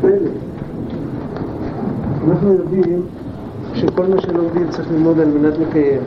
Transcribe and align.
פלא. 0.00 0.30
אנחנו 2.28 2.52
יודעים 2.52 3.02
שכל 3.74 4.06
מה 4.06 4.20
שלומדים 4.20 4.68
צריך 4.70 4.90
ללמוד 4.90 5.20
על 5.20 5.28
מנת 5.28 5.58
לקיים. 5.58 6.00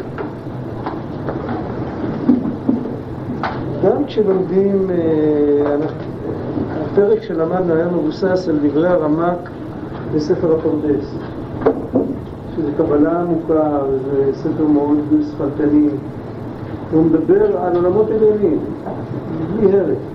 גם 3.84 4.05
כשלומדים, 4.05 4.89
אה, 4.92 5.75
הפרק 6.82 7.24
שלמדנו 7.24 7.73
היה 7.73 7.88
מבוסס 7.88 8.50
על 8.50 8.57
דברי 8.64 8.88
הרמק 8.88 9.50
בספר 10.16 10.55
הפרדס, 10.55 11.16
שזה 12.55 12.71
קבלה 12.78 13.21
עמוקה, 13.21 13.80
וזה 13.89 14.34
ספר 14.34 14.66
מאוד 14.68 14.98
שפלטני. 15.32 15.89
הוא 16.91 17.05
מדבר 17.05 17.57
על 17.57 17.75
עולמות 17.75 18.12
עליונים, 18.12 18.59
בלי 19.55 19.80
הרף, 19.80 20.11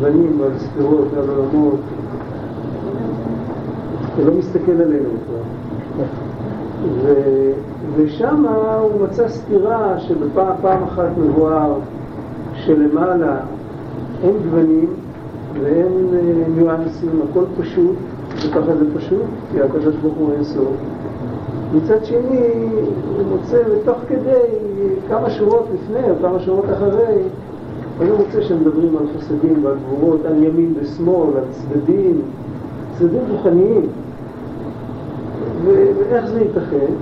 גוונים 0.00 0.40
ועל 0.40 0.58
ספירות 0.58 1.08
ועל 1.14 1.28
עולמות. 1.28 1.80
הוא 4.16 4.26
לא 4.26 4.32
מסתכל 4.38 4.72
עלינו 4.72 5.08
כבר. 5.26 6.04
ושם 7.96 8.44
הוא 8.80 8.90
מצא 9.02 9.28
סתירה 9.28 9.98
שבפעם 9.98 10.82
אחת 10.82 11.08
מבואר 11.18 11.74
שלמעלה 12.54 13.36
אין 14.22 14.34
גוונים 14.44 14.88
ואין 15.60 16.08
אה, 16.14 16.48
ניואנסים, 16.56 17.22
הכל 17.30 17.44
פשוט, 17.60 17.96
וככה 18.36 18.76
זה 18.76 18.84
פשוט, 18.96 19.22
כי 19.52 19.60
הקדוש 19.60 19.94
ברוך 19.96 20.14
הוא 20.18 20.32
אין 20.32 20.44
סוף. 20.44 20.72
מצד 21.74 22.04
שני, 22.04 22.68
הוא 23.16 23.26
מוצא, 23.30 23.62
ותוך 23.70 23.96
כדי, 24.08 24.40
כמה 25.08 25.30
שורות 25.30 25.66
לפני 25.74 26.10
או 26.10 26.14
כמה 26.22 26.40
שורות 26.40 26.64
אחרי, 26.64 27.22
אני 28.00 28.10
מוצא 28.10 28.42
שמדברים 28.42 28.96
על 28.96 29.04
חסדים 29.16 29.64
ועל 29.64 29.74
גבורות, 29.86 30.24
על 30.24 30.44
ימין 30.44 30.74
ושמאל, 30.80 31.36
על 31.36 31.44
צדדים, 31.50 32.20
צדדים 32.98 33.20
רוחניים. 33.30 33.86
ואיך 35.64 36.26
זה 36.26 36.40
ייתכן? 36.40 36.92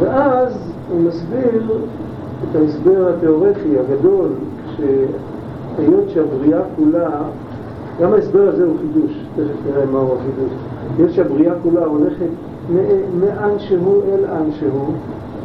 ואז 0.00 0.72
הוא 0.90 1.00
מסביר 1.00 1.78
את 2.42 2.56
ההסבר 2.56 3.08
התיאורטי 3.08 3.78
הגדול, 3.78 4.28
שהיות 4.76 6.04
שהבריאה 6.08 6.60
כולה, 6.76 7.22
גם 8.00 8.12
ההסבר 8.12 8.48
הזה 8.48 8.64
הוא 8.64 8.74
חידוש, 8.78 9.12
תכף 9.36 9.66
נראה 9.66 9.86
מהו 9.86 10.14
החידוש. 10.14 10.52
היות 10.98 11.10
שהבריאה 11.10 11.54
כולה 11.62 11.84
הולכת 11.84 12.28
מאן 13.20 13.58
שהוא 13.58 14.02
אל 14.02 14.24
אן 14.24 14.52
שהוא, 14.52 14.94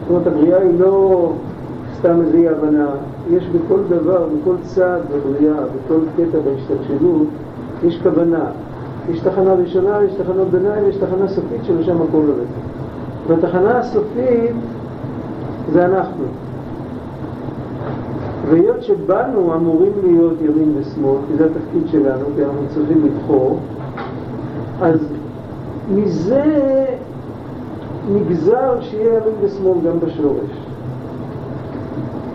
זאת 0.01 0.09
אומרת 0.09 0.27
הבריאה 0.27 0.61
היא 0.61 0.79
לא 0.79 1.31
סתם 1.99 2.21
איזו 2.21 2.49
הבנה, 2.49 2.87
יש 3.31 3.47
בכל 3.47 3.79
דבר, 3.89 4.27
בכל 4.27 4.55
צעד 4.63 5.01
בבריאה, 5.13 5.55
בכל 5.55 5.99
קטע 6.15 6.37
בהשתלשלות, 6.39 7.27
יש 7.83 7.99
כוונה. 8.03 8.45
יש 9.09 9.19
תחנה 9.19 9.53
ראשונה, 9.53 10.03
יש 10.03 10.13
תחנות 10.13 10.47
ביניים, 10.47 10.89
יש 10.89 10.95
תחנה 10.95 11.27
סופית 11.27 11.63
שלשם 11.63 12.01
הכל 12.01 12.17
הולך. 12.17 12.49
והתחנה 13.27 13.79
הסופית 13.79 14.55
זה 15.71 15.85
אנחנו. 15.85 16.23
והיות 18.49 18.83
שבנו 18.83 19.55
אמורים 19.55 19.91
להיות 20.03 20.33
ימין 20.41 20.73
ושמאל, 20.77 21.17
כי 21.27 21.37
זה 21.37 21.45
התפקיד 21.45 21.87
שלנו, 21.87 22.25
כי 22.35 22.45
אנחנו 22.45 22.61
צריכים 22.73 23.05
לבחור, 23.05 23.59
אז 24.81 24.99
מזה 25.89 26.43
נגזר 28.13 28.81
שיהיה 28.81 29.09
ימין 29.09 29.35
ושמאל 29.41 29.77
גם 29.85 29.99
בשורש. 29.99 30.67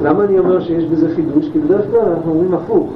למה 0.02 0.24
אני 0.24 0.38
אומר 0.38 0.60
שיש 0.60 0.84
בזה 0.84 1.14
חידוש? 1.14 1.48
כי 1.52 1.58
בדרך 1.58 1.84
כלל 1.90 2.00
אנחנו 2.00 2.32
אומרים 2.32 2.54
הפוך. 2.54 2.90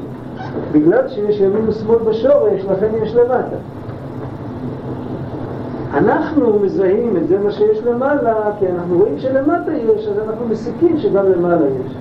בגלל 0.73 1.09
שיש 1.09 1.41
ימין 1.41 1.69
ושמאל 1.69 1.99
בשורש, 1.99 2.65
לכן 2.73 2.89
יש 3.03 3.15
למטה. 3.15 3.57
אנחנו 5.95 6.59
מזהים 6.59 7.17
את 7.17 7.29
זה 7.29 7.39
מה 7.45 7.51
שיש 7.51 7.79
למעלה, 7.83 8.35
כי 8.59 8.69
אנחנו 8.69 8.99
רואים 8.99 9.19
שלמטה 9.19 9.73
יש, 9.73 10.09
אז 10.09 10.19
אנחנו 10.29 10.47
מסיקים 10.51 10.99
שגם 10.99 11.25
למעלה 11.33 11.67
יש. 11.67 11.93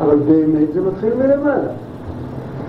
אבל 0.00 0.16
באמת 0.16 0.72
זה 0.72 0.80
מתחיל 0.80 1.10
מלמעלה. 1.14 1.68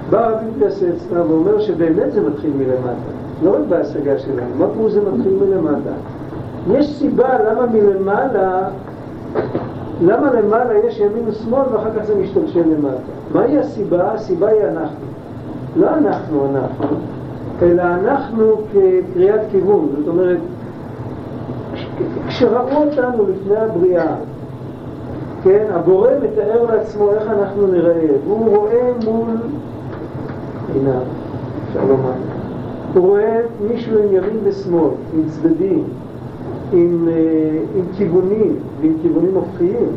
בא 0.10 0.28
רבי 0.28 0.46
פייסצנה 0.60 1.26
ואומר 1.28 1.60
שבאמת 1.60 2.12
זה 2.12 2.22
מתחיל 2.22 2.52
מלמטה, 2.58 3.10
לא 3.44 3.52
רק 3.52 3.62
בהשגה 3.70 4.20
שלנו, 4.20 4.56
מה 4.58 4.66
פה 4.78 4.90
זה 4.90 5.02
מתחיל 5.02 5.34
מלמטה? 5.42 5.92
יש 6.72 6.98
סיבה 6.98 7.30
למה 7.44 7.66
מלמעלה, 7.66 8.70
למה 10.02 10.34
למעלה 10.34 10.78
יש 10.88 11.00
ימין 11.00 11.24
ושמאל 11.28 11.66
ואחר 11.74 11.90
כך 12.00 12.06
זה 12.06 12.16
משתלשל 12.16 12.64
למטה. 12.68 12.98
מהי 13.34 13.58
הסיבה? 13.58 14.12
הסיבה 14.12 14.48
היא 14.48 14.62
אנחנו. 14.64 15.10
לא 15.76 15.90
אנחנו 15.98 16.46
אנחנו, 16.46 16.88
אלא 17.62 17.82
אנחנו 17.82 18.56
כקריאת 18.72 19.42
כיוון, 19.52 19.90
זאת 19.98 20.08
אומרת, 20.08 20.38
כשראו 22.28 22.84
אותנו 22.86 23.26
לפני 23.30 23.58
הבריאה, 23.58 24.16
כן, 25.44 25.66
הבורא 25.70 26.10
מתאר 26.24 26.66
לעצמו 26.72 27.12
איך 27.12 27.24
אנחנו 27.28 27.68
נראה, 27.68 28.06
והוא 28.26 28.56
רואה 28.58 28.92
מול 29.06 29.38
עיניו, 30.74 31.02
אפשר 31.68 31.86
לומר, 31.86 32.12
הוא 32.94 33.08
רואה 33.08 33.40
מישהו 33.68 34.00
עם 34.00 34.08
ימין 34.16 34.40
ושמאל, 34.44 34.92
עם 35.14 35.22
צדדים, 35.30 35.84
עם, 36.74 37.08
אה, 37.08 37.60
עם 37.76 37.86
כיוונים 37.98 38.56
ועם 38.82 38.94
כיוונים 39.02 39.36
הופכיים, 39.36 39.90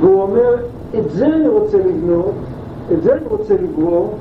והוא 0.00 0.22
אומר, 0.22 0.56
את 0.98 1.10
זה 1.10 1.26
אני 1.26 1.48
רוצה 1.48 1.78
לבנות, 1.78 2.34
את 2.92 3.02
זה 3.02 3.12
אני 3.12 3.26
רוצה 3.28 3.54
לגרור, 3.54 4.14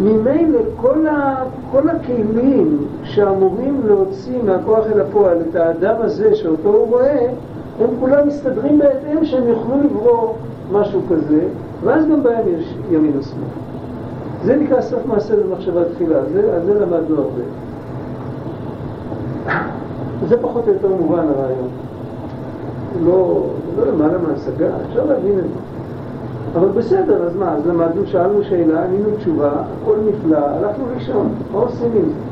ממילא 0.00 0.58
כל, 0.76 1.06
ה, 1.06 1.44
כל 1.72 1.88
הכלים 1.88 2.78
שאמורים 3.02 3.80
להוציא 3.84 4.42
מהכוח 4.44 4.84
אל 4.94 5.00
הפועל 5.00 5.36
את 5.50 5.54
האדם 5.54 5.94
הזה 5.98 6.34
שאותו 6.34 6.68
הוא 6.68 6.86
רואה, 6.86 7.26
הם 7.80 7.90
כולם 8.00 8.28
מסתדרים 8.28 8.78
בהתאם 8.78 9.24
שהם 9.24 9.48
יוכלו 9.48 9.74
לברור 9.84 10.36
משהו 10.72 11.00
כזה, 11.10 11.40
ואז 11.84 12.06
גם 12.08 12.22
בהם 12.22 12.44
יש 12.58 12.74
ימין 12.90 13.18
ושמאל. 13.18 13.42
זה 14.44 14.56
נקרא 14.56 14.80
סוף 14.80 15.06
מעשה 15.06 15.34
במחשבה 15.36 15.80
תחילה, 15.94 16.18
זה, 16.32 16.54
על 16.54 16.64
זה 16.64 16.80
למדנו 16.80 17.16
הרבה. 17.16 17.42
זה 20.28 20.42
פחות 20.42 20.68
או 20.68 20.72
יותר 20.72 20.88
מובן 20.88 21.18
הרעיון. 21.18 21.68
לא, 23.04 23.44
לא 23.78 23.86
למעלה 23.92 24.18
מהשגה, 24.18 24.68
אפשר 24.88 25.04
להבין 25.04 25.38
את 25.38 25.44
זה. 25.44 25.70
אבל 26.58 26.68
בסדר, 26.68 27.22
אז 27.22 27.36
מה, 27.36 27.54
אז 27.54 27.66
למדנו, 27.66 28.06
שאלנו 28.06 28.44
שאלה, 28.44 28.84
ענינו 28.84 29.08
תשובה, 29.18 29.50
הכל 29.82 29.96
נפלא, 30.08 30.38
הלכנו 30.38 30.84
לישון, 30.94 31.28
מה 31.52 31.58
עושים 31.58 31.90
עם 31.94 32.04
זה? 32.04 32.30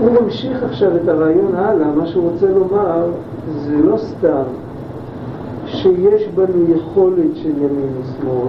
הוא 0.00 0.10
ממשיך 0.22 0.62
עכשיו 0.62 0.96
את 0.96 1.08
הרעיון 1.08 1.54
הלאה, 1.54 1.86
מה 1.96 2.06
שהוא 2.06 2.30
רוצה 2.30 2.46
לומר 2.46 3.06
זה 3.66 3.76
לא 3.84 3.96
סתם 3.96 4.42
שיש 5.66 6.28
בנו 6.34 6.74
יכולת 6.76 7.36
של 7.36 7.48
ימין 7.48 7.88
ושמאל, 8.00 8.46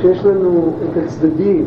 שיש 0.00 0.24
לנו 0.24 0.72
את 0.84 0.96
הצדדים, 0.96 1.66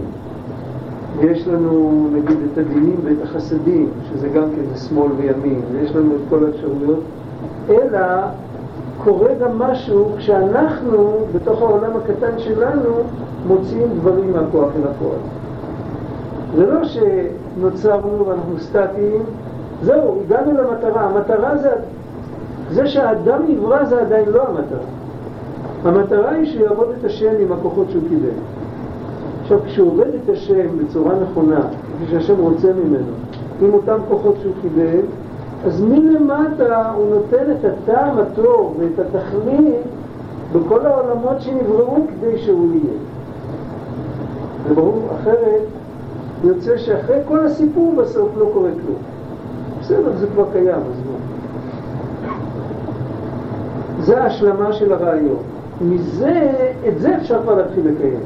ויש 1.18 1.48
לנו 1.48 2.08
נגיד 2.14 2.38
את 2.54 2.58
הדינים 2.58 2.96
ואת 3.04 3.18
החסדים, 3.24 3.90
שזה 4.10 4.30
גם 4.30 4.44
כן 4.56 4.78
שמאל 4.78 5.12
וימין, 5.18 5.62
ויש 5.72 5.96
לנו 5.96 6.16
את 6.16 6.22
כל 6.30 6.46
האפשרויות 6.46 7.00
אלא 7.70 8.00
קורה 9.04 9.30
גם 9.42 9.60
משהו 9.60 10.10
כשאנחנו, 10.18 11.26
בתוך 11.36 11.62
העולם 11.62 11.92
הקטן 11.98 12.40
שלנו, 12.40 12.90
מוציאים 13.48 13.88
דברים 14.00 14.32
מהכוח 14.32 14.70
אל 14.76 14.88
הפועל. 14.90 15.20
זה 16.56 16.66
לא 16.66 16.82
שנוצרנו 16.84 18.28
ואנחנו 18.28 18.60
סטטיים, 18.60 19.22
זהו, 19.82 20.22
הגענו 20.26 20.52
למטרה. 20.52 21.02
המטרה 21.02 21.58
זה, 21.58 21.72
זה 22.72 22.88
שהאדם 22.88 23.42
נברא 23.48 23.86
זה 23.86 24.02
עדיין 24.02 24.30
לא 24.30 24.42
המטרה. 24.48 24.88
המטרה 25.84 26.30
היא 26.30 26.52
שיעבוד 26.52 26.88
את 27.00 27.06
השם 27.06 27.32
עם 27.40 27.52
הכוחות 27.52 27.88
שהוא 27.92 28.04
קיבל. 28.10 28.30
עכשיו, 29.44 29.60
כשהוא 29.66 29.92
עובד 29.92 30.08
את 30.08 30.30
השם 30.30 30.68
בצורה 30.78 31.16
נכונה, 31.20 31.62
כפי 31.62 32.12
שהשם 32.12 32.40
רוצה 32.40 32.68
ממנו, 32.74 33.12
עם 33.62 33.74
אותם 33.74 33.98
כוחות 34.10 34.36
שהוא 34.42 34.54
קיבל, 34.62 35.00
אז 35.66 35.82
מלמטה 35.82 36.92
הוא 36.96 37.06
נותן 37.10 37.52
את 37.52 37.66
הטעם 37.66 38.18
הטוב 38.18 38.76
ואת 38.80 39.00
התכלית 39.00 39.76
בכל 40.54 40.86
העולמות 40.86 41.42
שנבראו 41.42 41.96
כדי 42.08 42.38
שהוא 42.38 42.72
יהיה. 42.72 42.98
וברור, 44.70 45.10
אחרת 45.22 45.62
יוצא 46.44 46.78
שאחרי 46.78 47.18
כל 47.28 47.46
הסיפור 47.46 47.96
בסוף 47.98 48.30
לא 48.38 48.50
קורה 48.54 48.70
כלום. 48.72 48.98
בסדר, 49.82 50.12
זה 50.20 50.28
כבר 50.34 50.46
קיים, 50.52 50.70
אז 50.70 51.02
מה? 51.06 51.18
זה 54.00 54.24
ההשלמה 54.24 54.74
של 54.74 54.94
הרעיון. 54.94 55.38
מזה, 55.82 56.52
את 56.88 57.00
זה 57.00 57.18
אפשר 57.18 57.42
כבר 57.44 57.56
להתחיל 57.56 57.88
לקיים. 57.88 58.20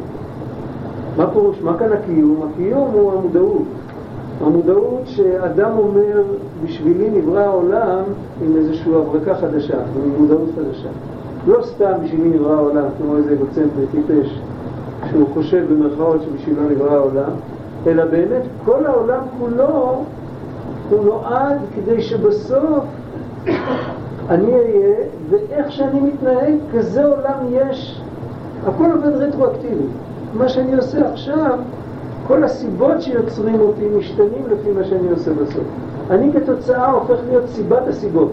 מה 1.17 1.31
פירוש? 1.31 1.61
מה 1.61 1.77
כאן 1.77 1.91
הקיום? 1.93 2.49
הקיום 2.53 2.89
הוא 2.93 3.11
המודעות. 3.13 3.63
המודעות 4.41 5.01
שאדם 5.05 5.71
אומר, 5.77 6.23
בשבילי 6.63 7.09
נברא 7.09 7.39
העולם 7.39 8.03
עם 8.41 8.55
איזושהי 8.55 8.95
הברקה 8.95 9.35
חדשה, 9.35 9.77
עם 9.95 10.11
מודעות 10.19 10.49
חדשה. 10.55 10.89
לא 11.47 11.63
סתם 11.63 11.91
בשביל 12.03 12.21
מי 12.21 12.29
נברא 12.29 12.53
העולם, 12.53 12.85
כמו 12.97 13.17
איזה 13.17 13.33
אגוצנטרי 13.33 13.85
טיפש, 13.91 14.39
שהוא 15.09 15.27
חושב 15.33 15.65
במרכאות 15.73 16.21
שבשבילו 16.21 16.61
נברא 16.69 16.93
העולם, 16.93 17.31
אלא 17.87 18.05
באמת 18.05 18.41
כל 18.65 18.85
העולם 18.85 19.19
כולו 19.39 20.03
הוא 20.89 21.05
נועד 21.05 21.57
כדי 21.75 22.01
שבסוף 22.01 22.83
אני 24.29 24.53
אהיה, 24.53 24.95
ואיך 25.29 25.71
שאני 25.71 25.99
מתנהג, 25.99 26.53
כזה 26.73 27.05
עולם 27.05 27.39
יש. 27.51 28.01
הכל 28.67 28.85
עובד 28.95 29.15
רטרואקטיבי. 29.15 29.85
מה 30.33 30.49
שאני 30.49 30.75
עושה 30.75 31.11
עכשיו, 31.11 31.59
כל 32.27 32.43
הסיבות 32.43 33.01
שיוצרים 33.01 33.59
אותי 33.59 33.87
משתנים 33.97 34.43
לפי 34.51 34.71
מה 34.71 34.83
שאני 34.83 35.09
עושה 35.09 35.31
בסוף. 35.33 35.63
אני 36.09 36.31
כתוצאה 36.33 36.91
הופך 36.91 37.17
להיות 37.29 37.43
סיבת 37.49 37.87
הסיבות. 37.87 38.31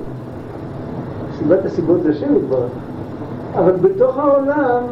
סיבת 1.38 1.64
הסיבות 1.64 2.02
זה 2.02 2.10
השם 2.10 2.36
יתברך. 2.36 2.70
אבל 3.54 3.72
בתוך 3.72 4.18
העולם, 4.18 4.82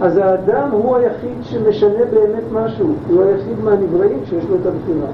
אז 0.00 0.16
האדם 0.16 0.68
הוא 0.70 0.96
היחיד 0.96 1.38
שמשנה 1.42 2.04
באמת 2.10 2.42
משהו. 2.52 2.94
הוא 3.08 3.22
היחיד 3.22 3.64
מהנבראים 3.64 4.18
שיש 4.24 4.44
לו 4.50 4.56
את 4.56 4.66
הבחירה. 4.66 5.06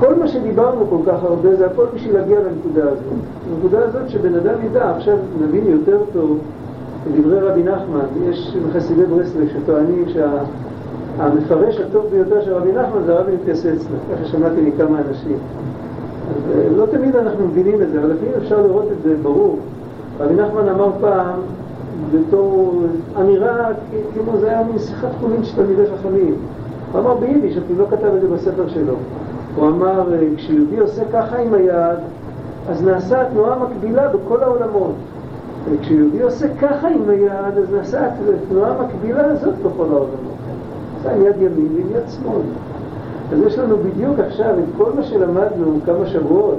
כל 0.00 0.14
מה 0.14 0.28
שדיברנו 0.28 0.86
כל 0.90 0.98
כך 1.06 1.22
הרבה 1.22 1.56
זה 1.56 1.66
הכל 1.66 1.86
בשביל 1.94 2.14
להגיע 2.14 2.38
לנקודה 2.40 2.90
הזאת. 2.90 3.02
הנקודה 3.52 3.84
הזאת 3.84 4.10
שבן 4.10 4.34
אדם 4.34 4.54
ידע, 4.66 4.90
עכשיו 4.96 5.16
נבין 5.40 5.66
יותר 5.66 5.98
טוב 6.12 6.38
לדברי 7.06 7.40
רבי 7.40 7.62
נחמן, 7.62 8.28
יש 8.30 8.56
חסידי 8.72 9.04
ברסלב 9.04 9.48
שטוענים 9.48 10.04
שהמפרש 10.08 11.80
הטוב 11.80 12.06
ביותר 12.10 12.44
של 12.44 12.52
רבי 12.52 12.72
נחמן 12.72 13.02
זה 13.06 13.14
רבי 13.14 13.32
מתייסצנה, 13.32 13.98
ככה 14.12 14.24
שמעתי 14.24 14.60
מכמה 14.60 14.98
אנשים. 14.98 15.38
אז 16.30 16.56
אה, 16.56 16.68
לא 16.76 16.86
תמיד 16.86 17.16
אנחנו 17.16 17.46
מבינים 17.46 17.82
את 17.82 17.90
זה, 17.90 17.98
אבל 18.00 18.10
לפעמים 18.10 18.32
אפשר 18.38 18.62
לראות 18.62 18.84
את 18.92 19.02
זה 19.02 19.14
ברור. 19.22 19.58
רבי 20.20 20.34
נחמן 20.34 20.68
אמר 20.68 20.90
פעם, 21.00 21.40
בתור 22.12 22.82
אמירה, 23.20 23.68
כמו 24.14 24.38
זה 24.38 24.48
היה 24.48 24.64
מין 24.64 24.78
שיחת 24.78 25.08
חולין 25.20 25.44
של 25.44 25.56
תלמידי 25.56 25.82
חכמים. 25.86 26.34
הוא 26.92 27.00
אמר 27.00 27.14
ביידיש, 27.14 27.56
אפילו 27.56 27.78
לא 27.78 27.86
כתב 27.90 28.14
את 28.16 28.20
זה 28.20 28.28
בספר 28.28 28.68
שלו. 28.68 28.94
הוא 29.56 29.68
אמר, 29.68 30.12
אה, 30.12 30.18
כשיהודי 30.36 30.78
עושה 30.78 31.02
ככה 31.12 31.36
עם 31.36 31.54
היד, 31.54 31.98
אז 32.68 32.84
נעשה 32.84 33.24
תנועה 33.32 33.56
מקבילה 33.58 34.08
בכל 34.08 34.42
העולמות. 34.42 34.94
וכשיהודי 35.70 36.22
עושה 36.22 36.46
ככה 36.60 36.88
עם 36.88 37.08
היד, 37.08 37.58
אז 37.58 37.72
נעשה 37.72 38.08
התנועה 38.42 38.70
המקבילה 38.70 39.24
הזאת 39.24 39.54
בכל 39.54 39.84
העולמות. 39.84 40.34
עשה 41.00 41.14
עם 41.14 41.22
יד 41.22 41.36
ימין 41.36 41.68
ועם 41.74 41.86
יד 41.90 42.08
שמאל. 42.08 42.40
אז 43.32 43.38
יש 43.46 43.58
לנו 43.58 43.76
בדיוק 43.76 44.18
עכשיו 44.18 44.58
את 44.58 44.64
כל 44.76 44.92
מה 44.96 45.02
שלמדנו 45.02 45.78
כמה 45.86 46.06
שבועות. 46.06 46.58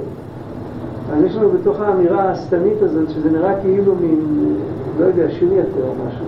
אז 1.12 1.24
יש 1.24 1.36
לנו 1.36 1.50
בתוך 1.50 1.80
האמירה 1.80 2.30
השטנית 2.30 2.82
הזאת, 2.82 3.10
שזה 3.10 3.30
נראה 3.30 3.60
כאילו 3.60 3.94
מין, 4.00 4.54
לא 4.98 5.04
יודע, 5.04 5.30
שיר 5.30 5.52
יותר 5.52 5.82
או 5.88 5.94
משהו. 6.08 6.26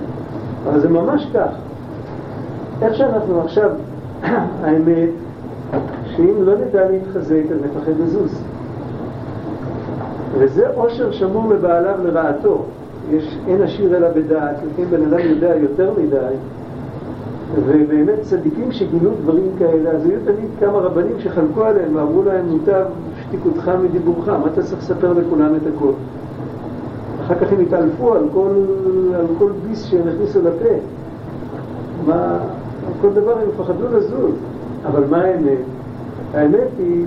אבל 0.64 0.80
זה 0.80 0.88
ממש 0.88 1.30
כך. 1.34 1.50
איך 2.82 2.94
שאנחנו 2.94 3.40
עכשיו, 3.40 3.70
האמת, 4.62 5.08
שאם 6.04 6.34
לא 6.38 6.52
נדע 6.54 6.90
להתחזק, 6.90 7.42
אז 7.52 7.58
נפחד 7.64 7.92
לזוז. 8.00 8.42
וזה 10.38 10.68
עושר 10.74 11.12
שמור 11.12 11.54
לבעליו 11.54 11.94
לרעתו. 12.04 12.64
יש, 13.10 13.38
אין 13.46 13.62
עשיר 13.62 13.96
אלא 13.96 14.08
בדעת, 14.08 14.56
לפעמים 14.66 14.90
בן 14.90 15.02
אדם 15.02 15.28
יודע 15.28 15.56
יותר 15.56 15.92
מדי, 16.02 16.34
ובאמת 17.54 18.20
צדיקים 18.20 18.72
שגילו 18.72 19.10
דברים 19.22 19.50
כאלה, 19.58 19.90
אז 19.90 20.06
היו 20.06 20.18
תמיד 20.24 20.50
כמה 20.60 20.78
רבנים 20.78 21.14
שחלקו 21.18 21.64
עליהם 21.64 21.96
ואמרו 21.96 22.22
להם, 22.22 22.48
מוטב 22.48 22.84
שתיקותך 23.22 23.70
מדיבורך, 23.84 24.28
מה 24.28 24.46
אתה 24.52 24.62
צריך 24.62 24.78
לספר 24.78 25.12
לכולם 25.12 25.54
את 25.54 25.62
הכל? 25.76 25.92
אחר 27.24 27.34
כך 27.34 27.52
הם 27.52 27.60
התעלפו 27.60 28.14
על 28.14 28.28
כל, 28.32 28.50
על 29.14 29.26
כל 29.38 29.50
ביס 29.68 29.84
שהם 29.84 30.08
הכניסו 30.08 30.38
לפה. 30.40 30.74
מה, 32.06 32.38
על 32.86 32.92
כל 33.00 33.08
דבר 33.14 33.38
הם 33.38 33.48
פחדו 33.56 33.96
לזוז. 33.96 34.34
אבל 34.86 35.04
מה 35.10 35.16
האמת? 35.16 35.58
האמת 36.34 36.68
היא, 36.78 37.04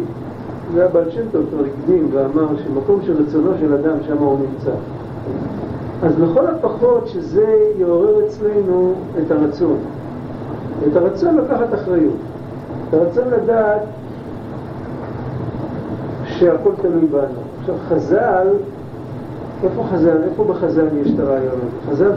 זה 0.73 0.85
הבעל 0.85 1.11
שם 1.11 1.21
טוב 1.31 1.45
כבר 1.49 1.63
הקדים 1.65 2.09
ואמר 2.11 2.47
שמקום 2.65 2.99
של 3.05 3.23
רצונו 3.23 3.51
של 3.59 3.73
אדם, 3.73 3.97
שם 4.07 4.17
הוא 4.17 4.37
נמצא. 4.39 4.71
אז 6.03 6.19
לכל 6.19 6.47
הפחות 6.47 7.07
שזה 7.07 7.55
יעורר 7.77 8.25
אצלנו 8.25 8.93
את 9.21 9.31
הרצון. 9.31 9.77
את 10.87 10.95
הרצון 10.95 11.37
לקחת 11.37 11.73
אחריות. 11.73 12.15
את 12.89 12.93
הרצון 12.93 13.23
לדעת 13.27 13.81
שהכל 16.25 16.71
תלוי 16.81 17.05
בנו. 17.05 17.41
עכשיו 17.59 17.75
חז"ל, 17.89 18.47
איפה 19.63 19.83
חז"ל? 19.91 20.17
איפה 20.23 20.43
בחז"ל 20.43 20.87
יש 21.01 21.11
את 21.15 21.19
הרעיון 21.19 21.53
הזה? 21.53 21.91
חז"ל 21.91 22.11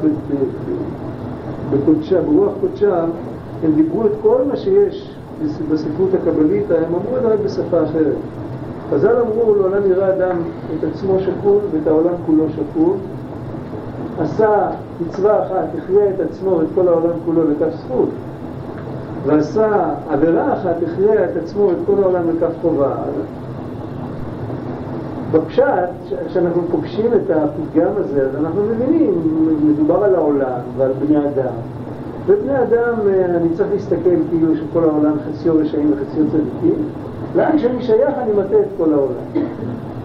בקודשם, 1.71 2.23
ברוח 2.27 2.53
קודשם, 2.61 3.09
הם 3.65 3.73
דיברו 3.75 4.07
את 4.07 4.13
כל 4.23 4.39
מה 4.49 4.57
שיש 4.57 5.17
בספרות 5.73 6.11
הקבלית, 6.15 6.71
הם 6.71 6.95
אמרו 6.95 7.17
את 7.17 7.23
זה 7.23 7.29
רק 7.29 7.39
בשפה 7.45 7.85
אחרת. 7.85 8.17
חז"ל 8.95 9.17
אמרו, 9.21 9.55
לעולם 9.55 9.91
יראה 9.91 10.09
אדם 10.09 10.37
את 10.79 10.85
עצמו 10.85 11.21
שקול 11.21 11.59
ואת 11.73 11.87
העולם 11.87 12.15
כולו 12.27 12.45
שקול. 12.51 12.97
עשה 14.19 14.71
מצווה 15.01 15.47
אחת, 15.47 15.69
החיה 15.79 16.11
את 16.11 16.21
עצמו 16.21 16.51
ואת 16.51 16.67
כל 16.75 16.89
העולם 16.89 17.11
כולו 17.25 17.51
לכף 17.51 17.77
זכות. 17.77 18.09
ועשה 19.27 19.95
עבירה 20.11 20.53
אחת, 20.53 20.75
הכריע 20.83 21.25
את 21.25 21.37
עצמו 21.43 21.63
ואת 21.63 21.77
כל 21.87 22.03
העולם 22.03 22.23
לכף 22.31 22.53
חובה. 22.63 22.95
בפשט, 25.33 25.91
כשאנחנו 26.29 26.63
פוגשים 26.71 27.15
את 27.15 27.31
הפתגם 27.31 27.93
הזה, 27.97 28.23
אז 28.23 28.37
אנחנו 28.37 28.63
מבינים, 28.63 29.15
מדובר 29.65 30.05
על 30.05 30.15
העולם 30.15 30.61
ועל 30.77 30.93
בני 31.07 31.19
אדם. 31.19 31.55
ובני 32.27 32.63
אדם, 32.63 32.95
אה, 33.09 33.25
אני 33.25 33.49
צריך 33.57 33.69
להסתכל 33.73 34.17
כאילו 34.31 34.57
שכל 34.57 34.85
העולם 34.85 35.15
חציו 35.29 35.55
רשעים 35.59 35.93
וחציו 35.93 36.25
צדיקים. 36.31 36.89
לאן 37.37 37.59
שאני 37.59 37.83
שייך 37.83 38.15
אני 38.19 38.33
מטה 38.33 38.61
את 38.61 38.67
כל 38.79 38.93
העולם. 38.93 39.45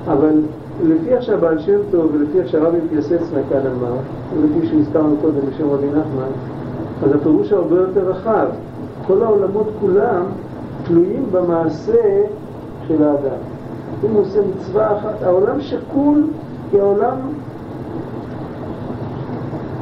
אבל 0.08 0.42
לפי 0.84 1.10
איך 1.10 1.24
שהבעל 1.24 1.60
שם 1.60 1.78
טוב 1.92 2.12
ולפי 2.14 2.40
איך 2.40 2.48
שהרבי 2.48 2.78
פיאסצנה 2.90 3.40
כאן 3.50 3.60
אמר, 3.60 3.94
ולפי 4.34 4.68
שהזכרנו 4.68 5.16
קודם 5.22 5.40
בשם 5.50 5.70
רבי 5.70 5.88
נחמן, 5.88 6.32
אז 7.04 7.16
הפירוש 7.16 7.52
הרבה 7.52 7.76
יותר 7.76 8.10
רחב. 8.10 8.48
כל 9.08 9.24
העולמות 9.24 9.68
כולם 9.80 10.24
תלויים 10.84 11.26
במעשה 11.32 12.24
של 12.88 13.04
האדם. 13.04 13.38
אם 14.06 14.10
הוא 14.12 14.22
עושה 14.22 14.40
מצווה 14.42 14.98
אחת, 14.98 15.24
העולם 15.24 15.62
שקול 15.62 16.24
כי 16.72 16.80
העולם, 16.80 17.16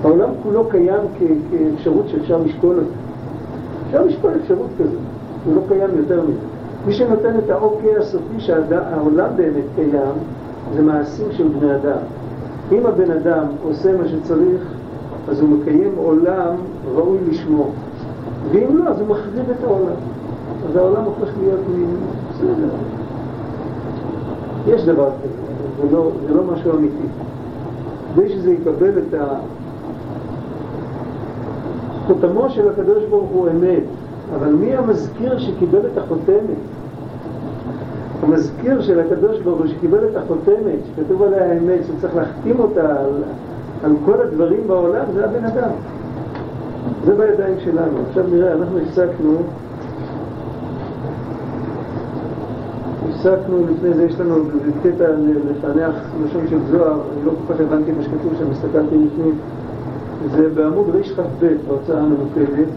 העולם 0.03 0.29
כולו 0.43 0.69
קיים 0.69 1.01
כאפשרות 1.19 2.09
שאפשר 2.09 2.37
לשקול 2.37 2.75
אותה. 2.75 2.89
אפשר 3.87 4.03
לשקול 4.05 4.31
אפשרות 4.41 4.69
כזאת, 4.79 4.99
הוא 5.45 5.55
לא 5.55 5.61
קיים 5.67 5.89
יותר 5.97 6.21
מזה. 6.21 6.56
מי 6.85 6.93
שנותן 6.93 7.39
את 7.45 7.49
האוקיי 7.49 7.97
הסופי 7.97 8.39
שהעולם 8.39 9.29
באמת 9.35 9.63
קיים, 9.75 10.15
זה 10.75 10.81
מעשים 10.81 11.27
של 11.31 11.47
בני 11.47 11.75
אדם. 11.75 11.97
אם 12.71 12.85
הבן 12.85 13.11
אדם 13.11 13.45
עושה 13.63 13.97
מה 13.97 14.07
שצריך, 14.07 14.61
אז 15.29 15.41
הוא 15.41 15.49
מקיים 15.49 15.91
עולם 15.97 16.55
ראוי 16.95 17.17
לשמו. 17.29 17.67
ואם 18.51 18.77
לא, 18.77 18.89
אז 18.89 18.99
הוא 18.99 19.07
מחריב 19.07 19.49
את 19.49 19.63
העולם. 19.63 19.95
אז 20.69 20.75
העולם 20.75 21.03
הופך 21.03 21.29
להיות 21.39 21.59
מין... 21.75 21.95
בסדר. 22.31 22.69
יש 24.67 24.83
דבר 24.85 25.09
כזה, 25.23 25.33
זה 25.81 25.95
לא, 25.95 26.11
זה 26.27 26.33
לא 26.33 26.43
משהו 26.53 26.71
אמיתי. 26.71 27.07
כדי 28.15 28.29
שזה 28.29 28.51
יקבל 28.51 28.97
את 28.97 29.13
ה... 29.13 29.25
חותמו 32.07 32.49
של 32.49 32.69
הקדוש 32.69 33.03
ברוך 33.09 33.29
הוא 33.29 33.49
אמת, 33.49 33.83
אבל 34.35 34.53
מי 34.53 34.75
המזכיר 34.75 35.39
שקיבל 35.39 35.79
את 35.93 35.97
החותמת? 35.97 36.57
המזכיר 38.23 38.81
של 38.81 38.99
הקדוש 38.99 39.41
ברוך 39.41 39.59
הוא 39.59 39.67
שקיבל 39.67 39.99
את 40.11 40.15
החותמת, 40.15 40.79
שכתוב 40.85 41.23
עליה 41.23 41.51
האמת, 41.51 41.79
שצריך 41.87 42.15
להחתים 42.15 42.59
אותה 42.59 42.99
על, 42.99 43.23
על 43.83 43.91
כל 44.05 44.21
הדברים 44.21 44.67
בעולם, 44.67 45.05
זה 45.13 45.25
הבן 45.25 45.45
אדם. 45.45 45.69
זה 47.05 47.15
בידיים 47.15 47.55
שלנו. 47.63 47.97
עכשיו 48.09 48.23
נראה, 48.31 48.53
אנחנו 48.53 48.77
הפסקנו, 48.77 49.37
הפסקנו, 53.09 53.63
לפני 53.71 53.93
זה 53.93 54.03
יש 54.03 54.19
לנו 54.19 54.35
קטע 54.83 55.05
לפענח 55.49 55.95
לשון 56.25 56.47
של 56.49 56.57
זוהר, 56.71 56.91
אני 56.91 57.25
לא 57.25 57.31
כל 57.47 57.53
כך 57.53 57.59
הבנתי 57.59 57.91
מה 57.91 58.03
שכתוב 58.03 58.33
שם, 58.39 58.51
הסתכלתי 58.51 58.95
לפני, 58.95 59.31
זה 60.31 60.49
בעמוד 60.53 60.85
רכ"ב 60.93 61.47
בהוצאה 61.67 61.99
הממוקדת, 61.99 62.67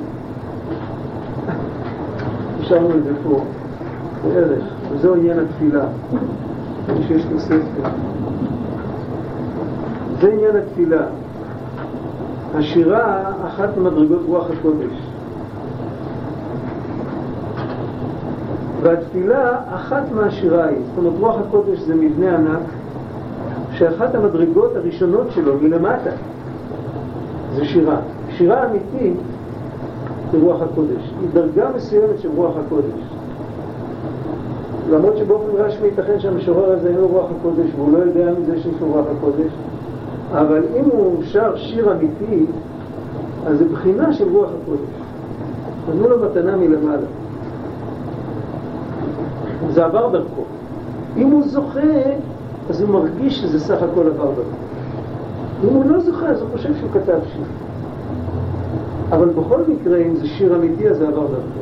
השארנו 2.70 2.98
את 2.98 3.04
זה 3.04 3.10
פה, 3.22 3.44
בערך, 4.24 4.64
וזהו 4.90 5.14
עניין 5.14 5.38
התפילה, 5.38 5.84
מי 6.88 7.04
שיש 7.08 7.26
לו 7.32 7.40
ספר. 7.40 7.88
זה 10.20 10.32
עניין 10.32 10.56
התפילה. 10.56 11.02
השירה 12.54 13.22
אחת 13.46 13.76
ממדרגות 13.76 14.20
רוח 14.26 14.46
הקודש. 14.58 14.92
והתפילה 18.82 19.56
אחת 19.74 20.12
מהשירה 20.12 20.64
היא. 20.64 20.78
זאת 20.86 20.98
אומרת, 20.98 21.14
רוח 21.20 21.36
הקודש 21.48 21.78
זה 21.78 21.94
מבנה 21.94 22.34
ענק 22.36 22.62
שאחת 23.72 24.14
המדרגות 24.14 24.76
הראשונות 24.76 25.26
שלו 25.30 25.58
מלמטה 25.58 26.10
זה 27.54 27.64
שירה. 27.64 27.96
שירה 28.30 28.66
אמיתית 28.66 29.29
זה 30.32 30.38
רוח 30.42 30.62
הקודש. 30.62 31.12
היא 31.20 31.28
דרגה 31.32 31.70
מסוימת 31.76 32.18
של 32.18 32.28
רוח 32.36 32.54
הקודש. 32.66 33.00
למרות 34.90 35.16
שבאופן 35.16 35.56
רשמי 35.56 35.86
ייתכן 35.86 36.20
שהמשורר 36.20 36.72
הזה 36.72 36.88
אין 36.88 36.96
לו 36.96 37.08
רוח 37.08 37.26
הקודש 37.38 37.70
והוא 37.76 37.92
לא 37.92 37.98
יודע 37.98 38.32
מזה 38.40 38.60
שיש 38.62 38.74
לו 38.80 38.86
רוח 38.86 39.06
הקודש, 39.18 39.52
אבל 40.32 40.62
אם 40.76 40.84
הוא 40.84 41.24
שר 41.24 41.56
שיר 41.56 41.92
אמיתי, 41.92 42.46
אז 43.46 43.58
זה 43.58 43.64
בחינה 43.64 44.12
של 44.12 44.28
רוח 44.28 44.50
הקודש. 44.62 44.90
נתנו 45.88 46.08
לו 46.08 46.16
מתנה 46.24 46.56
מלמעלה. 46.56 47.06
זה 49.70 49.84
עבר 49.84 50.08
דרכו. 50.08 50.42
אם 51.16 51.30
הוא 51.30 51.42
זוכה, 51.46 51.80
אז 52.70 52.80
הוא 52.80 52.90
מרגיש 52.90 53.40
שזה 53.40 53.60
סך 53.60 53.82
הכל 53.82 54.06
עבר 54.06 54.26
דרכו. 54.26 54.60
אם 55.64 55.74
הוא 55.74 55.84
לא 55.84 56.00
זוכה, 56.00 56.26
אז 56.28 56.40
הוא 56.40 56.48
חושב 56.52 56.76
שהוא 56.76 56.90
כתב 56.92 57.18
שיר. 57.32 57.69
אבל 59.12 59.28
בכל 59.28 59.60
מקרה, 59.68 59.98
אם 59.98 60.16
זה 60.16 60.26
שיר 60.26 60.56
אמיתי, 60.56 60.88
אז 60.88 60.96
זה 60.96 61.08
עבר 61.08 61.26
דרכו. 61.26 61.60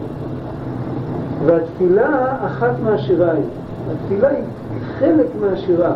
והתפילה, 1.46 2.36
אחת 2.46 2.72
מהשירה 2.84 3.32
היא. 3.32 3.44
התפילה 3.92 4.28
היא 4.28 4.44
חלק 4.98 5.26
מהשירה. 5.40 5.92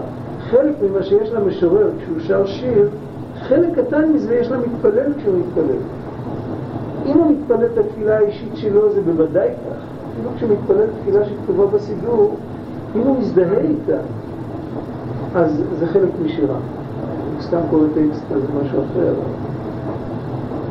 חלק 0.51 0.75
ממה 0.83 1.03
שיש 1.03 1.33
למשורר 1.33 1.91
כשהוא 1.99 2.21
שר 2.21 2.47
שיר, 2.47 2.89
חלק 3.49 3.79
קטן 3.79 4.13
מזה 4.13 4.35
יש 4.35 4.51
למתפלל 4.51 5.13
כשהוא 5.19 5.35
מתפלל. 5.39 5.77
אם 7.07 7.19
הוא 7.19 7.33
מתפלל 7.33 7.67
את 7.67 7.79
התפילה 7.79 8.17
האישית 8.17 8.57
שלו, 8.57 8.93
זה 8.93 9.03
בוודאי 9.03 9.49
כך. 9.49 9.83
אפילו 10.13 10.31
כשמתפלל 10.37 10.87
תפילה 11.01 11.25
שכתובה 11.25 11.67
בסידור, 11.67 12.37
אם 12.97 13.01
הוא 13.01 13.19
מזדהה 13.21 13.59
איתה, 13.59 13.99
אז 15.35 15.63
זה 15.79 15.87
חלק 15.87 16.11
משירה. 16.25 16.55
הוא 16.55 17.41
סתם 17.41 17.61
קורא 17.71 17.85
טקסט, 17.95 18.23
זה 18.29 18.65
משהו 18.65 18.79
אחר. 18.79 19.13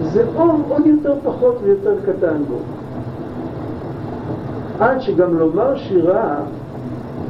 זה 0.03 0.23
עוד, 0.35 0.61
עוד 0.69 0.85
יותר 0.85 1.13
פחות 1.23 1.57
ויותר 1.63 1.95
קטן 2.05 2.43
בו. 2.47 2.55
עד 4.79 5.01
שגם 5.01 5.37
לומר 5.37 5.77
שירה 5.77 6.35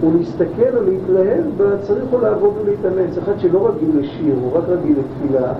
ולהסתכל 0.02 0.78
או 0.78 0.84
להתלהב 0.84 1.44
בה, 1.58 1.78
צריך 1.82 2.04
הוא 2.12 2.22
לעבוד 2.22 2.54
ולהתאמץ. 2.62 3.18
אחד 3.18 3.40
שלא 3.40 3.68
רגיל 3.68 3.90
לשיר, 4.00 4.36
הוא 4.42 4.58
רק 4.58 4.64
רגיל 4.68 4.96
לתפילה, 5.00 5.54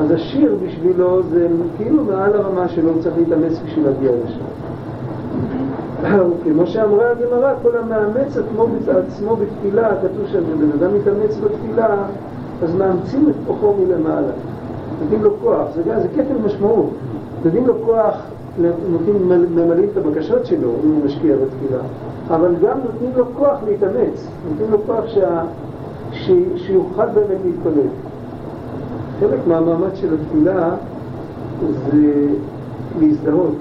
אז 0.00 0.10
השיר 0.10 0.56
בשבילו 0.64 1.22
זה 1.22 1.48
כאילו 1.76 2.04
מעל 2.04 2.32
הרמה 2.34 2.68
שלו, 2.68 2.92
הוא 2.92 3.02
צריך 3.02 3.16
להתאמץ 3.18 3.58
בשביל 3.66 3.84
להגיע 3.84 4.10
לשם. 4.24 4.44
כמו 6.44 6.66
שאמרה 6.66 7.10
הגמרא, 7.10 7.52
כל 7.62 7.76
המאמץ 7.78 8.36
עצמו, 8.36 8.66
עצמו 9.06 9.36
בתפילה, 9.36 9.88
כתוב 9.96 10.26
שם, 10.32 10.40
בן 10.58 10.70
אדם 10.78 10.94
מתאמץ 10.94 11.38
בתפילה, 11.44 11.96
אז 12.62 12.74
מאמצים 12.74 13.28
את 13.28 13.34
כוחו 13.46 13.74
מלמעלה. 13.80 14.32
נותנים 15.02 15.22
לו 15.22 15.30
כוח, 15.42 15.66
זה, 15.74 15.82
זה 15.82 16.08
כפל 16.08 16.38
משמעות. 16.44 16.90
נותנים 17.44 17.66
לו 17.66 17.74
כוח, 17.84 18.14
נותנים, 18.90 19.28
ממלאים 19.54 19.88
את 19.92 19.96
הבקשות 19.96 20.46
שלו, 20.46 20.70
אם 20.84 20.90
הוא 20.90 21.04
משקיע 21.04 21.36
בתפילה, 21.36 21.80
אבל 22.30 22.54
גם 22.62 22.78
נותנים 22.84 23.10
לו 23.16 23.24
כוח 23.36 23.58
להתאמץ, 23.66 24.26
נותנים 24.50 24.70
לו 24.70 24.78
כוח 24.86 25.06
שה, 25.06 25.42
ש, 26.12 26.30
שיוכל 26.56 27.06
באמת 27.06 27.38
להתפלל. 27.44 27.88
חלק 29.20 29.38
מהמאמץ 29.46 29.94
של 29.94 30.14
התפילה 30.14 30.70
זה 31.60 32.26
להזדהות 33.00 33.54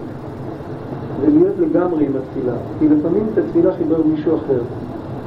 ולהיות 1.21 1.53
לגמרי 1.59 2.05
עם 2.05 2.11
התפילה. 2.15 2.53
כי 2.79 2.87
לפעמים 2.89 3.27
את 3.33 3.37
התפילה 3.37 3.73
חיבר 3.73 4.01
מישהו 4.05 4.35
אחר, 4.35 4.59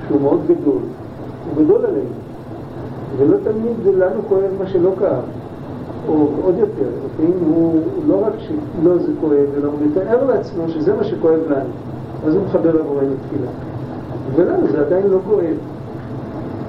שהוא 0.09 0.21
מאוד 0.21 0.40
גדול, 0.47 0.83
הוא 1.47 1.64
גדול 1.64 1.85
עלינו, 1.87 2.14
ולא 3.19 3.37
תמיד 3.45 3.95
לנו 3.97 4.21
כואב 4.29 4.50
מה 4.59 4.67
שלא 4.67 4.90
כאב. 4.99 5.40
או 6.09 6.28
עוד 6.42 6.54
יותר, 6.59 6.88
לפעמים 7.07 7.38
הוא 7.54 7.80
לא 8.09 8.26
רק 8.26 8.33
שלא 8.38 8.99
זה 8.99 9.12
כואב, 9.21 9.47
אלא 9.57 9.66
הוא 9.69 9.78
מתאר 9.87 10.25
לעצמו 10.25 10.69
שזה 10.69 10.95
מה 10.95 11.04
שכואב 11.04 11.40
לנו, 11.50 11.71
אז 12.26 12.35
הוא 12.35 12.45
מחבר 12.45 12.80
עבורנו 12.80 13.14
תפילה. 13.26 13.50
ולנו 14.37 14.69
זה 14.73 14.80
עדיין 14.80 15.07
לא 15.07 15.19
כואב. 15.28 15.57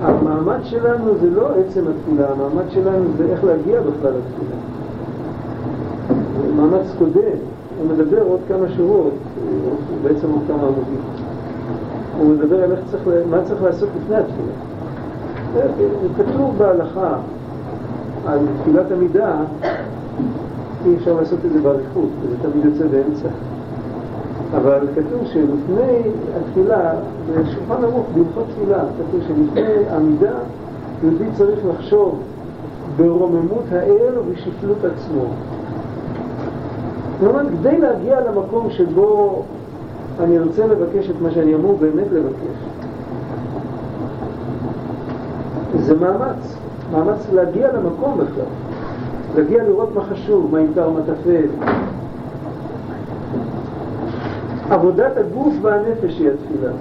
המעמד 0.02 0.60
שלנו 0.64 1.18
זה 1.22 1.30
לא 1.30 1.48
עצם 1.48 1.82
התפילה, 1.88 2.28
המעמד 2.32 2.70
שלנו 2.70 3.06
זה 3.18 3.26
איך 3.32 3.44
להגיע 3.44 3.82
בכלל 3.82 4.12
לתפילה. 4.12 4.56
מאמץ 6.56 6.86
קודם, 7.00 7.38
הוא 7.80 7.90
מדבר 7.90 8.22
עוד 8.22 8.40
כמה 8.48 8.70
שורות, 8.78 9.14
בעצם 10.04 10.28
עוד 10.32 10.42
כמה 10.48 10.58
עמודים. 10.58 11.02
הוא 12.18 12.30
מדבר 12.30 12.64
על 12.64 12.72
צריך, 12.92 13.04
מה 13.30 13.38
צריך 13.48 13.64
לעשות 13.64 13.90
לפני 13.98 14.16
התפילה. 14.16 14.54
כתוב 16.18 16.58
בהלכה 16.58 17.18
על 18.26 18.40
תפילת 18.62 18.92
עמידה, 18.92 19.36
אי 20.86 20.96
אפשר 20.96 21.14
לעשות 21.14 21.40
את 21.46 21.52
זה 21.54 21.62
באריכות, 21.62 22.10
זה 22.30 22.50
תמיד 22.50 22.66
יוצא 22.66 22.88
באמצע. 22.88 23.28
אבל 24.56 24.88
כתוב 24.96 25.28
שלפני 25.28 26.02
התפילה, 26.38 26.92
בשולחן 27.30 27.84
ערוך, 27.84 28.06
בהלכות 28.14 28.46
תפילה, 28.56 28.80
כתוב 28.80 29.22
שלפני 29.28 29.90
עמידה, 29.96 30.34
יהודי 31.04 31.26
צריך 31.38 31.60
לחשוב 31.66 32.20
ברוממות 32.98 33.64
האל 33.72 34.18
ובשפלות 34.18 34.78
עצמו. 34.78 35.26
אומרת, 37.26 37.48
כדי 37.60 37.78
להגיע 37.80 38.20
למקום 38.22 38.70
שבו 38.70 39.44
אני 40.20 40.40
רוצה 40.40 40.68
לבקש 40.68 41.10
את 41.10 41.22
מה 41.22 41.32
שאני 41.32 41.56
אמור 41.56 41.78
באמת 41.82 42.08
לבקש, 42.12 42.58
זה 45.80 45.96
מאמץ. 45.96 46.61
מאמץ 46.92 47.28
להגיע 47.34 47.74
למקום 47.74 48.18
בכלל, 48.18 48.44
להגיע 49.36 49.64
לראות 49.64 49.96
מה 49.96 50.04
חשוב, 50.04 50.52
מה 50.52 50.58
עיקר, 50.58 50.90
מה 50.90 51.00
טפל. 51.02 51.48
עבודת 54.70 55.18
הגוף 55.18 55.54
והנפש 55.62 56.20
היא 56.20 56.30
התפילה. 56.30 56.72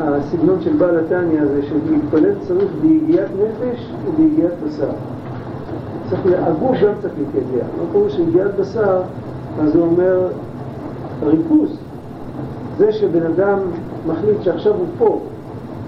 הסגנון 0.00 0.60
של 0.60 0.72
בעל 0.72 0.98
התניא 0.98 1.44
זה 1.46 1.62
שלהתפלל 1.62 2.34
צריך 2.48 2.70
ביגיעת 2.80 3.28
נפש 3.30 3.90
וביגיעת 4.06 4.52
בשר. 4.66 4.90
צריך, 6.10 6.20
הגוף 6.46 6.76
גם 6.82 6.92
צריך 7.02 7.14
להתייגע. 7.18 7.64
לא 7.78 7.84
קוראים 7.92 8.10
שיגיעת 8.10 8.54
בשר, 8.60 9.02
אז 9.62 9.72
זה 9.72 9.78
אומר 9.78 10.28
ריכוז. 11.22 11.78
זה 12.78 12.92
שבן 12.92 13.26
אדם 13.26 13.58
מחליט 14.06 14.42
שעכשיו 14.42 14.72
הוא 14.74 14.86
פה, 14.98 15.20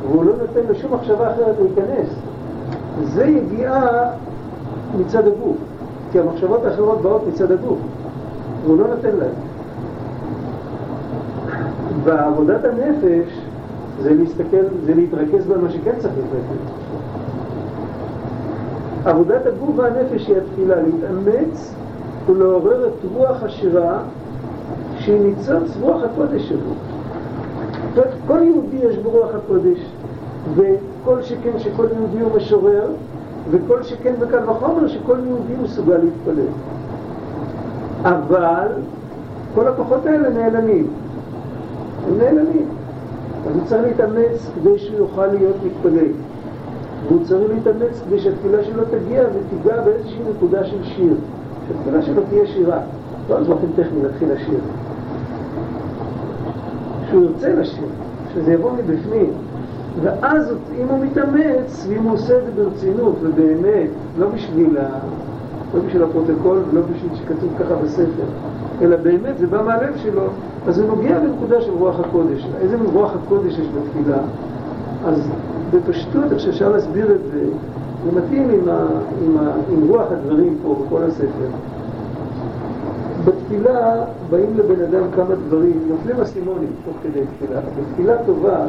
והוא 0.02 0.24
לא 0.24 0.32
נותן 0.32 0.72
לשום 0.72 0.94
מחשבה 0.94 1.32
אחרת 1.32 1.54
להיכנס. 1.60 2.08
זה 3.04 3.24
יגיעה 3.24 4.10
מצד 4.98 5.26
הגוף, 5.26 5.56
כי 6.12 6.20
המחשבות 6.20 6.64
האחרות 6.64 7.02
באות 7.02 7.22
מצד 7.28 7.52
הגוף, 7.52 7.78
והוא 8.64 8.78
לא 8.78 8.86
נותן 8.88 9.16
להן. 9.18 9.32
בעבודת 12.04 12.64
הנפש 12.64 13.40
זה 14.02 14.14
להסתכל, 14.14 14.64
זה 14.86 14.94
להתרכז 14.94 15.46
במה 15.46 15.70
שכן 15.70 15.92
צריך 15.98 16.14
להתרכז. 16.14 16.86
עבודת 19.04 19.46
הגוף 19.46 19.70
והנפש 19.76 20.26
היא 20.26 20.36
התפילה, 20.36 20.76
להתאמץ 20.82 21.74
ולעורר 22.26 22.86
את 22.86 22.92
רוח 23.14 23.42
השירה 23.42 23.98
שהיא 24.98 25.20
ניצוץ 25.20 25.76
רוח 25.80 26.02
הקודש 26.02 26.48
שלו. 26.48 26.72
כל 28.26 28.38
יהודי 28.42 28.76
יש 28.76 28.96
בו 28.96 29.10
רוח 29.10 29.30
הקודש. 29.34 29.78
וכל 30.54 31.22
שכן 31.22 31.58
שכל 31.58 31.86
יהודי 31.96 32.20
הוא 32.20 32.36
משורר, 32.36 32.86
וכל 33.50 33.82
שכן 33.82 34.14
וקל 34.20 34.50
וחומר 34.50 34.88
שכל 34.88 35.16
יהודי 35.26 35.54
מסוגל 35.62 35.96
להתפלל. 35.96 36.46
אבל 38.02 38.68
כל 39.54 39.68
הכוחות 39.68 40.06
האלה 40.06 40.30
נעלמים. 40.30 40.86
הם 42.06 42.18
נעלמים. 42.18 42.68
אז 43.48 43.56
הוא 43.56 43.64
צריך 43.64 43.82
להתאמץ 43.82 44.50
כדי 44.54 44.78
שהוא 44.78 44.98
יוכל 44.98 45.26
להיות 45.26 45.56
מתפלל. 45.66 46.12
והוא 47.08 47.24
צריך 47.24 47.50
להתאמץ 47.54 48.00
כדי 48.06 48.18
שהתפילה 48.18 48.64
שלו 48.64 48.82
תגיע 48.84 49.22
ותיגע 49.22 49.80
באיזושהי 49.80 50.20
נקודה 50.36 50.64
של 50.64 50.84
שיר. 50.84 51.14
שהתפילה 51.68 52.02
שלו 52.02 52.22
תהיה 52.28 52.46
שירה. 52.46 52.78
לא 53.30 53.38
אז 53.38 53.46
באופן 53.46 53.66
טכני 53.76 54.02
להתחיל 54.02 54.32
לשיר. 54.32 54.58
שהוא 57.16 57.24
ירצה 57.30 57.60
לשיר, 57.60 57.88
שזה 58.34 58.52
יבוא 58.52 58.70
מבפנים. 58.72 59.30
ואז 60.02 60.54
אם 60.80 60.86
הוא 60.88 61.04
מתאמץ, 61.04 61.86
ואם 61.88 62.02
הוא 62.02 62.12
עושה 62.12 62.38
את 62.38 62.42
זה 62.44 62.62
ברצינות 62.62 63.14
ובאמת, 63.22 63.88
לא 64.18 64.28
בשביל, 64.28 64.78
ה... 64.78 64.88
לא 65.74 65.80
בשביל 65.86 66.02
הפרוטוקול 66.02 66.62
ולא 66.70 66.80
בשביל 66.80 67.10
שכתוב 67.14 67.50
ככה 67.58 67.74
בספר, 67.74 68.26
אלא 68.82 68.96
באמת 68.96 69.38
זה 69.38 69.46
בא 69.46 69.62
מהלב 69.62 69.96
שלו, 69.96 70.22
אז 70.66 70.76
זה 70.76 70.86
נוגע 70.86 71.18
בנקודה 71.18 71.60
של 71.60 71.72
רוח 71.72 72.00
הקודש. 72.00 72.46
איזה 72.60 72.76
רוח 72.92 73.12
הקודש 73.14 73.58
יש 73.58 73.68
בתפילה? 73.68 74.18
אז 75.06 75.28
בפשטות, 75.74 76.32
איך 76.32 76.40
שאפשר 76.40 76.68
להסביר 76.68 77.12
את 77.12 77.20
זה, 77.32 77.44
זה 78.04 78.20
מתאים 78.20 78.50
עם, 78.50 78.68
ה... 78.68 78.86
עם, 79.22 79.38
ה... 79.38 79.52
עם 79.72 79.88
רוח 79.88 80.06
הדברים 80.10 80.56
פה 80.62 80.76
בכל 80.86 81.02
הספר. 81.02 81.48
בתפילה 83.26 84.04
באים 84.30 84.50
לבן 84.56 84.82
אדם 84.84 85.10
כמה 85.16 85.34
דברים, 85.48 85.80
נופלים 85.88 86.20
אסימונים 86.20 86.68
תוך 86.84 86.96
כדי 87.02 87.20
תפילה. 87.36 87.60
בתפילה 87.60 88.14
טובה 88.26 88.66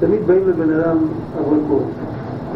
תמיד 0.00 0.26
באים 0.26 0.48
לבן 0.48 0.74
אדם 0.74 0.98
הברקות. 1.38 1.82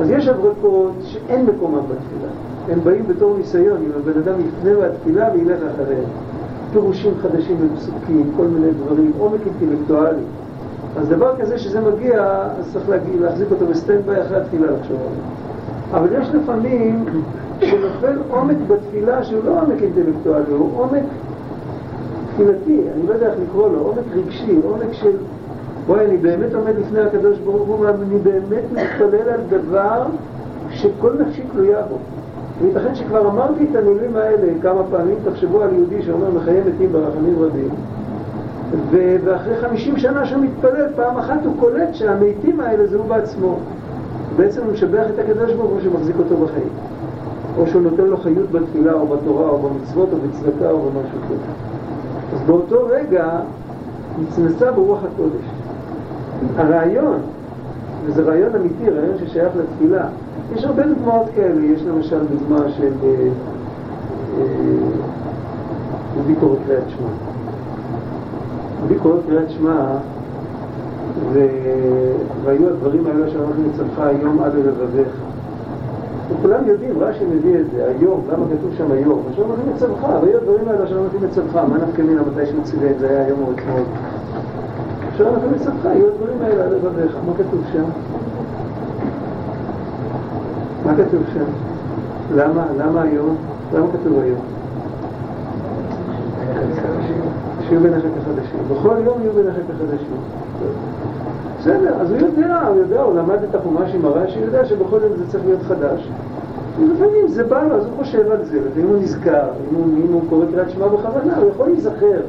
אז 0.01 0.11
יש 0.11 0.29
הברקות 0.29 0.93
שאין 1.03 1.47
מקומם 1.47 1.81
בתפילה. 1.81 2.31
הם 2.69 2.81
באים 2.85 3.07
בתור 3.09 3.37
ניסיון, 3.39 3.77
אם 3.77 3.91
הבן 4.01 4.21
אדם 4.21 4.35
יפנה 4.41 4.71
בתפילה 4.89 5.29
וילך 5.35 5.59
אחריהם. 5.75 6.09
פירושים 6.73 7.13
חדשים 7.23 7.57
בפסוקים, 7.75 8.31
כל 8.37 8.47
מיני 8.47 8.71
דברים, 8.71 9.13
עומק 9.19 9.41
אינטלקטואלי. 9.47 10.23
אז 10.97 11.09
דבר 11.09 11.37
כזה 11.41 11.59
שזה 11.59 11.81
מגיע, 11.81 12.23
אז 12.59 12.73
צריך 12.73 12.89
להגיד, 12.89 13.21
להחזיק 13.21 13.51
אותו 13.51 13.67
בסטנדביי 13.67 14.23
אחרי 14.23 14.37
התפילה 14.37 14.67
לחשוב 14.67 14.97
עליו. 14.97 16.01
אבל 16.01 16.23
יש 16.23 16.29
לפעמים 16.35 17.05
שנופל 17.61 18.19
עומק 18.31 18.57
בתפילה 18.69 19.25
שהוא 19.25 19.45
לא 19.45 19.61
עומק 19.63 19.83
אינטלקטואלי, 19.83 20.53
הוא 20.53 20.71
עומק 20.77 21.03
תפילתי, 22.37 22.81
אני 22.95 23.07
לא 23.09 23.15
יודע 23.15 23.27
איך 23.27 23.35
לקרוא 23.49 23.69
לו, 23.69 23.79
עומק 23.79 24.05
רגשי, 24.15 24.57
עומק 24.65 24.93
של 24.93 25.17
וואי, 25.87 26.05
אני 26.05 26.17
באמת 26.17 26.55
עומד 26.55 26.73
לפני 26.79 27.01
הקדוש 27.01 27.39
ברוך 27.39 27.69
הוא, 27.69 27.79
ואני 27.81 28.19
באמת 28.23 28.65
מתפלל 28.73 29.29
על 29.29 29.41
דבר 29.49 30.03
שכל 30.71 31.13
נפשי 31.21 31.43
תלויה 31.53 31.83
בו. 31.83 31.97
וייתכן 32.61 32.95
שכבר 32.95 33.29
אמרתי 33.31 33.67
את 33.71 33.77
המילים 33.77 34.17
האלה 34.17 34.53
כמה 34.63 34.83
פעמים, 34.91 35.15
תחשבו 35.25 35.63
על 35.63 35.75
יהודי 35.75 36.03
שאומר 36.03 36.31
מחיי 36.31 36.61
מתים 36.61 36.93
ברחמים 36.93 37.35
רבים, 37.39 37.69
ואחרי 39.25 39.57
חמישים 39.57 39.97
שנה 39.97 40.27
שהוא 40.27 40.43
מתפלל, 40.43 40.87
פעם 40.97 41.17
אחת 41.17 41.45
הוא 41.45 41.55
קולט 41.61 41.95
שהמתים 41.95 42.61
האלה 42.61 42.87
זה 42.87 42.97
הוא 42.97 43.07
בעצמו. 43.07 43.57
בעצם 44.37 44.63
הוא 44.63 44.73
משבח 44.73 45.05
את 45.15 45.19
הקדוש 45.19 45.53
ברוך 45.53 45.71
הוא 45.71 45.81
שמחזיק 45.81 46.17
אותו 46.19 46.37
בחיים. 46.37 46.69
או 47.59 47.67
שהוא 47.67 47.83
נותן 47.83 48.05
לו 48.05 48.17
חיות 48.17 48.51
בתפילה, 48.51 48.93
או 48.93 49.07
בתורה, 49.07 49.49
או 49.49 49.59
במצוות, 49.59 50.09
או 50.13 50.19
בצדקה, 50.19 50.71
או 50.71 50.79
במשהו 50.81 51.19
כזה. 51.25 51.37
אז 52.37 52.43
באותו 52.47 52.87
רגע 52.89 53.29
נצנסה 54.23 54.73
ברוח 54.73 54.99
הקודש. 55.05 55.47
הרעיון, 56.57 57.19
וזה 58.05 58.23
רעיון 58.23 58.55
אמיתי, 58.55 58.91
רעיון 58.91 59.19
ששייך 59.19 59.53
לתפילה, 59.57 60.07
יש 60.55 60.65
הרבה 60.65 60.83
דוגמאות 60.87 61.27
כאלה, 61.35 61.65
יש 61.65 61.83
למשל 61.83 62.19
דוגמה 62.27 62.69
של 62.69 62.93
רבי 66.19 66.35
קורא 66.41 66.57
קריאת 66.67 66.83
שמע. 66.89 67.09
רבי 68.85 68.95
קורא 68.95 69.17
קריאת 69.29 69.51
שמע, 69.51 69.87
והיו 72.45 72.69
הדברים 72.69 73.07
האלה 73.07 73.31
שאנחנו 73.31 73.63
נצלך 73.73 73.99
היום 73.99 74.43
עד 74.43 74.53
ללבביך. 74.55 75.26
וכולם 76.31 76.67
יודעים, 76.67 76.95
רש"י 77.01 77.25
מביא 77.25 77.61
את 77.61 77.71
זה, 77.71 77.85
היום, 77.87 78.21
למה 78.33 78.45
כתוב 78.47 78.71
שם 78.79 78.93
היום? 78.93 79.23
עכשיו 79.31 79.45
אנחנו 79.45 79.73
מצלך, 79.75 80.05
והיו 80.23 80.39
הדברים 80.39 80.69
האלה 80.69 80.87
שאנחנו 80.87 81.19
מצלך, 81.29 81.57
מה 81.57 81.77
נפקא 81.77 82.03
מינה 82.03 82.23
מתי 82.23 82.47
שהוא 82.47 82.63
ציווה 82.65 82.89
זה 82.99 83.09
היה 83.11 83.25
היום 83.25 83.39
או 83.47 83.53
אתמול. 83.53 83.83
עכשיו 85.13 85.35
אנחנו 85.35 85.49
מצלך, 85.51 85.85
יהיו 85.85 86.07
הדברים 86.07 86.43
האלה 86.43 86.65
על 86.65 86.75
לבביך, 86.75 87.17
מה 87.27 87.33
כתוב 87.39 87.61
שם? 87.73 87.85
מה 90.85 90.95
כתוב 90.97 91.23
שם? 91.35 91.45
למה? 92.35 92.67
למה 92.79 93.03
היום? 93.03 93.37
למה 93.75 93.87
כתוב 93.93 94.19
היום? 94.19 94.41
שיהיו 97.69 97.97
החטא 97.97 98.09
החדשים. 98.23 98.61
בכל 98.71 98.97
יום 99.05 99.19
יהיו 99.23 99.49
החטא 99.49 99.73
החדשים. 99.73 100.17
בסדר, 101.61 101.95
אז 102.01 102.11
הוא 102.11 102.19
יודע, 102.19 102.61
הוא 102.69 102.77
יודע, 102.77 103.03
הוא 103.03 103.19
למד 103.19 103.43
את 103.51 103.55
החומש 103.55 103.95
עם 103.95 104.05
הרש"י, 104.05 104.39
הוא 104.39 104.47
יודע 104.47 104.65
שבכל 104.65 104.99
יום 105.03 105.13
זה 105.17 105.29
צריך 105.29 105.45
להיות 105.45 105.63
חדש. 105.63 106.09
ולפעמים 106.81 107.29
זה 107.29 107.45
בא 107.45 107.63
לו, 107.63 107.75
אז 107.75 107.87
הוא 107.87 107.93
חושב 107.97 108.31
על 108.31 108.45
זה, 108.45 108.61
לפעמים 108.67 108.89
הוא 108.89 108.97
נזכר, 109.03 109.49
אם 109.71 109.75
הוא, 109.75 109.85
אם 110.07 110.13
הוא 110.13 110.23
קורא 110.29 110.45
קריאת 110.53 110.71
שמע 110.71 110.87
בכוונה, 110.87 111.37
הוא 111.37 111.51
יכול 111.51 111.67
להיזכר. 111.67 112.21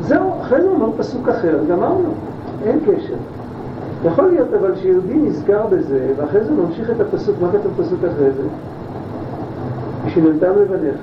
זהו, 0.00 0.30
אחרי 0.40 0.62
זה 0.62 0.68
הוא 0.68 0.74
אומר 0.74 0.88
פסוק 0.96 1.28
אחר, 1.28 1.58
גמרנו, 1.68 2.10
אין 2.64 2.78
קשר. 2.80 3.14
יכול 4.04 4.24
להיות 4.24 4.48
אבל 4.60 4.76
שיהודי 4.76 5.14
נזכר 5.14 5.66
בזה, 5.70 6.06
ואחרי 6.16 6.44
זה 6.44 6.50
ממשיך 6.52 6.90
את 6.90 7.00
הפסוק, 7.00 7.36
מה 7.40 7.48
כתוב 7.48 7.72
פסוק 7.76 7.98
אחרי 7.98 8.30
זה? 8.30 8.42
ושיננתם 10.06 10.52
לבניך, 10.60 10.96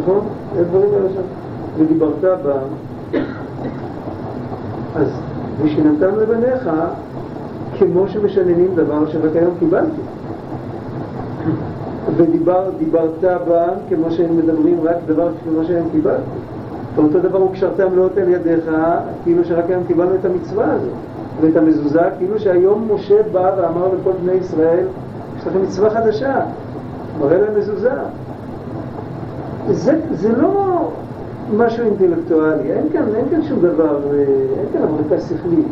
נכון? 0.00 0.20
אין 0.56 0.64
דברים 0.64 0.90
האלה 0.94 1.08
שם. 1.14 1.22
ודיברת 1.78 2.20
בה, 2.20 2.54
אז 4.96 5.08
ושיננתם 5.62 6.18
לבניך 6.18 6.70
כמו 7.78 8.08
שמשננים 8.08 8.74
דבר 8.74 9.06
שרק 9.10 9.36
היום 9.36 9.54
קיבלתי. 9.58 10.00
ודיברת 12.16 13.20
בה 13.48 13.66
כמו 13.88 14.10
שהם 14.10 14.36
מדברים 14.36 14.78
רק 14.82 14.96
דבר 15.06 15.28
כמו 15.44 15.64
שהיום 15.64 15.88
קיבלתי. 15.92 16.30
ואותו 16.94 17.18
דבר 17.18 17.38
הוא 17.38 17.52
קשרתם 17.52 17.96
לאות 17.96 18.18
על 18.18 18.28
ידיך, 18.28 18.70
כאילו 19.24 19.44
שרק 19.44 19.64
היום 19.68 19.84
קיבלנו 19.86 20.14
את 20.14 20.24
המצווה 20.24 20.72
הזאת. 20.72 20.92
ואת 21.40 21.56
המזוזה, 21.56 22.00
כאילו 22.18 22.40
שהיום 22.40 22.88
משה 22.94 23.22
בא 23.32 23.50
ואמר 23.56 23.88
לכל 24.00 24.12
בני 24.22 24.32
ישראל, 24.32 24.86
יש 25.38 25.46
לכם 25.46 25.62
מצווה 25.62 25.90
חדשה, 25.90 26.40
מראה 27.20 27.38
להם 27.38 27.58
מזוזה. 27.58 27.90
זה, 29.70 30.00
זה 30.10 30.32
לא 30.32 30.88
משהו 31.52 31.84
אינטלקטואלי, 31.84 32.72
אין 32.72 32.88
כאן, 32.92 33.02
אין 33.14 33.24
כאן 33.30 33.42
שום 33.42 33.60
דבר, 33.60 33.98
אין 34.58 34.66
כאן 34.72 34.82
עבודתה 34.82 35.20
שכלית. 35.20 35.66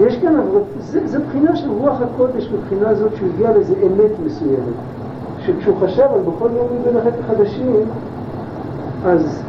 יש 0.00 0.18
כאן 0.18 0.36
עבוד... 0.36 0.62
זה, 0.80 1.18
בחינה 1.18 1.56
של 1.56 1.70
רוח 1.70 2.00
הקודש, 2.00 2.50
מבחינה 2.52 2.94
זאת 2.94 3.16
שהוא 3.16 3.28
הגיע 3.34 3.52
לאיזה 3.52 3.74
אמת 3.86 4.10
מסוימת. 4.26 4.74
שכשהוא 5.38 5.76
חשב 5.80 6.06
על 6.14 6.20
בכל 6.20 6.48
יום 6.56 6.66
מבין 6.80 6.96
החטא 6.96 7.16
החדשים, 7.20 7.76
אז, 9.06 9.42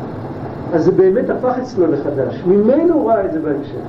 אז 0.73 0.85
זה 0.85 0.91
באמת 0.91 1.29
הפך 1.29 1.53
אצלו 1.61 1.87
לחדש. 1.87 2.43
ממנו 2.47 2.93
הוא 2.93 3.09
ראה 3.09 3.25
את 3.25 3.31
זה 3.33 3.39
בהמשך. 3.39 3.85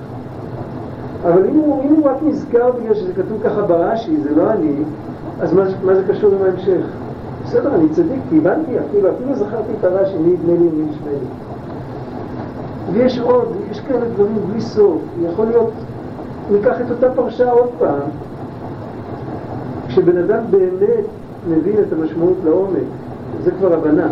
אבל 1.24 1.46
אם 1.46 1.54
הוא, 1.54 1.82
אם 1.82 1.94
הוא 1.94 2.06
רק 2.06 2.16
נזכר 2.22 2.70
בגלל 2.70 2.94
שזה 2.94 3.12
כתוב 3.12 3.42
ככה 3.44 3.62
ברש"י, 3.62 4.16
זה 4.16 4.30
לא 4.36 4.52
אני, 4.52 4.72
אז 5.40 5.52
מה, 5.52 5.62
מה 5.84 5.94
זה 5.94 6.02
קשור 6.08 6.34
עם 6.34 6.42
ההמשך? 6.42 6.86
בסדר, 7.44 7.74
אני 7.74 7.88
צדיק, 7.88 8.20
כי 8.30 8.38
הבנתי, 8.38 8.78
אפילו, 8.78 9.08
אפילו 9.10 9.34
זכרתי 9.34 9.72
את 9.80 9.84
הרש"י, 9.84 10.18
מי 10.18 10.32
יבנה 10.32 10.52
לי 10.52 10.68
ומי 10.68 10.90
ישמע 10.90 11.10
לי. 11.10 11.26
ויש 12.92 13.18
עוד, 13.18 13.48
יש 13.70 13.80
כאלה 13.80 14.06
דברים 14.14 14.36
בלי 14.50 14.60
סוף. 14.60 15.02
יכול 15.22 15.46
להיות, 15.46 15.70
ניקח 16.50 16.80
את 16.80 16.90
אותה 16.90 17.10
פרשה 17.14 17.50
עוד 17.50 17.68
פעם, 17.78 18.08
כשבן 19.88 20.18
אדם 20.18 20.42
באמת 20.50 21.04
מבין 21.48 21.76
את 21.88 21.92
המשמעות 21.92 22.36
לעומק, 22.44 22.82
זה 23.44 23.50
כבר 23.50 23.74
הבנה, 23.74 24.06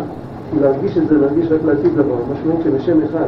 להרגיש 0.61 0.97
את 0.97 1.07
זה, 1.07 1.17
להרגיש 1.17 1.51
רק 1.51 1.59
לעתיד 1.65 1.97
לבוא, 1.97 2.15
המשמעות 2.29 2.61
של 2.63 2.75
השם 2.75 3.03
אחד. 3.03 3.27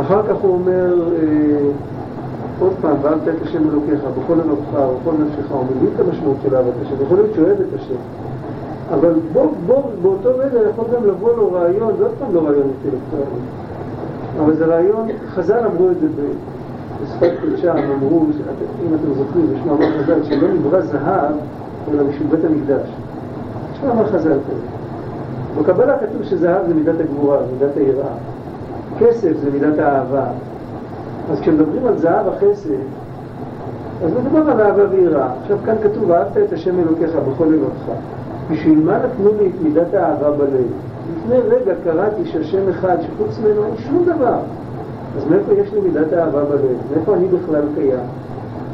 אחר 0.00 0.22
כך 0.22 0.36
הוא 0.42 0.52
אומר, 0.54 1.10
אה, 1.12 1.70
עוד 2.60 2.72
פעם, 2.80 2.96
ואהבת 3.02 3.28
את 3.28 3.42
השם 3.42 3.70
אלוקיך 3.70 4.00
בכל 4.04 4.34
לבבך 4.34 4.80
ובכל 4.80 5.12
נפשך, 5.24 5.50
הוא 5.50 5.64
מבין 5.76 5.88
את 5.94 6.00
המשמעות 6.00 6.36
של 6.42 6.56
אהבת 6.56 6.72
השם, 6.82 6.94
יכול 7.02 7.16
להיות 7.16 7.30
שהוא 7.34 7.46
אוהב 7.46 7.60
את 7.60 7.80
השם. 7.80 7.94
אבל 8.92 9.12
בוא, 9.32 9.46
בוא, 9.66 9.82
באותו 10.02 10.30
רגע 10.38 10.60
יכול 10.70 10.84
גם 10.94 11.06
לבוא 11.06 11.36
לו 11.36 11.52
רעיון, 11.52 11.92
זה 11.98 12.04
עוד 12.04 12.14
פעם 12.18 12.34
לא 12.34 12.40
רעיון 12.40 12.62
אינטלקטואלי, 12.62 13.40
אבל 14.40 14.54
זה 14.54 14.66
רעיון, 14.66 15.08
חז"ל 15.28 15.66
אמרו 15.66 15.90
את 15.90 16.00
זה 16.00 16.06
בשפת 17.02 17.30
קודשם, 17.40 17.76
אמרו, 17.94 18.26
אם 18.86 18.94
אתם 18.94 19.14
זוכרים, 19.14 19.46
יש 19.54 19.60
מאמר 19.66 20.02
חז"ל 20.02 20.22
שלא 20.22 20.48
נברא 20.48 20.80
זהב, 20.80 21.34
אלא 21.92 22.02
בשביל 22.02 22.28
בית 22.28 22.44
המקדש. 22.44 22.88
יש 23.74 23.82
מאמר 23.82 24.06
חז"ל 24.06 24.38
כזה. 24.48 24.66
בקבלה 25.60 25.98
כתוב 25.98 26.22
שזהב 26.22 26.66
זה 26.66 26.74
מידת 26.74 27.00
הגבורה, 27.00 27.38
מידת 27.52 27.76
היראה. 27.76 28.12
כסף 28.98 29.32
זה 29.42 29.50
מידת 29.50 29.78
האהבה. 29.78 30.24
אז 31.32 31.40
כשמדברים 31.40 31.86
על 31.86 31.98
זהב 31.98 32.28
החסד, 32.28 32.70
אז 34.04 34.10
מדובר 34.20 34.50
על 34.50 34.60
אהבה 34.60 34.82
ויראה. 34.90 35.28
עכשיו 35.42 35.58
כאן 35.64 35.74
כתוב, 35.82 36.10
אהבת 36.10 36.36
את 36.36 36.52
השם 36.52 36.78
אלוקיך 36.78 37.10
בכל 37.16 37.44
לבבך. 37.44 37.94
בשביל 38.50 38.80
מה 38.84 38.98
נתנו 38.98 39.30
לי 39.38 39.46
את 39.46 39.62
מידת 39.62 39.94
האהבה 39.94 40.30
בלב? 40.30 40.66
לפני 41.16 41.36
רגע 41.36 41.72
קראתי 41.84 42.24
שהשם 42.24 42.68
אחד, 42.68 42.96
שחוץ 43.00 43.38
ממנו 43.38 43.64
אין 43.64 43.76
שום 43.76 44.04
דבר. 44.04 44.38
אז 45.16 45.24
מאיפה 45.30 45.52
יש 45.52 45.72
לי 45.72 45.80
מידת 45.80 46.12
האהבה 46.12 46.44
בלב? 46.44 46.76
מאיפה 46.94 47.14
אני 47.14 47.28
בכלל 47.28 47.62
קיים? 47.74 48.00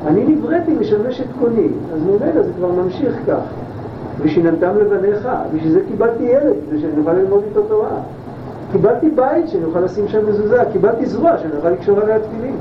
אני 0.06 0.24
נבראתי 0.26 0.74
לשמש 0.74 1.20
את 1.20 1.26
קוני, 1.38 1.68
אז 1.94 2.00
ממילא 2.02 2.42
זה 2.42 2.50
כבר 2.56 2.72
ממשיך 2.72 3.16
כך. 3.26 3.40
ושיננתם 4.20 4.70
לבניך, 4.78 5.28
בשביל 5.54 5.72
זה 5.72 5.80
קיבלתי 5.88 6.22
ילד, 6.22 6.54
כדי 6.70 6.80
שאני 6.80 7.00
אוכל 7.00 7.12
ללמוד 7.12 7.42
איתו 7.48 7.62
תורה. 7.62 8.00
קיבלתי 8.72 9.10
בית 9.10 9.48
שאני 9.48 9.64
אוכל 9.64 9.80
לשים 9.80 10.08
שם 10.08 10.28
מזוזה, 10.28 10.62
קיבלתי 10.72 11.06
זרוע 11.06 11.38
שאני 11.38 11.56
אוכל 11.56 11.70
לקשור 11.70 12.00
עליה 12.00 12.18
תפילין. 12.18 12.56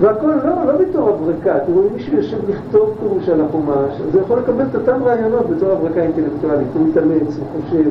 והכל 0.00 0.26
לא, 0.26 0.64
לא 0.66 0.72
בתור 0.76 1.08
הברקה, 1.08 1.58
תראו, 1.66 1.82
אם 1.82 1.94
מישהו 1.94 2.16
יושב 2.16 2.50
לכתוב 2.50 2.96
פירוש 3.00 3.28
על 3.28 3.40
החומש, 3.40 4.00
אז 4.08 4.14
הוא 4.14 4.22
יכול 4.22 4.38
לקבל 4.38 4.64
את 4.70 4.74
אותם 4.74 5.02
רעיונות 5.04 5.50
בתור 5.50 5.72
הברקה 5.72 6.02
אינטלקטואלית, 6.02 6.68
הוא 6.74 6.88
מתאמץ, 6.88 7.38
הוא 7.38 7.62
חושב, 7.62 7.90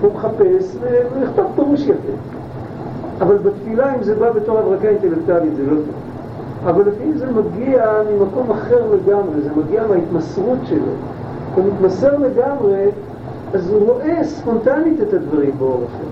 הוא 0.00 0.10
מחפש, 0.14 0.76
והוא 0.80 1.24
יכתוב 1.24 1.46
פירוש 1.54 1.80
יפה. 1.80 2.12
אבל 3.20 3.36
בתפילה, 3.36 3.94
אם 3.94 4.02
זה 4.02 4.14
בא 4.14 4.30
בתור 4.30 4.58
הברקה 4.58 4.88
אינטלקטואלית, 4.88 5.56
זה 5.56 5.62
לא 5.66 5.76
טוב. 5.76 5.94
אבל 6.64 6.88
לפעמים 6.88 7.18
זה 7.18 7.26
מגיע 7.26 7.92
ממקום 8.12 8.50
אחר 8.50 8.82
לגמרי, 8.92 9.40
זה 9.42 9.50
מגיע 9.56 9.82
מההתמסרות 9.86 10.58
שלו. 10.64 10.92
הוא 11.54 11.64
מתמסר 11.64 12.18
לגמרי, 12.18 12.86
אז 13.54 13.70
הוא 13.70 13.90
רואה 13.90 14.24
ספונטנית 14.24 15.00
את 15.02 15.12
הדברים 15.12 15.50
באור 15.58 15.80
אחר. 15.86 16.08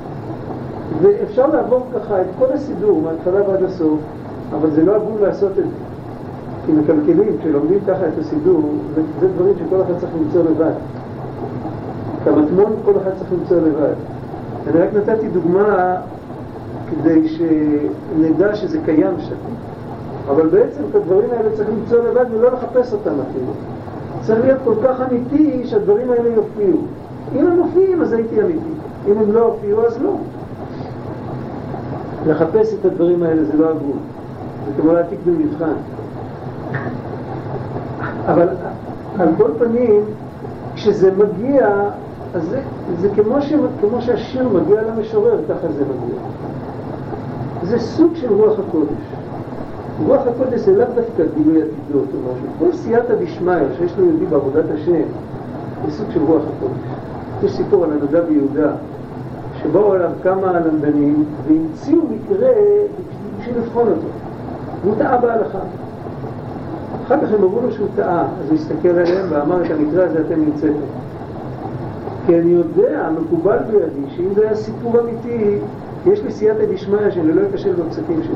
ואפשר 1.03 1.47
לעבור 1.47 1.87
ככה 1.95 2.21
את 2.21 2.27
כל 2.39 2.53
הסידור, 2.55 3.03
מההתחלה 3.03 3.49
ועד 3.49 3.63
הסוף, 3.63 3.99
אבל 4.55 4.71
זה 4.71 4.85
לא 4.85 4.97
הגון 4.97 5.17
לעשות 5.21 5.51
את 5.51 5.57
זה. 5.57 5.63
כי 6.67 6.73
מקלקלים, 6.73 7.39
כשלומדים 7.41 7.79
ככה 7.87 8.09
את 8.09 8.19
הסידור, 8.21 8.73
זה 9.21 9.29
דברים 9.29 9.55
שכל 9.59 9.83
אחד 9.83 9.99
צריך 10.01 10.13
למצוא 10.21 10.43
לבד. 10.51 10.73
את 12.23 12.29
המטמון 12.29 12.73
כל 12.85 12.93
אחד 13.03 13.11
צריך 13.19 13.33
למצוא 13.33 13.57
לבד. 13.57 13.95
אני 14.67 14.79
רק 14.79 14.89
נתתי 14.95 15.29
דוגמה 15.29 15.97
כדי 16.91 17.29
שנדע 17.29 18.57
שזה 18.57 18.79
קיים 18.85 19.15
שם. 19.19 19.35
אבל 20.31 20.47
בעצם 20.47 20.83
את 20.91 20.95
הדברים 20.95 21.29
האלה 21.31 21.51
צריך 21.57 21.69
למצוא 21.69 21.99
לבד 21.99 22.25
ולא 22.31 22.53
לחפש 22.53 22.93
אותם 22.93 23.11
אפילו. 23.11 23.53
צריך 24.21 24.45
להיות 24.45 24.59
כל 24.65 24.75
כך 24.85 25.01
אמיתי 25.11 25.63
שהדברים 25.67 26.11
האלה 26.11 26.29
יופיעו. 26.29 26.79
אם 27.35 27.47
הם 27.47 27.59
מופיעים 27.59 28.03
אז 28.03 28.13
הייתי 28.13 28.43
אמיתי, 28.43 28.73
אם 29.09 29.19
הם 29.19 29.33
לא 29.33 29.45
הופיעו 29.45 29.87
אז 29.87 30.03
לא. 30.03 30.17
לחפש 32.27 32.75
את 32.75 32.85
הדברים 32.85 33.23
האלה 33.23 33.45
זה 33.45 33.53
לא 33.59 33.69
הגבול, 33.69 33.97
זה 34.67 34.83
כמו 34.83 34.93
להעתיק 34.93 35.19
במבחן. 35.27 35.73
אבל 38.27 38.49
על 39.19 39.29
כל 39.37 39.51
פנים, 39.59 40.01
כשזה 40.75 41.11
מגיע, 41.17 41.69
אז 42.35 42.43
זה, 42.49 42.61
זה 43.01 43.09
כמו, 43.17 43.43
ש, 43.43 43.53
כמו 43.81 44.03
שהשיר 44.03 44.49
מגיע 44.49 44.83
למשורר, 44.83 45.39
ככה 45.49 45.73
זה 45.73 45.85
מגיע. 45.85 46.19
זה 47.63 47.79
סוג 47.79 48.13
של 48.15 48.33
רוח 48.33 48.59
הקודש. 48.59 49.03
רוח 50.07 50.23
הקודש 50.27 50.61
זה 50.61 50.77
לאו 50.77 50.87
דווקא 50.95 51.23
גילוי 51.35 51.63
עתידות 51.63 52.09
או 52.15 52.33
משהו. 52.33 52.47
כל 52.59 52.77
סייעתא 52.77 53.15
דשמיא 53.15 53.55
שיש 53.79 53.93
ליהודי 53.99 54.27
בעבודת 54.27 54.65
השם, 54.75 55.03
זה 55.87 55.93
סוג 55.93 56.07
של 56.11 56.21
רוח 56.23 56.43
הקודש. 56.57 56.81
יש 57.45 57.57
סיפור 57.57 57.85
על 57.85 57.91
הנודע 57.93 58.21
ביהודה, 58.21 58.71
שבאו 59.63 59.95
אליו 59.95 60.11
כמה 60.23 60.53
למדנים 60.53 61.25
והמציאו 61.49 61.99
מקרה 62.11 62.49
בשביל 63.39 63.57
לבחון 63.59 63.89
אותו. 63.89 64.22
והוא 64.83 64.95
טעה 64.99 65.19
בהלכה. 65.19 65.59
אחר 67.07 67.17
כך 67.27 67.33
הם 67.33 67.43
אמרו 67.43 67.61
לו 67.61 67.73
שהוא 67.73 67.89
טעה, 67.97 68.25
אז 68.41 68.49
הוא 68.49 68.55
הסתכל 68.55 68.89
עליהם 68.89 69.27
ואמר 69.31 69.67
את 69.67 69.71
המקרה 69.71 70.05
הזה 70.05 70.21
אתם 70.21 70.41
נמצאתם. 70.41 70.73
כי 72.27 72.39
אני 72.39 72.51
יודע, 72.51 73.09
מקובל 73.21 73.59
בידי, 73.59 74.11
שאם 74.17 74.35
זה 74.35 74.43
היה 74.43 74.55
סיפור 74.55 75.01
אמיתי, 75.01 75.59
יש 76.07 76.23
לי 76.23 76.33
סייעתא 76.33 76.65
דשמיא 76.75 77.11
שאני 77.11 77.33
לא 77.33 77.43
אכשל 77.55 77.73
בפסקים 77.73 78.23
שלי. 78.23 78.35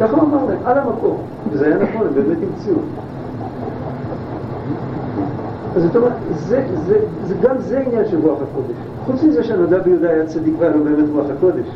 ככה 0.00 0.16
הוא 0.16 0.22
אמר 0.22 0.44
להם, 0.44 0.58
על 0.64 0.78
המקום. 0.78 1.16
וזה 1.50 1.66
היה 1.66 1.76
נכון, 1.76 2.06
הם 2.06 2.14
באמת 2.14 2.38
המציאו. 2.42 2.76
אז 5.76 5.82
זאת 5.82 5.96
אומרת, 5.96 6.12
זה, 6.34 6.64
זה, 6.86 6.98
זה, 7.26 7.34
גם 7.42 7.58
זה 7.58 7.78
עניין 7.78 8.04
של 8.10 8.18
רוח 8.22 8.38
הקודש. 8.42 8.76
חוץ 9.06 9.22
מזה 9.22 9.44
שהנודע 9.44 9.78
ביהודה 9.78 10.10
היה 10.10 10.26
צדיק 10.26 10.54
והיה 10.58 10.76
לו 10.76 10.84
באמת 10.84 11.08
רוח 11.12 11.26
הקודש. 11.36 11.66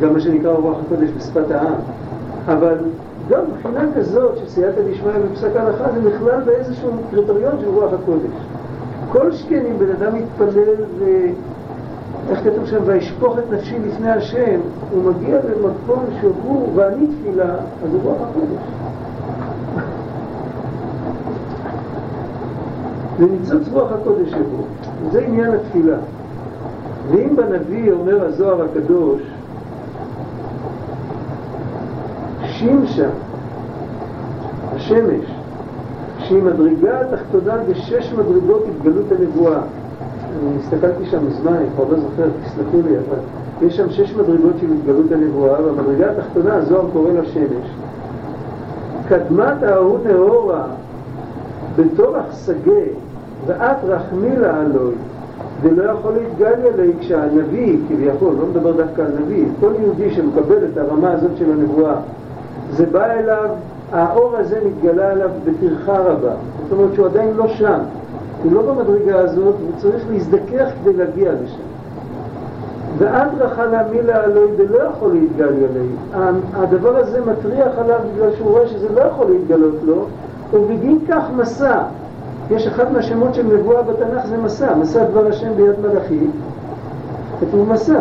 גם 0.00 0.12
מה 0.12 0.20
שנקרא 0.20 0.52
רוח 0.52 0.76
הקודש 0.86 1.10
בשפת 1.16 1.50
העם. 1.50 1.74
אבל 2.46 2.76
גם 3.30 3.40
מבחינה 3.50 3.84
כזאת 3.96 4.38
שסייעתא 4.38 4.80
דשמיא 4.90 5.12
בפסק 5.30 5.56
ההלכה 5.56 5.84
זה 5.94 6.10
נכלל 6.10 6.40
באיזשהו 6.40 6.90
קריטריון 7.10 7.54
של 7.60 7.68
רוח 7.68 7.92
הקודש. 7.92 8.30
כל 9.12 9.32
שכן 9.32 9.62
אם 9.70 9.78
בן 9.78 9.90
אדם 9.90 10.14
מתפלל 10.14 10.84
ו... 10.98 11.04
איך 12.30 12.44
כתוב 12.44 12.66
שם, 12.66 12.78
וישפוך 12.84 13.38
את 13.38 13.52
נפשי 13.52 13.78
לפני 13.78 14.10
השם, 14.10 14.60
הוא 14.90 15.04
מגיע 15.04 15.38
למקום 15.38 16.04
שהוא 16.20 16.68
ואני 16.74 17.06
תפילה, 17.06 17.54
אז 17.54 17.94
הוא 17.94 18.00
רוח 18.02 18.18
הקודש. 18.30 18.62
וניצוץ 23.18 23.68
רוח 23.72 23.92
הקודש 23.92 24.30
שבו, 24.30 24.64
זה 25.12 25.20
עניין 25.20 25.52
התפילה. 25.54 25.96
ואם 27.10 27.36
בנביא 27.36 27.92
אומר 27.92 28.24
הזוהר 28.24 28.64
הקדוש, 28.64 29.22
שימשה, 32.58 33.08
השמש, 34.74 35.24
שהיא 36.18 36.42
מדרגה 36.42 37.00
התחתונה 37.00 37.56
בשש 37.68 38.12
מדרגות 38.18 38.64
התגלות 38.70 39.04
הנבואה. 39.18 39.58
אני 39.58 40.56
הסתכלתי 40.60 41.06
שם 41.06 41.26
מזמן, 41.26 41.52
אני 41.52 41.66
כבר 41.74 41.84
לא 41.90 42.00
זוכר, 42.00 42.28
תסלחו 42.44 42.76
לי, 42.88 42.96
אבל 42.96 43.18
יש 43.66 43.76
שם 43.76 43.90
שש 43.90 44.14
מדרגות 44.14 44.52
של 44.60 44.66
התגלות 44.72 45.12
הנבואה, 45.12 45.64
והמדרגה 45.64 46.10
התחתונה, 46.10 46.54
הזוהר 46.54 46.86
קורא 46.92 47.12
לה 47.12 47.24
שמש. 47.24 47.70
קדמת 49.08 49.62
ההוא 49.62 49.98
נאורה 50.06 50.62
בתורך 51.76 52.24
שגה 52.46 52.82
ואת 53.46 53.76
רחמי 53.84 54.36
לה 54.36 54.62
אלוהי 54.62 54.96
ולא 55.62 55.82
יכול 55.82 56.12
להתגליה 56.12 56.76
לי 56.76 56.92
כשהנביא, 57.00 57.76
כביכול, 57.88 58.34
לא 58.40 58.46
מדבר 58.46 58.72
דווקא 58.72 59.02
על 59.02 59.12
נביא, 59.22 59.46
כל 59.60 59.72
יהודי 59.82 60.10
שמקבל 60.14 60.64
את 60.72 60.78
הרמה 60.78 61.12
הזאת 61.12 61.30
של 61.36 61.52
הנבואה, 61.52 61.96
זה 62.70 62.86
בא 62.86 63.04
אליו, 63.04 63.48
האור 63.92 64.36
הזה 64.36 64.60
מתגלה 64.66 65.10
עליו 65.10 65.30
בטרחה 65.44 65.98
רבה. 65.98 66.32
זאת 66.62 66.72
אומרת 66.72 66.94
שהוא 66.94 67.06
עדיין 67.06 67.34
לא 67.36 67.48
שם, 67.48 67.78
הוא 68.42 68.52
לא 68.52 68.62
במדרגה 68.62 69.18
הזאת, 69.18 69.54
הוא 69.60 69.72
צריך 69.76 70.04
להזדכך 70.10 70.68
כדי 70.82 70.92
להגיע 70.92 71.32
לשם. 71.32 71.76
ואדרכה 72.98 73.66
להמילה 73.66 74.24
אלוהי 74.24 74.48
ולא 74.56 74.78
יכול 74.82 75.12
להתגליה 75.12 75.68
לי. 75.74 76.20
הדבר 76.54 76.96
הזה 76.96 77.20
מטריח 77.20 77.78
עליו 77.78 77.98
בגלל 78.14 78.30
שהוא 78.36 78.50
רואה 78.50 78.68
שזה 78.68 78.88
לא 78.94 79.00
יכול 79.00 79.26
להתגלות 79.26 79.74
לו, 79.84 80.04
ובגין 80.52 80.98
כך 81.08 81.24
מסע. 81.36 81.82
יש 82.50 82.66
אחד 82.66 82.92
מהשמות 82.92 83.34
של 83.34 83.42
נבואה 83.42 83.82
בתנ"ך 83.82 84.26
זה 84.26 84.38
מסע, 84.38 84.74
מסע 84.74 85.04
דבר 85.04 85.26
השם 85.26 85.54
ביד 85.56 85.74
מלאכי, 85.80 86.26
כתוב 87.40 87.68
מסע. 87.72 88.00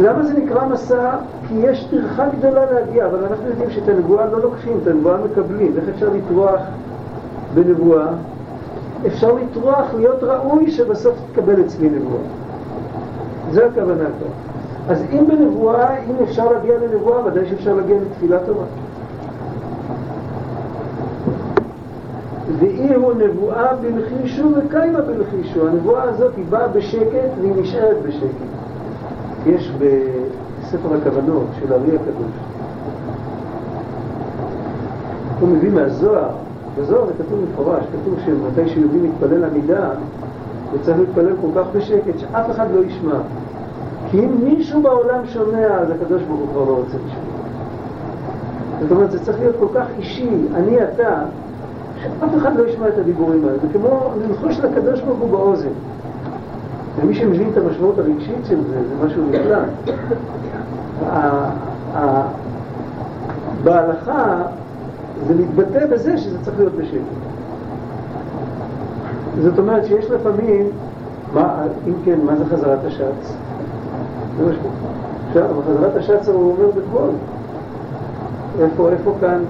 למה 0.00 0.22
זה 0.22 0.34
נקרא 0.34 0.66
מסע? 0.66 1.10
כי 1.50 1.56
יש 1.56 1.84
טרחה 1.90 2.26
גדולה 2.38 2.72
להגיע, 2.72 3.06
אבל 3.06 3.24
אנחנו 3.24 3.48
יודעים 3.48 3.70
שאת 3.70 3.88
הנבואה 3.88 4.26
לא 4.26 4.40
לוקחים, 4.40 4.78
את 4.82 4.86
הנבואה 4.86 5.16
מקבלים. 5.24 5.72
איך 5.76 5.84
אפשר 5.94 6.08
לטרוח 6.08 6.60
בנבואה? 7.54 8.06
אפשר 9.06 9.34
לטרוח, 9.34 9.94
להיות 9.96 10.22
ראוי 10.22 10.70
שבסוף 10.70 11.14
תקבל 11.32 11.60
אצלי 11.60 11.90
נבואה. 11.90 12.22
זו 13.50 13.62
הכוונה 13.62 14.04
כאן. 14.04 14.30
אז 14.88 15.02
אם 15.12 15.24
בנבואה, 15.28 15.98
אם 15.98 16.14
אפשר 16.22 16.52
להגיע 16.52 16.74
לנבואה, 16.78 17.26
ודאי 17.26 17.48
שאפשר 17.48 17.74
להגיע 17.74 17.96
לתפילה 18.00 18.38
טובה. 18.46 18.64
ואי 22.58 22.94
הוא 22.94 23.12
נבואה 23.12 23.74
בלחישו 23.74 24.48
וקיימה 24.56 25.00
בלחישו. 25.00 25.68
הנבואה 25.68 26.02
הזאת 26.02 26.32
היא 26.36 26.44
באה 26.50 26.68
בשקט 26.68 27.30
והיא 27.40 27.52
נשארת 27.56 27.96
בשקט. 28.06 28.50
יש 29.46 29.72
בספר 30.70 30.94
הכוונות 30.94 31.46
של 31.60 31.72
ארי 31.72 31.96
הקדוש, 31.96 32.32
הוא 35.40 35.48
מביא 35.48 35.70
מהזוהר, 35.70 36.28
בזוהר 36.78 37.06
זה 37.06 37.12
כתוב 37.12 37.38
מפורש, 37.52 37.84
כתוב 37.84 38.18
שמתי 38.24 38.68
שיהודי 38.68 38.98
מתפלל 38.98 39.44
עמידה, 39.44 39.90
הוא 40.70 40.78
צריך 40.82 40.98
להתפלל 40.98 41.32
כל 41.40 41.60
כך 41.60 41.66
בשקט 41.76 42.18
שאף 42.18 42.50
אחד 42.50 42.66
לא 42.74 42.80
ישמע. 42.84 43.18
כי 44.10 44.18
אם 44.18 44.30
מישהו 44.44 44.82
בעולם 44.82 45.26
שומע, 45.26 45.66
אז 45.66 45.90
הקדוש 45.90 46.22
ברוך 46.22 46.40
הוא 46.40 46.48
כבר 46.52 46.64
לא 46.64 46.76
רוצה 46.76 46.96
לשמוע. 47.06 47.40
זאת 48.80 48.90
אומרת, 48.90 49.10
זה 49.10 49.24
צריך 49.24 49.38
להיות 49.40 49.56
כל 49.58 49.68
כך 49.74 49.86
אישי, 49.98 50.30
אני 50.54 50.82
אתה, 50.82 51.22
שאף 52.02 52.30
אחד 52.36 52.56
לא 52.56 52.68
ישמע 52.68 52.88
את 52.88 52.98
הדיבורים 52.98 53.44
האלה. 53.44 53.58
זה 53.58 53.68
כמו 53.72 54.10
ללחוש 54.28 54.60
לקדוש 54.60 55.00
ברוך 55.00 55.18
הוא 55.18 55.30
באוזן. 55.30 55.68
ומי 57.00 57.14
שמבין 57.14 57.48
את 57.52 57.56
המשמעות 57.56 57.98
הרגשית 57.98 58.46
של 58.48 58.56
זה, 58.56 58.76
זה 58.88 59.06
משהו 59.06 59.22
נפלא. 59.30 59.58
בהלכה 63.64 64.42
זה 65.26 65.34
מתבטא 65.34 65.86
בזה 65.86 66.18
שזה 66.18 66.44
צריך 66.44 66.58
להיות 66.58 66.72
בשקט. 66.72 67.00
זאת 69.42 69.58
אומרת 69.58 69.86
שיש 69.86 70.10
לפעמים, 70.10 70.68
מה, 71.34 71.62
אם 71.88 71.92
כן, 72.04 72.18
מה 72.24 72.36
זה 72.36 72.44
חזרת 72.44 72.78
השץ? 72.84 73.34
עכשיו, 75.28 75.48
בחזרת 75.58 75.96
השץ 75.96 76.28
הוא 76.28 76.52
אומר 76.52 76.70
בקול. 76.70 77.10
איפה, 78.60 78.88
איפה 78.88 79.14
כאן? 79.20 79.42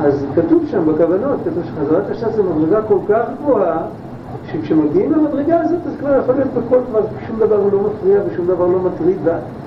אז 0.00 0.24
כתוב 0.34 0.64
שם 0.70 0.86
בכוונות, 0.86 1.40
כתוב 1.44 1.64
שחזרת 1.64 2.10
השץ 2.10 2.34
זה 2.34 2.42
מדרגה 2.42 2.82
כל 2.82 2.98
כך 3.08 3.22
גבוהה 3.42 3.78
שכשמגיעים 4.52 5.12
למדרגה 5.12 5.60
הזאת 5.60 5.78
אז 5.86 5.92
כבר 5.98 6.18
יכול 6.18 6.34
להיות 6.34 6.48
בכל 6.48 6.78
כבר 6.90 7.00
שום 7.26 7.38
דבר 7.38 7.56
לא 7.72 7.80
מפריע 7.80 8.20
ושום 8.28 8.46
דבר 8.46 8.66
לא 8.66 8.78
מטריד 8.78 9.16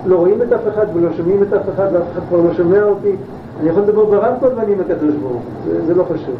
ולא 0.05 0.15
רואים 0.15 0.41
את 0.41 0.53
אף 0.53 0.67
אחד 0.73 0.85
ולא 0.93 1.09
שומעים 1.17 1.43
את 1.43 1.53
אף 1.53 1.69
אחד 1.75 1.87
ואף 1.93 2.03
אחד 2.13 2.21
כבר 2.29 2.41
לא 2.41 2.53
שומע 2.53 2.83
אותי. 2.83 3.15
אני 3.59 3.69
יכול 3.69 3.81
לדבר 3.81 4.05
ברמקול 4.05 4.49
ואני 4.55 4.73
עם 4.73 4.79
הקדוש 4.79 5.15
ברוך 5.15 5.41
זה, 5.65 5.85
זה 5.85 5.93
לא 5.93 6.03
חשוב. 6.03 6.35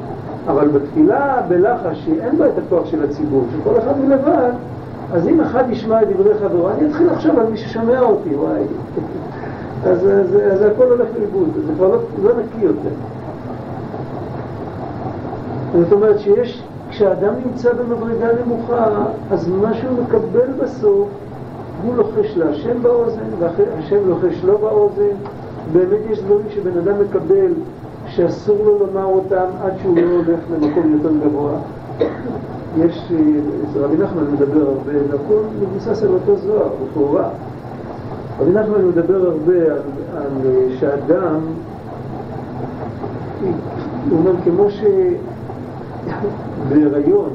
אבל 0.47 0.67
בתפילה 0.67 1.41
בלחש 1.47 2.05
שאין 2.05 2.37
בה 2.37 2.47
את 2.47 2.53
הכוח 2.57 2.85
של 2.85 3.03
הציבור 3.03 3.43
שכל 3.51 3.77
אחד 3.77 3.99
מלבד 3.99 4.51
אז 5.13 5.27
אם 5.27 5.41
אחד 5.41 5.63
ישמע 5.69 6.01
את 6.01 6.07
דברי 6.09 6.33
חברו 6.39 6.69
אני 6.69 6.87
אתחיל 6.87 7.07
לחשוב 7.11 7.39
על 7.39 7.45
מי 7.51 7.57
ששומע 7.57 7.99
אותי 7.99 8.35
וואי. 8.35 8.61
אז, 9.89 10.07
אז, 10.07 10.37
אז 10.51 10.61
הכל 10.61 10.83
הולך 10.83 11.07
לאיבוד 11.19 11.49
זה 11.67 11.73
כבר 11.75 11.87
לא, 11.87 11.97
לא 12.23 12.31
נקי 12.31 12.65
יותר. 12.65 12.89
זאת 15.83 15.91
אומרת 15.91 16.19
שיש 16.19 16.63
כשאדם 16.95 17.33
נמצא 17.45 17.73
במדרגה 17.73 18.27
נמוכה, 18.45 18.85
אז 19.31 19.49
מה 19.49 19.73
שהוא 19.73 20.03
מקבל 20.03 20.51
בסוף, 20.63 21.07
הוא 21.83 21.95
לוחש 21.95 22.37
להשם 22.37 22.83
באוזן, 22.83 23.23
והשם 23.39 24.09
לוחש 24.09 24.43
לו 24.43 24.57
באוזן, 24.57 25.15
באמת 25.73 25.99
יש 26.09 26.19
דברים 26.19 26.45
שבן 26.49 26.77
אדם 26.77 26.93
מקבל 27.01 27.51
שאסור 28.07 28.57
לו 28.65 28.79
לומר 28.79 29.05
אותם 29.05 29.45
עד 29.63 29.73
שהוא 29.81 29.97
לא 29.97 30.11
הולך 30.11 30.39
למקום 30.51 30.91
יותר 30.91 31.11
גבוה. 31.25 31.51
יש, 32.77 33.11
אה, 33.11 33.81
רבי 33.81 33.97
נחמן 33.97 34.23
מדבר 34.33 34.61
הרבה, 34.61 34.91
הכל 35.13 35.39
מבוסס 35.61 36.03
על 36.03 36.09
אותו 36.09 36.37
זוהר, 36.37 36.69
לכאורה. 36.91 37.29
רבי 38.39 38.51
נחמן 38.51 38.85
מדבר 38.87 39.29
הרבה 39.29 39.53
על, 39.53 39.81
על 40.17 40.31
אה, 40.45 40.67
שאדם, 40.79 41.39
הוא 44.09 44.19
אומר 44.19 44.31
כמו 44.43 44.65
שבהיריון 46.05 47.29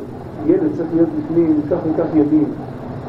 ילד 0.47 0.69
צריך 0.77 0.89
להיות 0.95 1.09
בפנים 1.19 1.61
כך 1.71 1.77
וכך 1.77 2.15
ימים, 2.15 2.49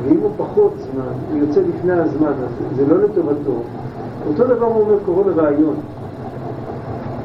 ואם 0.03 0.17
הוא 0.21 0.31
פחות 0.37 0.73
זמן, 0.77 1.13
הוא 1.31 1.47
יוצא 1.47 1.61
לפני 1.61 1.93
הזמן, 1.93 2.33
אז 2.43 2.75
זה 2.75 2.85
לא 2.87 3.03
לטובתו. 3.03 3.61
אותו 4.27 4.43
דבר 4.43 4.65
הוא 4.65 4.81
אומר 4.81 4.95
קורא 5.05 5.23
לרעיון. 5.23 5.75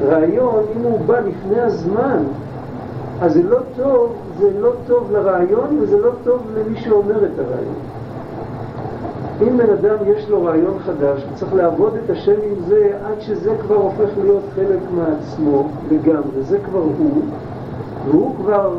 רעיון, 0.07 0.63
אם 0.77 0.81
הוא 0.81 0.99
בא 1.05 1.19
לפני 1.19 1.59
הזמן, 1.59 2.23
אז 3.21 3.33
זה 3.33 3.43
לא 3.43 3.57
טוב, 3.75 4.13
זה 4.39 4.49
לא 4.59 4.71
טוב 4.87 5.11
לרעיון 5.11 5.79
וזה 5.81 5.97
לא 5.97 6.11
טוב 6.23 6.41
למי 6.57 6.79
שאומר 6.79 7.25
את 7.25 7.39
הרעיון. 7.39 7.75
אם 9.41 9.57
בן 9.57 9.69
אדם 9.69 9.95
יש 10.07 10.29
לו 10.29 10.43
רעיון 10.43 10.79
חדש, 10.85 11.23
הוא 11.23 11.35
צריך 11.35 11.53
לעבוד 11.53 11.93
את 12.05 12.09
השם 12.09 12.31
עם 12.31 12.55
זה 12.67 12.91
עד 13.05 13.21
שזה 13.21 13.55
כבר 13.61 13.75
הופך 13.75 14.09
להיות 14.21 14.43
חלק 14.55 14.79
מעצמו 14.95 15.67
לגמרי, 15.91 16.41
זה 16.41 16.57
כבר 16.59 16.79
הוא, 16.79 17.21
והוא 18.07 18.35
כבר 18.35 18.69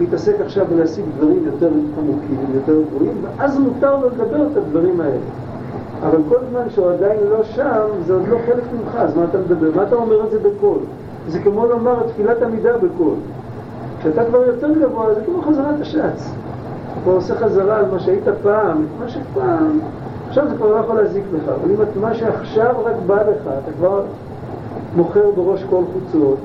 מתעסק 0.00 0.40
עכשיו 0.40 0.66
בלהשיג 0.70 1.04
דברים 1.16 1.42
יותר 1.46 1.68
עמוקים, 1.98 2.38
יותר 2.54 2.80
גבוהים, 2.90 3.14
ואז 3.22 3.58
מותר 3.58 3.96
לו 3.96 4.06
לדבר 4.06 4.46
את 4.52 4.56
הדברים 4.56 5.00
האלה. 5.00 5.16
אבל 6.02 6.18
כל 6.28 6.36
זמן 6.50 6.70
שהוא 6.70 6.90
עדיין 6.90 7.18
לא 7.30 7.42
שם, 7.42 7.86
זה 8.06 8.14
עוד 8.14 8.28
לא 8.28 8.38
חלק 8.46 8.64
ממך, 8.72 8.94
אז 8.96 9.16
מה 9.16 9.24
אתה 9.24 9.38
מדבר? 9.38 9.70
מה 9.76 9.82
אתה 9.82 9.94
אומר 9.94 10.24
את 10.24 10.30
זה 10.30 10.38
בקול? 10.38 10.78
זה 11.28 11.38
כמו 11.38 11.66
לומר 11.66 12.02
תפילת 12.08 12.42
עמידה 12.42 12.78
בקול. 12.78 13.14
כשאתה 14.00 14.24
כבר 14.24 14.38
יותר 14.46 14.68
גבוה, 14.80 15.14
זה 15.14 15.20
כמו 15.26 15.42
חזרת 15.42 15.80
השץ. 15.80 16.30
אתה 17.02 17.10
עושה 17.10 17.34
חזרה 17.34 17.78
על 17.78 17.84
מה 17.92 17.98
שהיית 17.98 18.24
פעם, 18.42 18.86
מה 19.00 19.08
שפעם, 19.08 19.78
עכשיו 20.28 20.48
זה 20.48 20.56
כבר 20.56 20.70
לא 20.70 20.76
יכול 20.76 20.96
להזיק 20.96 21.24
לך, 21.34 21.48
אבל 21.48 21.70
אם 21.70 21.82
את 21.82 21.96
מה 22.00 22.14
שעכשיו 22.14 22.74
רק 22.84 22.94
בא 23.06 23.22
לך, 23.22 23.42
אתה 23.42 23.72
כבר 23.78 24.02
מוכר 24.96 25.30
בראש 25.36 25.64
כל 25.70 25.82
חוצות, 25.92 26.38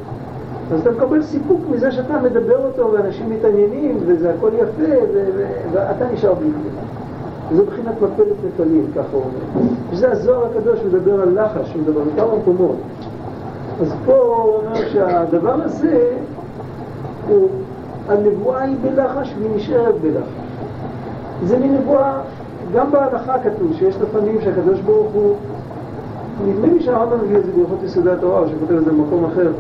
אז 0.72 0.80
אתה 0.82 0.92
מקבל 0.92 1.24
סיפוק 1.24 1.60
מזה 1.72 1.92
שאתה 1.92 2.22
מדבר 2.22 2.66
אותו 2.66 2.92
ואנשים 2.94 3.30
מתעניינים 3.30 3.98
וזה 4.06 4.34
הכל 4.34 4.50
יפה 4.54 4.94
ואתה 5.72 6.06
נשאר 6.14 6.34
בלי 6.34 6.50
כלום. 6.50 6.86
זה 7.52 7.64
מבחינת 7.64 7.96
מפלת 8.02 8.38
נפלים, 8.48 8.86
ככה 8.96 9.08
הוא 9.12 9.22
אומר. 9.22 9.68
וזה 9.92 10.12
הזוהר 10.12 10.46
הקדוש 10.46 10.80
מדבר 10.80 11.22
על 11.22 11.44
לחש, 11.44 11.74
הוא 11.74 11.82
מדבר 11.82 12.02
על 12.02 12.08
כמה 12.16 12.36
מקומות. 12.36 12.76
אז 13.82 13.94
פה 14.06 14.14
הוא 14.14 14.56
אומר 14.56 14.90
שהדבר 14.90 15.54
הזה, 15.64 16.18
הוא, 17.30 17.48
הנבואה 18.10 18.62
היא 18.62 18.76
בלחש 18.82 19.34
והיא 19.40 19.56
נשארת 19.56 19.96
בלחש. 20.02 20.30
זה 21.46 21.60
מנבואה, 21.60 22.22
גם 22.74 22.92
בהלכה 22.92 23.36
כתוב 23.40 23.74
שיש 23.74 23.96
לפעמים 24.02 24.42
שהקדוש 24.42 24.80
ברוך 24.80 25.12
הוא, 25.14 25.36
נדמה 26.48 26.68
לי 26.68 26.84
שהרמב"ם 26.84 27.18
מביא 27.26 27.38
את 27.38 27.46
זה 27.46 27.52
בהלכות 27.56 27.84
יסודי 27.84 28.12
התורה, 28.12 28.48
שכותב 28.48 28.78
את 28.78 28.86
זה 28.86 28.92
במקום 28.92 29.26
אחר. 29.26 29.52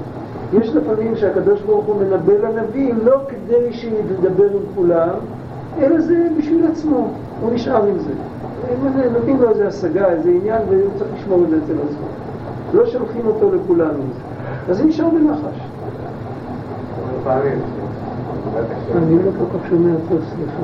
יש 0.61 0.75
לפעמים 0.75 1.15
שהקדוש 1.15 1.61
ברוך 1.61 1.85
הוא 1.85 1.95
מנבא 1.95 2.33
לנביא 2.33 2.93
לא 3.03 3.17
כדי 3.27 3.73
שידבר 3.73 4.51
עם 4.51 4.63
כולם, 4.75 5.15
אלא 5.79 6.01
זה 6.01 6.27
בשביל 6.37 6.65
עצמו, 6.71 7.07
הוא 7.41 7.51
נשאר 7.53 7.87
עם 7.87 7.99
זה. 7.99 8.11
נותנים 9.13 9.41
לו 9.41 9.49
איזה 9.49 9.67
השגה, 9.67 10.09
איזה 10.09 10.29
עניין, 10.29 10.61
והוא 10.69 10.91
צריך 10.97 11.09
לשמור 11.19 11.43
את 11.43 11.49
זה 11.49 11.57
אצל 11.57 11.73
עצמו. 11.73 12.07
לא 12.73 12.85
שולחים 12.85 13.25
אותו 13.25 13.55
לכולם 13.55 13.89
עם 13.89 13.95
זה. 13.95 14.71
אז 14.71 14.77
זה 14.77 14.83
נשאר 14.83 15.09
בנחש. 15.09 15.59
אני 18.97 19.15
לא 19.15 19.31
כל 19.39 19.57
כך 19.59 19.69
שומע 19.69 19.93
טוב, 20.09 20.19
סליחה. 20.35 20.63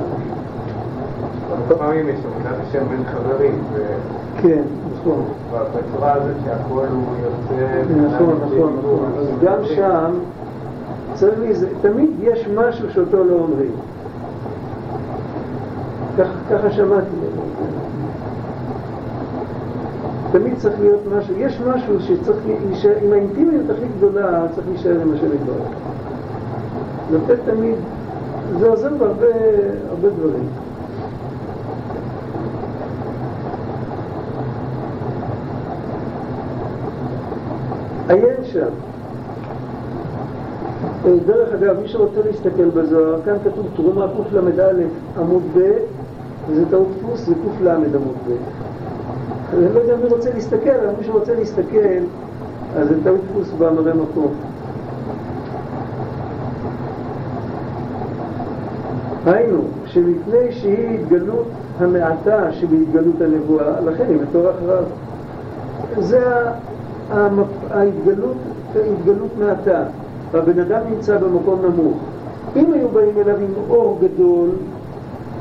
הרבה 1.50 1.74
פעמים 1.74 2.08
יש 2.08 2.16
עבודת 2.16 2.56
השם 2.68 2.84
בין 2.88 3.04
חברים. 3.04 3.58
כן, 4.42 4.62
נכון. 5.00 5.24
בצורה 5.52 6.12
הזאת 6.12 6.36
שהכל 6.44 6.86
הוא 6.92 7.02
יוצא... 7.22 7.82
נכון, 7.96 8.36
נכון, 8.46 8.76
נכון. 8.78 9.12
אז 9.18 9.26
גם 9.44 9.64
שם 9.64 10.10
צריך 11.14 11.38
לי, 11.38 11.52
תמיד 11.80 12.10
יש 12.20 12.48
משהו 12.54 12.90
שאותו 12.90 13.24
לא 13.24 13.34
אומרים. 13.34 13.72
ככה 16.50 16.70
שמעתי. 16.70 17.06
תמיד 20.32 20.54
צריך 20.58 20.80
להיות 20.80 21.00
משהו, 21.16 21.34
יש 21.38 21.60
משהו 21.60 22.00
שצריך 22.00 22.38
להישאר, 22.46 22.94
עם 23.02 23.12
האינטימיות 23.12 23.70
הכי 23.70 23.86
גדולה 23.98 24.46
צריך 24.54 24.66
להישאר 24.68 25.00
עם 25.00 25.14
השם 25.14 25.26
יתברך. 25.26 25.68
לתת 27.12 27.40
תמיד, 27.44 27.74
זה 28.58 28.68
עוזר 28.68 28.90
בהרבה 28.98 30.08
דברים. 30.16 30.48
עיין 38.10 38.44
שם. 38.44 38.68
אה, 41.06 41.16
דרך 41.26 41.54
אגב, 41.54 41.80
מי 41.82 41.88
שרוצה 41.88 42.20
להסתכל 42.26 42.68
בזוהר, 42.68 43.20
כאן 43.24 43.36
כתוב 43.44 43.66
תרומה 43.76 44.06
קל"א 44.30 44.72
עמוד 45.20 45.42
ב', 45.56 45.72
וזה 46.48 46.64
טעות 46.70 46.88
דפוס, 46.98 47.26
זה 47.26 47.34
קל' 47.58 47.68
עמוד 47.68 48.16
ב'. 48.28 48.30
אני 49.54 49.74
לא 49.74 49.80
יודע 49.80 49.96
מי 49.96 50.08
רוצה 50.08 50.30
להסתכל, 50.34 50.70
אבל 50.70 50.94
מי 50.98 51.04
שרוצה 51.04 51.34
להסתכל, 51.34 52.02
אז 52.76 52.88
זה 52.88 53.04
טעות 53.04 53.20
דפוס 53.30 53.50
במראה 53.58 53.94
מקום. 53.94 54.34
היינו, 59.26 59.62
שמפני 59.86 60.52
שהיא 60.52 60.98
התגלות 60.98 61.46
המעטה 61.78 62.52
שבהתגלות 62.52 63.20
הנבואה, 63.20 63.80
לכן 63.80 64.04
היא 64.08 64.18
בתור 64.18 64.50
אחריו. 64.50 64.84
זה 65.98 66.20
ההתגלות, 67.10 68.36
ההתגלות 68.74 69.30
מעטה, 69.38 69.82
והבן 70.32 70.58
אדם 70.58 70.80
נמצא 70.90 71.18
במקום 71.18 71.60
נמוך. 71.62 71.98
אם 72.56 72.72
היו 72.72 72.88
באים 72.88 73.18
אליו 73.18 73.36
עם 73.36 73.52
אור 73.70 73.98
גדול, 74.00 74.48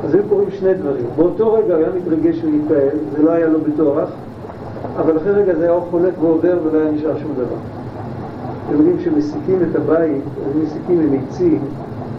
אז 0.04 0.14
היו 0.14 0.24
קוראים 0.30 0.52
שני 0.52 0.74
דברים. 0.74 1.06
באותו 1.16 1.54
רגע 1.54 1.76
הוא 1.76 1.84
היה 1.84 1.90
מתרגש 1.96 2.44
ולהתפעל, 2.44 2.98
זה 3.12 3.24
לא 3.24 3.32
היה 3.32 3.48
לו 3.48 3.60
בטורח, 3.62 4.10
אבל 5.00 5.18
אחרי 5.18 5.32
רגע 5.32 5.56
זה 5.56 5.64
היה 5.64 5.72
אור 5.72 5.88
חולק 5.92 6.14
ועובר 6.22 6.58
ולא 6.64 6.80
היה 6.80 6.92
נשאר 6.92 7.18
שום 7.18 7.32
דבר. 7.34 7.56
אתם 8.68 8.78
יודעים 8.78 9.00
שמסיקים 9.00 9.60
את 9.72 9.76
הבית, 9.76 10.24
מסיקים 10.64 11.00
עם 11.00 11.20
עצים, 11.24 11.60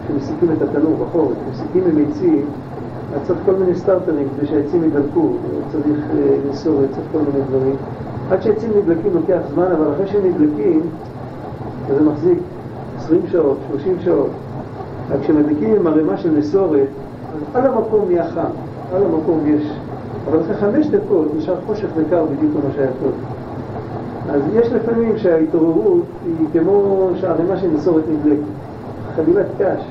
שמסיקים 0.07 0.49
את 0.57 0.61
התנור 0.61 0.95
בחורף, 1.01 1.37
מסיקים 1.51 1.83
עם 1.85 2.05
עצים, 2.09 2.45
אז 3.15 3.27
צריך 3.27 3.39
כל 3.45 3.53
מיני 3.53 3.75
סטארטרים 3.75 4.27
כדי 4.37 4.47
שהעצים 4.47 4.83
ידלקו, 4.83 5.29
צריך 5.71 6.05
לסור, 6.49 6.81
צריך 6.91 7.07
כל 7.11 7.17
מיני 7.17 7.45
דברים. 7.47 7.75
עד 8.31 8.41
שעצים 8.41 8.69
נדלקים 8.77 9.13
לוקח 9.13 9.39
זמן, 9.53 9.65
אבל 9.65 9.93
אחרי 9.93 10.07
שהם 10.07 10.21
נדלקים, 10.25 10.81
זה 11.87 12.03
מחזיק 12.03 12.37
20 12.97 13.21
שעות, 13.27 13.57
30 13.69 13.95
שעות. 13.99 14.29
רק 15.09 15.19
כשמדליקים 15.21 15.75
עם 15.75 15.87
ערימה 15.87 16.17
של 16.17 16.31
נסורת, 16.31 16.87
על 17.53 17.65
המקום 17.65 18.05
נהיה 18.07 18.29
חם, 18.29 18.51
על 18.95 19.03
המקום 19.03 19.39
יש. 19.45 19.73
אבל 20.29 20.39
אחרי 20.41 20.55
חמש 20.55 20.87
דקות 20.87 21.27
נשאר 21.37 21.55
חושך 21.65 21.87
וקר 21.95 22.25
בדיוק 22.25 22.51
כמו 22.51 22.71
שהיה 22.75 22.89
טוב. 23.03 23.11
אז 24.29 24.41
יש 24.53 24.67
לפעמים 24.67 25.17
שההתעוררות 25.17 26.03
היא 26.25 26.47
כמו 26.53 27.09
שערימה 27.15 27.57
של 27.57 27.67
נסורת 27.67 28.03
נדלקת, 28.09 28.43
חבילת 29.15 29.45
קש. 29.59 29.83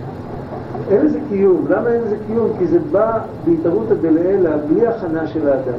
אין 0.90 1.06
לזה 1.06 1.18
קיום. 1.28 1.64
למה 1.70 1.92
אין 1.92 2.02
לזה 2.02 2.16
קיום? 2.26 2.48
כי 2.58 2.66
זה 2.66 2.78
בא 2.92 3.18
בהתערותא 3.44 3.94
דלעילא, 3.94 4.50
בלי 4.68 4.86
הכנה 4.86 5.26
של 5.26 5.48
האדם. 5.48 5.78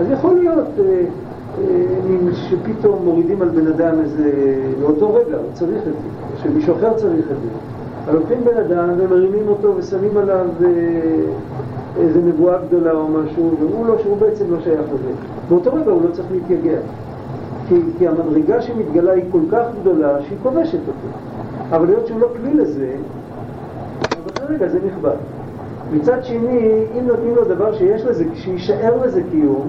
אז 0.00 0.06
יכול 0.10 0.34
להיות... 0.34 0.68
אה, 0.78 1.04
שפתאום 2.32 3.04
מורידים 3.04 3.42
על 3.42 3.48
בן 3.48 3.66
אדם 3.66 4.00
איזה, 4.00 4.30
לאותו 4.80 5.14
רגע, 5.14 5.36
הוא 5.36 5.46
צריך 5.52 5.78
את 5.78 5.92
זה, 5.92 6.42
שמישהו 6.42 6.74
אחר 6.74 6.94
צריך 6.94 7.24
את 7.30 7.36
זה. 7.42 7.48
אבל 8.04 8.18
לוקחים 8.18 8.38
בן 8.44 8.56
אדם 8.56 8.88
ומרימים 8.98 9.48
אותו 9.48 9.74
ושמים 9.76 10.16
עליו 10.16 10.46
אה, 10.64 10.70
איזה 11.96 12.20
נבואה 12.20 12.58
גדולה 12.68 12.92
או 12.92 13.08
משהו, 13.08 13.56
והוא 13.60 13.86
לא, 13.86 13.98
שהוא 14.02 14.16
בעצם 14.16 14.44
לא 14.50 14.60
שייך 14.60 14.80
לזה. 14.80 15.12
באותו 15.48 15.74
רגע 15.74 15.90
הוא 15.90 16.02
לא 16.02 16.10
צריך 16.12 16.28
להתייגע. 16.32 16.78
כי, 17.68 17.80
כי 17.98 18.08
המדרגה 18.08 18.62
שמתגלה 18.62 19.12
היא 19.12 19.24
כל 19.32 19.40
כך 19.50 19.64
גדולה 19.80 20.22
שהיא 20.22 20.38
כובשת 20.42 20.78
אותו. 20.88 21.08
אבל 21.70 21.88
היות 21.88 22.06
שהוא 22.06 22.20
לא 22.20 22.28
כלי 22.36 22.54
לזה, 22.54 22.92
רגע 24.50 24.68
זה 24.68 24.78
נכבד. 24.86 25.16
מצד 25.92 26.24
שני, 26.24 26.84
אם 26.98 27.06
נותנים 27.06 27.34
לו 27.34 27.44
דבר 27.44 27.72
שיש 27.72 28.04
לזה, 28.04 28.24
שיישאר 28.34 29.06
לזה 29.06 29.22
קיום, 29.30 29.68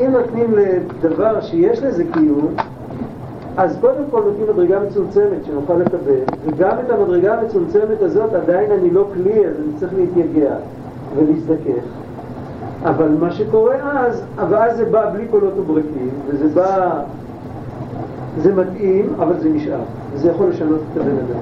אם 0.00 0.10
נותנים 0.10 0.54
לדבר 1.02 1.40
שיש 1.40 1.82
לזה 1.82 2.04
קיום, 2.12 2.54
אז 3.56 3.78
קודם 3.80 4.04
כל 4.10 4.22
נותנים 4.24 4.46
מדרגה 4.54 4.80
מצומצמת 4.80 5.44
שנוכל 5.44 5.74
לקבל, 5.74 6.20
וגם 6.46 6.76
את 6.86 6.90
המדרגה 6.90 7.40
המצומצמת 7.40 8.02
הזאת 8.02 8.32
עדיין 8.32 8.70
אני 8.70 8.90
לא 8.90 9.08
כלי, 9.14 9.46
אז 9.46 9.54
אני 9.56 9.80
צריך 9.80 9.92
להתייגע 9.94 10.54
ולהזדכך. 11.16 12.05
אבל 12.86 13.08
מה 13.20 13.30
שקורה 13.30 13.74
אז, 13.82 14.22
ואז 14.50 14.76
זה 14.76 14.84
בא 14.84 15.10
בלי 15.12 15.26
קולות 15.30 15.58
וברקים, 15.58 16.10
וזה 16.28 16.48
בא, 16.48 16.90
זה 18.42 18.54
מתאים, 18.54 19.12
אבל 19.18 19.40
זה 19.40 19.48
נשאר, 19.48 19.80
וזה 20.12 20.30
יכול 20.30 20.48
לשנות 20.48 20.80
את 20.92 21.00
הבן 21.00 21.10
אדם. 21.10 21.40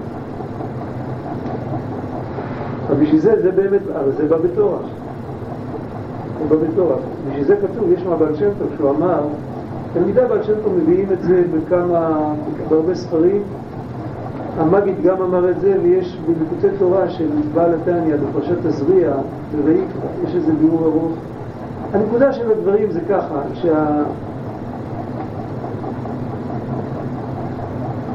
אבל 2.89 3.05
בשביל 3.05 3.21
זה, 3.21 3.43
זה 3.43 3.51
באמת, 3.53 3.81
אבל 4.01 4.13
זה 4.17 4.27
בא 4.29 4.37
בתורה. 4.37 4.79
זה 6.39 6.57
בא 6.57 6.57
בתורה. 6.57 6.97
בשביל 7.29 7.45
זה 7.45 7.57
כתוב, 7.57 7.93
יש 7.93 8.03
מהבעל 8.03 8.35
שם 8.35 8.49
טוב 8.59 8.69
שהוא 8.77 8.91
אמר, 8.91 9.21
תלמידי 9.93 10.21
הבעל 10.21 10.43
שם 10.43 10.55
טוב 10.65 10.73
מביאים 10.83 11.09
את 11.13 11.23
זה 11.23 11.43
בכמה, 11.55 12.35
בהרבה 12.69 12.95
ספרים. 12.95 13.43
המגיד 14.59 14.95
גם 15.03 15.23
אמר 15.23 15.51
את 15.51 15.61
זה, 15.61 15.77
ויש 15.83 16.19
בליקוטי 16.27 16.79
תורה 16.79 17.11
של 17.11 17.29
בעל 17.55 17.75
התניא 17.75 18.17
בפרשת 18.17 18.57
תזריע, 18.67 19.13
ויקרא, 19.65 20.29
יש 20.29 20.35
איזה 20.35 20.53
ביאור 20.53 20.85
ארוך. 20.85 21.13
הנקודה 21.95 22.33
של 22.33 22.51
הדברים 22.51 22.91
זה 22.91 23.01
ככה, 23.09 23.41
שה... 23.55 24.03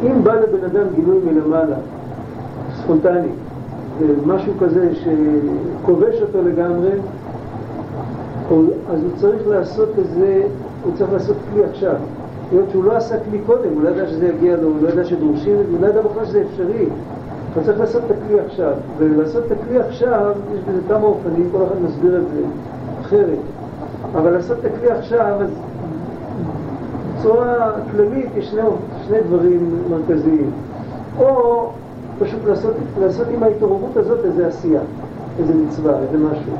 אם 0.04 0.24
בא 0.24 0.34
לבן 0.34 0.64
אדם 0.66 0.88
גילוי 0.96 1.20
מלמעלה, 1.26 1.76
ספונטני, 2.76 3.28
משהו 4.26 4.54
כזה 4.60 4.90
שכובש 4.96 6.22
אותו 6.22 6.42
לגמרי, 6.42 6.92
אז 8.90 9.04
הוא 9.04 9.12
צריך 9.16 9.48
לעשות 9.48 9.90
איזה, 9.98 10.44
הוא 10.84 10.94
צריך 10.98 11.14
לעשות 11.14 11.36
כלי 11.54 11.64
עכשיו. 11.64 11.96
היות 12.52 12.66
שהוא 12.72 12.84
לא 12.84 12.98
עשה 12.98 13.16
כלי 13.30 13.40
קודם, 13.46 13.70
הוא 13.74 13.84
לא 13.84 13.90
ידע 13.90 14.08
שזה 14.08 14.28
יגיע 14.28 14.58
לו, 14.58 14.68
הוא 14.68 14.78
לא 14.82 14.90
ידע 14.90 15.06
שדורשים, 15.06 15.56
הוא 15.56 15.82
לא 15.82 15.88
ידע 15.88 16.02
בכלל 16.02 16.26
שזה 16.26 16.44
אפשרי. 16.52 16.86
הוא 17.56 17.64
צריך 17.64 17.80
לעשות 17.80 18.04
את 18.06 18.12
הכלי 18.12 18.40
עכשיו. 18.40 18.74
ולעשות 18.98 19.44
את 19.46 19.52
הכלי 19.52 19.80
עכשיו, 19.80 20.32
יש 20.54 20.60
בזה 20.60 20.80
כמה 20.88 21.04
אופנים, 21.04 21.50
כל 21.52 21.64
אחד 21.64 21.82
מסביר 21.82 22.18
את 22.18 22.24
זה 22.34 22.42
אחרת. 23.02 23.59
אבל 24.16 24.32
לעשות 24.32 24.58
את 24.60 24.66
הכלי 24.66 24.92
עכשיו, 24.92 25.36
אז 25.42 25.50
בצורה 27.20 27.72
כללית 27.92 28.30
יש 28.36 28.46
שני, 28.46 28.62
שני 29.08 29.18
דברים 29.22 29.80
מרכזיים. 29.90 30.52
או 31.20 31.70
פשוט 32.20 32.40
לעשות, 32.48 32.74
לעשות 33.00 33.28
עם 33.34 33.44
ההתעוררות 33.44 33.98
הזאת 33.98 34.26
איזה 34.26 34.48
עשייה, 34.48 34.82
איזה 35.40 35.54
מצווה, 35.54 36.00
איזה 36.00 36.18
משהו. 36.18 36.54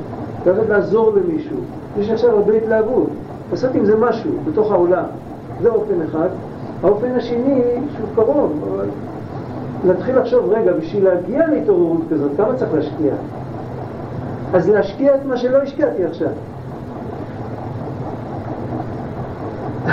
ללכת 0.46 0.70
לעזור 0.70 1.12
למישהו. 1.16 1.58
יש 1.98 2.10
עכשיו 2.10 2.32
הרבה 2.32 2.54
התלהבות. 2.54 3.08
לעשות 3.52 3.76
עם 3.76 3.86
זה 3.86 3.96
משהו 3.96 4.32
בתוך 4.46 4.72
העולם. 4.72 5.04
זה 5.62 5.70
אופן 5.70 6.02
אחד. 6.10 6.28
האופן 6.84 7.12
השני, 7.16 7.62
שהוא 7.96 8.08
קרוב, 8.16 8.52
אבל 8.74 8.86
להתחיל 9.86 10.20
לחשוב, 10.20 10.50
רגע, 10.50 10.74
בשביל 10.74 11.04
להגיע 11.04 11.48
להתעוררות 11.48 12.02
כזאת, 12.12 12.32
כמה 12.38 12.56
צריך 12.56 12.74
להשקיע? 12.74 13.14
אז 14.54 14.70
להשקיע 14.70 15.16
את 15.16 15.26
מה 15.26 15.38
שלא 15.38 15.58
השקעתי 15.58 16.06
עכשיו. 16.06 16.30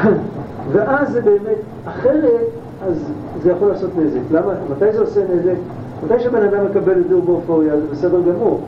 ואז 0.72 1.12
זה 1.12 1.20
באמת, 1.20 1.58
אחרת, 1.84 2.46
אז 2.86 3.12
זה 3.42 3.50
יכול 3.50 3.68
לעשות 3.68 3.90
נזק. 3.96 4.20
למה? 4.30 4.52
מתי 4.70 4.92
זה 4.92 5.00
עושה 5.00 5.20
נזק? 5.34 5.56
מתי 6.04 6.20
שבן 6.20 6.42
אדם 6.42 6.64
מקבל 6.64 7.00
את 7.00 7.08
זה 7.08 7.16
באופוריה, 7.20 7.76
זה 7.76 7.86
בסדר 7.92 8.20
גמור. 8.20 8.60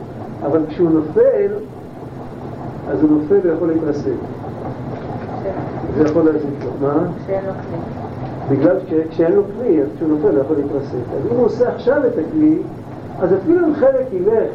אבל 0.45 0.59
כשהוא 0.69 0.89
נופל, 0.89 1.51
אז 2.89 3.01
הוא 3.01 3.09
נופל 3.11 3.47
ויכול 3.47 3.67
להתרסק. 3.67 4.11
זה 5.97 6.03
יכול 6.03 6.23
להזיק 6.23 6.63
לו. 6.65 6.87
מה? 6.87 6.93
כשאין 7.23 7.45
לו 7.45 7.51
כלי. 7.51 8.57
בגלל 8.57 8.75
שכשאין 8.87 9.31
לו 9.31 9.41
כלי, 9.57 9.81
אז 9.81 9.87
כשהוא 9.95 10.09
נופל 10.09 10.27
הוא 10.27 10.39
יכול 10.39 10.55
להתרסק. 10.55 10.93
אז 10.93 11.31
אם 11.31 11.37
הוא 11.37 11.45
עושה 11.45 11.69
עכשיו 11.75 11.97
את 12.07 12.13
הכלי, 12.17 12.57
אז 13.21 13.29
אפילו 13.33 13.67
אם 13.67 13.73
חלק 13.75 14.13
ילך, 14.13 14.49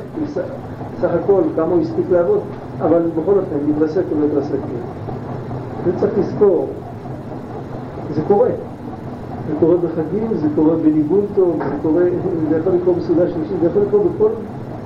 סך 1.00 1.10
הכל 1.24 1.42
כמה 1.56 1.66
הוא 1.66 1.82
הספיק 1.82 2.04
לעבוד, 2.10 2.40
אבל 2.80 3.02
בכל 3.16 3.32
אופן, 3.32 3.70
יתרסק 3.70 4.02
או 4.12 4.20
לא 4.20 4.26
יתרסק. 4.26 4.58
זה 5.84 5.90
צריך 6.00 6.18
לזכור. 6.18 6.68
זה 8.14 8.22
קורה. 8.28 8.50
זה 9.48 9.54
קורה 9.60 9.76
בחגים, 9.76 10.28
זה 10.34 10.48
קורה 10.54 10.76
בניגון 10.76 11.26
טוב, 11.34 11.56
זה 11.58 11.74
קורה, 11.82 12.02
זה 12.50 12.58
יכול 12.58 12.72
לקרות 12.72 12.96
בסעודה 12.96 13.22
שלישית, 13.28 13.56
זה 13.60 13.66
יכול 13.66 13.82
לקרות 13.82 14.02
בכל 14.14 14.28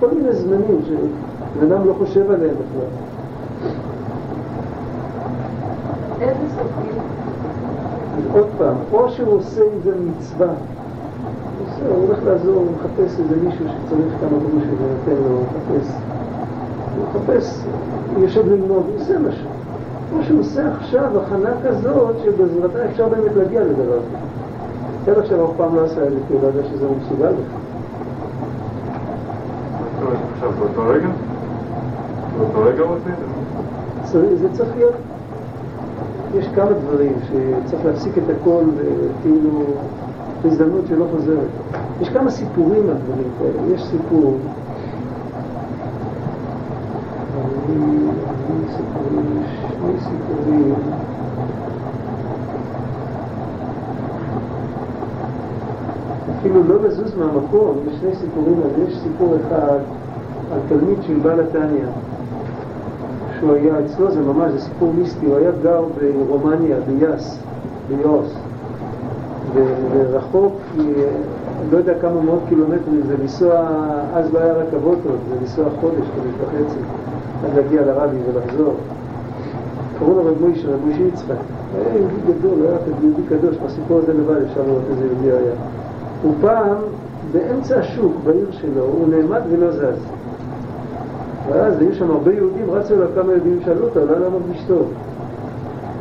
כל 0.00 0.08
מיני 0.14 0.32
זמנים 0.32 0.80
שבן 0.86 1.72
אדם 1.72 1.86
לא 1.86 1.94
חושב 1.98 2.30
עליהם 2.30 2.54
בכלל. 2.54 2.88
עוד 8.32 8.46
פעם, 8.58 8.74
או 8.92 9.08
שהוא 9.08 9.34
עושה 9.34 9.62
עם 9.62 9.80
זה 9.84 9.92
מצווה, 10.10 10.48
הוא 11.88 12.06
הולך 12.06 12.18
לעזור, 12.26 12.54
הוא 12.54 12.66
מחפש 12.72 13.20
איזה 13.20 13.36
מישהו 13.44 13.64
שצריך 13.68 14.14
כמה 14.20 14.38
גרושים 14.38 14.76
ונותן 14.78 15.22
לו, 15.22 15.36
הוא 15.36 15.44
מחפש, 15.44 15.92
הוא 16.96 17.04
מחפש, 17.04 17.64
הוא 18.14 18.24
יושב 18.24 18.48
ללמוד, 18.48 18.82
הוא 18.86 18.96
עושה 19.00 19.18
משהו. 19.18 19.57
או 20.12 20.22
שהוא 20.22 20.40
עושה 20.40 20.72
עכשיו 20.80 21.22
הכנה 21.22 21.50
כזאת 21.64 22.16
שבעזרתה 22.24 22.84
אפשר 22.90 23.08
באמת 23.08 23.36
להגיע 23.36 23.64
לדבר 23.64 23.94
הזה. 23.94 24.16
עד 25.10 25.18
עכשיו 25.18 25.44
אף 25.44 25.50
פעם 25.56 25.76
לא 25.76 25.84
עשה 25.84 26.06
את 26.06 26.10
זה, 26.12 26.18
כי 26.28 26.32
הוא 26.32 26.42
לא 26.42 26.46
יודע 26.46 26.68
שזה 26.68 26.84
לא 26.84 26.90
מסוגל. 27.02 27.32
עכשיו, 30.34 30.50
באותו 30.58 30.82
רגע? 30.88 31.08
באותו 32.38 32.60
רגע 32.60 32.82
הוא 32.82 32.90
עושה 32.94 33.10
את 33.10 33.18
זה? 34.08 34.36
זה 34.36 34.48
צריך 34.52 34.68
להיות, 34.76 34.94
יש 36.34 36.48
כמה 36.54 36.70
דברים 36.72 37.12
שצריך 37.22 37.84
להפסיק 37.84 38.18
את 38.18 38.22
הכל 38.40 38.64
וכאילו 38.76 39.62
הזדמנות 40.44 40.84
שלא 40.88 41.06
חוזרת. 41.16 41.48
יש 42.00 42.08
כמה 42.08 42.30
סיפורים 42.30 42.82
על 42.88 42.96
דברים 43.04 43.30
כאלה. 43.38 43.74
יש 43.74 43.84
סיפור, 43.84 44.36
אני, 47.68 47.76
אני 48.50 48.57
סיפורים, 48.76 49.42
שני 49.68 50.00
סיפורים. 50.00 50.74
אפילו 56.38 56.62
לא 56.68 56.82
לזוז 56.82 57.14
מהמקום, 57.18 57.76
יש 57.88 58.00
שני 58.00 58.14
סיפורים, 58.14 58.60
אז 58.64 58.88
יש 58.88 58.98
סיפור 58.98 59.34
אחד 59.36 59.78
על 60.52 60.58
תלמיד 60.68 61.02
של 61.02 61.18
בעל 61.22 61.40
התניא. 61.40 61.86
שהוא 63.38 63.52
היה 63.52 63.74
אצלו, 63.86 64.10
זה 64.10 64.20
ממש, 64.20 64.52
זה 64.52 64.60
סיפור 64.60 64.92
מיסטי, 64.92 65.26
הוא 65.26 65.36
היה 65.36 65.50
גר 65.62 65.84
ברומניה, 66.28 66.76
ביאס, 66.80 67.38
ביוס, 67.88 68.34
ורחוק, 69.54 70.52
לא 71.70 71.78
יודע 71.78 71.92
כמה 72.00 72.20
מאות 72.20 72.42
קילומטרים, 72.48 73.00
זה 73.06 73.16
לנסוע, 73.22 73.68
אז 74.14 74.32
לא 74.32 74.38
היה 74.38 74.52
רכבות 74.52 74.98
עוד, 75.04 75.18
זה 75.28 75.34
לנסוע 75.40 75.64
חודש, 75.80 76.06
חודש 76.14 76.32
וחצי, 76.40 76.78
עד 77.44 77.56
להגיע 77.56 77.82
לרבי 77.82 78.16
ולחזור. 78.32 78.74
קראו 79.98 80.14
לו 80.14 80.24
רב 80.24 80.34
מוישה, 80.40 80.68
רב 80.68 80.80
מוישה 80.84 81.02
יצחק. 81.02 81.34
היה 81.74 81.94
יהודי 81.94 82.32
גדול, 82.32 82.66
היה 82.66 82.76
יהודי 83.02 83.22
קדוש, 83.28 83.56
בסיפור 83.56 83.98
הזה 83.98 84.12
לבד 84.12 84.42
אפשר 84.42 84.62
לראות 84.62 84.82
איזה 84.90 85.06
יהודי 85.06 85.44
היה. 85.44 85.54
הוא 86.22 86.34
פעם, 86.40 86.76
באמצע 87.32 87.78
השוק, 87.78 88.12
בעיר 88.24 88.50
שלו, 88.50 88.82
הוא 88.82 89.08
נעמד 89.08 89.40
ולא 89.50 89.70
זז. 89.70 89.98
ואז 91.48 91.80
היו 91.80 91.94
שם 91.94 92.10
הרבה 92.10 92.32
יהודים, 92.32 92.70
רצו 92.70 92.94
אליו 92.94 93.08
כמה 93.14 93.32
יהודים, 93.32 93.60
שאלו 93.64 93.84
אותו, 93.84 94.00
לא 94.06 94.30
מרגיש 94.30 94.64
טוב. 94.68 94.92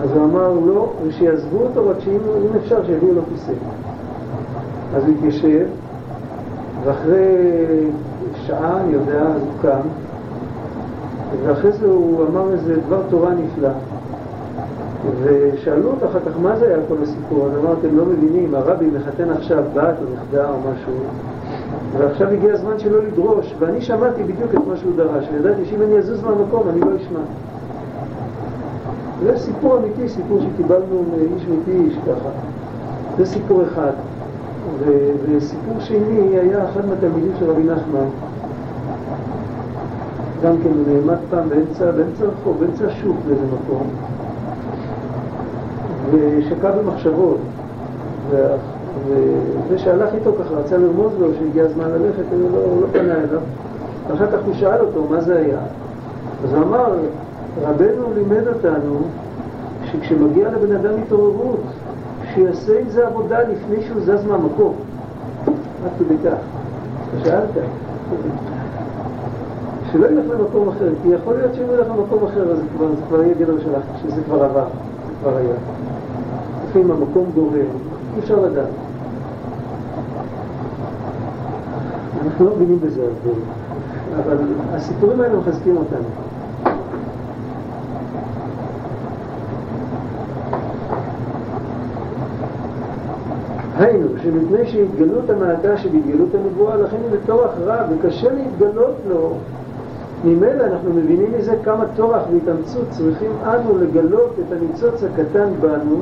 אז 0.04 0.12
הוא 0.12 0.24
אמר 0.24 0.54
לא, 0.66 0.92
ושיעזבו 1.08 1.58
אותו, 1.58 1.90
רק 1.90 2.00
שאם 2.00 2.18
אם 2.42 2.58
אפשר 2.58 2.86
שיביאו 2.86 3.14
לו 3.14 3.22
כיסא. 3.34 3.54
אז 4.96 5.04
הוא 5.04 5.14
התיישב, 5.18 5.66
ואחרי 6.84 7.26
שעה, 8.34 8.82
אני 8.82 8.94
יודע, 8.94 9.22
אז 9.22 9.42
הוא 9.42 9.62
קם, 9.62 9.88
ואחרי 11.46 11.72
זה 11.72 11.86
הוא 11.86 12.26
אמר 12.30 12.52
איזה 12.54 12.76
דבר 12.88 13.02
תורה 13.10 13.34
נפלא. 13.34 13.70
ושאלו 15.24 15.90
אותו 15.92 16.06
אחר 16.06 16.20
כך, 16.20 16.40
מה 16.42 16.56
זה 16.56 16.68
היה 16.68 16.78
כל 16.88 16.96
הסיפור? 17.04 17.46
אז 17.46 17.52
אמרתם, 17.64 17.98
לא 17.98 18.06
מבינים, 18.06 18.56
הרבי 18.56 18.86
מחתן 18.86 19.30
עכשיו 19.30 19.64
בת 19.74 19.96
או 20.02 20.06
נכדה 20.14 20.50
או 20.50 20.56
משהו, 20.60 20.94
ועכשיו 21.98 22.28
הגיע 22.28 22.54
הזמן 22.54 22.80
שלו 22.80 23.02
לדרוש, 23.02 23.56
ואני 23.60 23.82
שמעתי 23.82 24.24
בדיוק 24.24 24.56
את 24.56 24.68
מה 24.68 24.78
שהוא 24.78 24.92
דרש, 24.96 25.28
וידעתי 25.34 25.66
שאם 25.66 25.82
אני 25.82 25.98
אזוז 25.98 26.24
מהמקום 26.24 26.70
אני 26.70 26.80
לא 26.80 26.96
אשמע. 26.96 27.20
זה 29.24 29.38
סיפור 29.38 29.78
אמיתי, 29.78 30.10
סיפור 30.10 30.40
שקיבלנו 30.40 31.04
מאיש 31.12 31.46
מפי 31.48 31.72
איש 31.72 31.96
ככה. 31.98 32.30
זה 33.18 33.26
סיפור 33.26 33.64
אחד. 33.64 33.92
וסיפור 35.26 35.80
שני 35.80 36.38
היה 36.40 36.70
אחד 36.70 36.86
מהתלמידים 36.86 37.32
של 37.40 37.50
רבי 37.50 37.64
נחמן. 37.64 38.08
גם 40.44 40.54
כן 40.64 40.70
הוא 40.70 40.84
נעמד 40.88 41.18
פעם 41.30 41.50
באמצע, 41.50 41.92
באמצע 41.92 42.26
הרחוב, 42.26 42.58
באמצע 42.60 42.86
השוק 42.86 43.18
באיזה 43.28 43.46
מקום, 43.46 43.88
ושקע 46.12 46.72
במחשבות. 46.72 47.38
וזה 49.08 49.78
שהלך 49.78 50.14
איתו 50.14 50.32
ככה, 50.34 50.54
רצה 50.54 50.78
לרמוז 50.78 51.12
לו 51.20 51.28
שהגיע 51.40 51.64
הזמן 51.64 51.86
ללכת, 51.90 52.24
הוא 52.32 52.52
לא, 52.52 52.82
לא 52.82 52.88
פנה 52.92 53.14
אליו. 53.14 53.42
ואחר 54.08 54.28
כך 54.28 54.46
הוא 54.46 54.54
שאל 54.54 54.82
אותו 54.82 55.08
מה 55.10 55.22
זה 55.22 55.38
היה. 55.38 55.60
אז 56.44 56.54
הוא 56.54 56.64
אמר, 56.64 56.96
רבנו 57.62 58.14
לימד 58.16 58.48
אותנו 58.48 59.00
שכשמגיע 59.84 60.50
לבן 60.50 60.76
אדם 60.76 60.94
התעוררות, 61.04 61.62
שיעשה 62.34 62.80
עם 62.80 62.90
זה 62.90 63.08
עבודה 63.08 63.40
לפני 63.42 63.84
שהוא 63.88 64.02
זז 64.02 64.26
מהמקום. 64.26 64.74
עד 65.86 65.92
כדי 66.00 66.16
כך. 66.26 66.38
שאלת. 67.24 67.50
שלא 69.92 70.06
ילך 70.06 70.26
למקום 70.30 70.70
אחר, 70.70 70.90
כי 71.04 71.10
יכול 71.10 71.34
להיות 71.34 71.54
שאם 71.56 71.66
ילך 71.74 71.88
למקום 71.88 72.26
אחר 72.26 72.52
אז 72.52 72.58
כבר, 72.78 72.88
זה 72.88 73.02
כבר 73.08 73.24
יהיה 73.24 73.34
גדר 73.34 73.60
שלך, 73.60 73.84
שזה 74.02 74.22
כבר 74.24 74.44
עבר, 74.44 74.68
זה 75.08 75.14
כבר 75.22 75.38
היה. 75.38 75.56
לפעמים 76.70 76.92
המקום 76.92 77.26
גורם, 77.36 77.54
אי 78.16 78.20
אפשר 78.20 78.40
לדעת. 78.40 78.68
אנחנו 82.26 82.46
לא 82.46 82.56
מבינים 82.56 82.80
בזה 82.80 83.02
הרבה, 83.02 83.40
אבל 84.24 84.38
הסיפורים 84.74 85.22
האלה 85.22 85.38
מחזקים 85.38 85.78
אותנו. 85.78 86.08
היינו, 93.78 94.08
שמפני 94.24 94.68
שהתגלות 94.68 95.30
המעטה 95.30 95.78
שבהתגלות 95.78 96.30
הנבואה, 96.36 96.76
לכן 96.76 96.98
הוא 97.02 97.20
בטורח 97.20 97.52
רע 97.66 97.78
וקשה 97.90 98.28
להתגלות 98.34 98.96
לו. 99.10 99.34
ממילא 100.24 100.64
אנחנו 100.64 100.94
מבינים 100.94 101.34
מזה 101.38 101.56
כמה 101.64 101.84
טורח 101.96 102.22
והתאמצות 102.32 102.86
צריכים 102.90 103.32
אנו 103.46 103.78
לגלות 103.78 104.36
את 104.40 104.52
הניצוץ 104.52 105.04
הקטן 105.04 105.50
בנו 105.62 106.02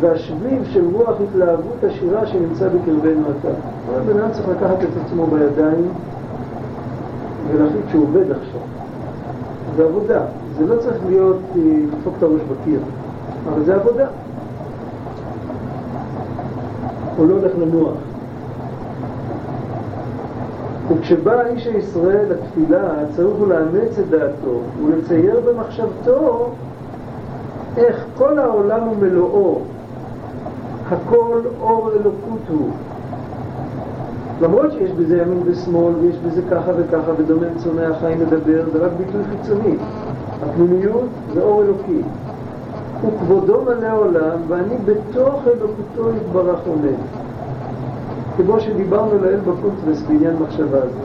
והשביב 0.00 0.64
של 0.64 0.84
רוח 0.92 1.16
התלהבות 1.28 1.84
עשירה 1.84 2.26
שנמצא 2.26 2.68
בקרבנו 2.68 3.24
עתה. 3.38 3.48
הבן 3.96 4.18
אדם 4.18 4.32
צריך 4.32 4.48
לקחת 4.48 4.82
את 4.82 4.88
עצמו 5.04 5.26
בידיים 5.26 5.88
ולהחליט 7.52 7.84
שהוא 7.90 8.02
עובד 8.02 8.30
עכשיו. 8.30 8.60
זה 9.76 9.84
עבודה. 9.84 10.20
זה 10.58 10.66
לא 10.66 10.76
צריך 10.76 10.96
להיות 11.06 11.38
אה, 11.56 11.62
לדפוק 11.92 12.14
את 12.18 12.22
הראש 12.22 12.40
בקיר, 12.40 12.80
אבל 13.52 13.64
זה 13.64 13.74
עבודה. 13.74 14.06
הוא 17.16 17.28
לא 17.28 17.34
הולך 17.34 17.52
לנוח. 17.58 17.94
וכשבא 20.88 21.42
איש 21.46 21.66
הישראל 21.66 22.26
לתפילה, 22.28 22.88
צריך 23.16 23.36
הוא 23.38 23.48
לאמץ 23.48 23.98
את 23.98 24.08
דעתו 24.10 24.60
ולצייר 24.86 25.40
במחשבתו 25.46 26.50
איך 27.76 28.04
כל 28.16 28.38
העולם 28.38 28.80
הוא 28.80 28.96
מלואו, 28.96 29.60
הכל 30.88 31.40
אור 31.60 31.90
אלוקות 31.92 32.48
הוא. 32.48 32.70
למרות 34.40 34.72
שיש 34.72 34.90
בזה 34.90 35.22
ימין 35.22 35.42
ושמאל, 35.44 35.94
ויש 36.00 36.16
בזה 36.16 36.42
ככה 36.50 36.70
וככה, 36.76 37.10
ודומה 37.18 37.46
צומח 37.56 37.96
חיים 38.00 38.18
מדבר, 38.18 38.64
זה 38.72 38.78
רק 38.78 38.92
ביטוי 38.98 39.22
חיצוני. 39.30 39.76
הפנימיות 40.42 41.08
זה 41.34 41.42
אור 41.42 41.62
אלוקי. 41.62 42.02
וכבודו 43.06 43.62
מלא 43.62 43.98
עולם, 43.98 44.38
ואני 44.48 44.74
בתוך 44.84 45.42
אלוקותו 45.46 46.16
יתברך 46.16 46.58
עומד. 46.66 47.23
כמו 48.36 48.60
שדיברנו 48.60 49.18
לאל 49.22 49.40
בקונטרס 49.40 50.02
בעניין 50.02 50.36
מחשבה 50.36 50.80
זו. 50.80 50.98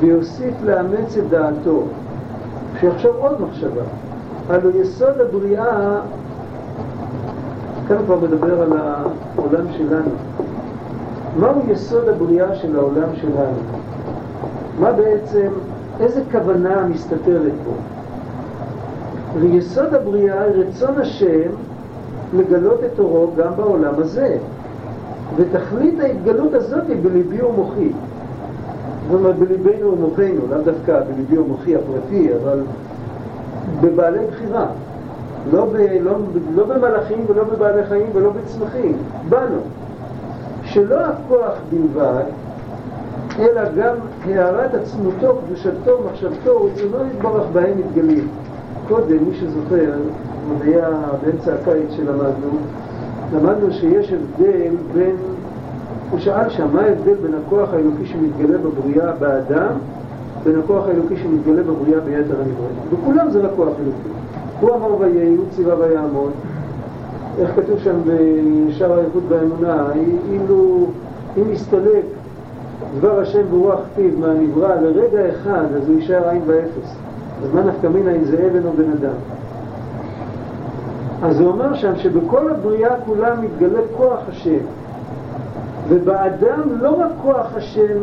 ויוסיף 0.00 0.54
לאמץ 0.64 1.16
את 1.18 1.28
דעתו, 1.28 1.82
שיחשוב 2.80 3.16
עוד 3.16 3.40
מחשבה. 3.40 3.82
הלוא 4.48 4.70
יסוד 4.74 5.20
הבריאה, 5.20 6.00
כאן 7.88 7.96
כבר 8.06 8.16
מדבר 8.16 8.62
על 8.62 8.72
העולם 8.78 9.72
שלנו. 9.72 10.10
מהו 11.40 11.60
יסוד 11.68 12.08
הבריאה 12.08 12.54
של 12.54 12.76
העולם 12.76 13.08
שלנו? 13.14 13.58
מה 14.80 14.92
בעצם, 14.92 15.48
איזה 16.00 16.22
כוונה 16.32 16.86
מסתתרת 16.86 17.52
פה? 17.64 17.72
ויסוד 19.40 19.94
הבריאה 19.94 20.42
היא 20.42 20.52
רצון 20.54 21.00
השם 21.00 21.50
לגלות 22.36 22.80
את 22.84 22.98
אורו 22.98 23.30
גם 23.36 23.52
בעולם 23.56 23.94
הזה. 23.98 24.36
ותכלית 25.36 26.00
ההתגלות 26.00 26.54
הזאת 26.54 26.82
היא 26.88 26.96
בליבי 27.02 27.42
ומוחי. 27.42 27.92
זאת 29.10 29.20
אומרת, 29.20 29.36
בליבנו 29.36 29.92
ומוחנו, 29.92 30.48
לאו 30.50 30.62
דווקא 30.64 31.00
בליבי 31.00 31.38
ומוחי 31.38 31.76
הפרטי, 31.76 32.28
אבל 32.34 32.60
בבעלי 33.80 34.26
בחירה. 34.30 34.66
לא, 35.52 35.64
ב, 35.64 35.76
לא, 36.00 36.12
לא 36.54 36.64
במלאכים 36.64 37.24
ולא 37.28 37.44
בבעלי 37.44 37.86
חיים 37.86 38.06
ולא 38.14 38.30
בצמחים, 38.30 38.96
בנו. 39.28 39.60
שלא 40.64 41.00
הכוח 41.00 41.52
בלבד, 41.70 42.24
אלא 43.38 43.62
גם 43.76 43.94
הערת 44.24 44.74
עצמותו, 44.74 45.38
קדושתו, 45.46 46.00
מחשבתו, 46.10 46.64
רצונו 46.64 47.06
יתברך 47.14 47.46
בהם 47.52 47.78
מתגלים. 47.78 48.28
קודם, 48.88 49.24
מי 49.28 49.34
שזוכר, 49.34 49.92
עוד 50.50 50.62
היה 50.62 50.88
באמצע 51.24 51.54
הקיץ 51.54 51.90
שלמדנו, 51.96 52.50
למדנו 53.32 53.72
שיש 53.72 54.12
הבדל 54.12 54.74
בין, 54.94 55.16
הוא 56.10 56.18
שאל 56.18 56.50
שם, 56.50 56.66
מה 56.72 56.80
ההבדל 56.80 57.14
בין 57.14 57.32
הכוח 57.46 57.68
האלוקי 57.72 58.06
שמתגלה 58.06 58.58
בבריאה 58.58 59.12
באדם, 59.12 59.72
בין 60.44 60.58
הכוח 60.58 60.86
האלוקי 60.88 61.16
שמתגלה 61.16 61.62
בבריאה 61.62 62.00
ביתר 62.00 62.40
הנבראים. 62.40 62.76
בכולם 62.92 63.30
זה 63.30 63.40
רק 63.40 63.50
כוח 63.56 63.68
אלוקי. 63.68 64.08
הוא 64.60 64.74
אמר 64.74 65.00
ויהי, 65.00 65.36
הוא 65.36 65.44
ציווה 65.50 65.74
ויעמוד. 65.78 66.30
איך 67.38 67.50
כתוב 67.56 67.78
שם 67.78 67.96
בשער 68.06 68.92
האיכות 68.92 69.22
והאמונה, 69.28 69.86
אילו 70.32 70.86
אם 71.36 71.52
יסתלק 71.52 72.04
דבר 72.98 73.20
השם 73.20 73.42
ברוח 73.50 73.80
פיו 73.94 74.10
מהנברא 74.18 74.74
לרגע 74.74 75.30
אחד, 75.30 75.64
אז 75.76 75.88
הוא 75.88 75.96
יישאר 76.00 76.28
עין 76.28 76.42
ואפס. 76.46 76.96
אז 77.44 77.54
מה 77.54 77.62
נפקא 77.62 77.86
מינה 77.86 78.10
אם 78.10 78.24
זה 78.24 78.48
אבן 78.50 78.66
או 78.66 78.72
בן 78.72 78.90
אדם? 78.90 79.14
אז 81.24 81.40
הוא 81.40 81.48
אומר 81.48 81.74
שם 81.74 81.96
שבכל 81.96 82.50
הבריאה 82.50 83.00
כולה 83.06 83.34
מתגלה 83.34 83.80
כוח 83.96 84.18
השם. 84.28 84.58
ובאדם 85.88 86.60
לא 86.80 87.00
רק 87.00 87.10
כוח 87.22 87.46
השם 87.54 87.98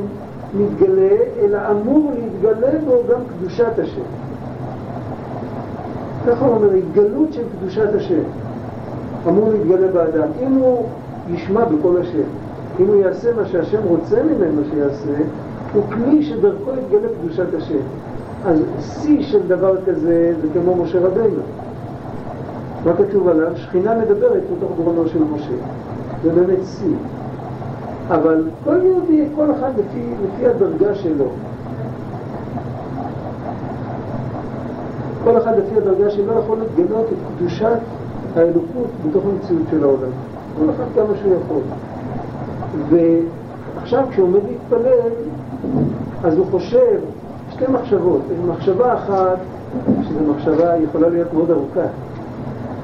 מתגלה, 0.53 1.15
אלא 1.41 1.57
אמור 1.71 2.11
להתגלה 2.15 2.79
בו 2.85 3.03
גם 3.09 3.19
קדושת 3.27 3.79
השם. 3.79 4.01
ככה 6.27 6.45
הוא 6.45 6.55
אומר, 6.55 6.71
התגלות 6.71 7.33
של 7.33 7.43
קדושת 7.59 7.95
השם 7.95 8.23
אמור 9.27 9.49
להתגלה 9.51 9.87
באדם. 9.87 10.27
אם 10.41 10.53
הוא 10.53 10.85
ישמע 11.29 11.65
בקול 11.65 12.01
השם, 12.01 12.27
אם 12.79 12.87
הוא 12.87 12.95
יעשה 12.95 13.33
מה 13.35 13.45
שהשם 13.45 13.83
רוצה 13.83 14.23
ממנו 14.23 14.61
שיעשה, 14.73 15.23
הוא 15.73 15.83
כלי 15.89 16.23
שדרכו 16.23 16.71
יתגלה 16.71 17.07
קדושת 17.21 17.53
השם. 17.57 17.81
אז 18.45 18.59
שיא 18.79 19.23
של 19.23 19.47
דבר 19.47 19.75
כזה 19.85 20.33
זה 20.41 20.47
כמו 20.53 20.75
משה 20.75 20.99
רבנו. 20.99 21.41
מה 22.85 22.93
כתוב 22.93 23.27
עליו? 23.27 23.51
שכינה 23.55 23.95
מדברת 23.95 24.43
בתוך 24.57 24.71
גרונו 24.77 25.07
של 25.07 25.23
משה. 25.23 25.53
זה 26.23 26.31
באמת 26.31 26.59
שיא. 26.65 26.95
אבל 28.07 28.43
כל 28.63 28.77
יהודי, 28.83 29.25
כל 29.35 29.51
אחד 29.51 29.71
לפי, 29.77 30.13
לפי 30.23 30.47
הדרגה 30.47 30.95
שלו. 30.95 31.25
כל 35.23 35.37
אחד 35.37 35.57
לפי 35.57 35.77
הדרגה 35.77 36.09
שלו 36.09 36.39
יכול 36.39 36.57
לגלות 36.57 37.05
את 37.05 37.37
קדושת 37.37 37.79
האלוקות 38.35 38.87
בתוך 39.07 39.23
המציאות 39.25 39.63
של 39.71 39.83
העולם. 39.83 40.11
כל 40.59 40.69
אחד 40.69 40.83
כמה 40.95 41.17
שהוא 41.21 41.33
יכול. 41.45 41.61
ועכשיו 42.89 44.03
כשהוא 44.09 44.27
עומד 44.27 44.39
להתפלל, 44.49 45.11
אז 46.23 46.37
הוא 46.37 46.45
חושב 46.51 46.99
שתי 47.51 47.65
מחשבות. 47.71 48.21
מחשבה 48.47 48.93
אחת, 48.93 49.37
שזו 50.03 50.19
מחשבה 50.35 50.77
יכולה 50.77 51.09
להיות 51.09 51.33
מאוד 51.33 51.51
ארוכה. 51.51 51.87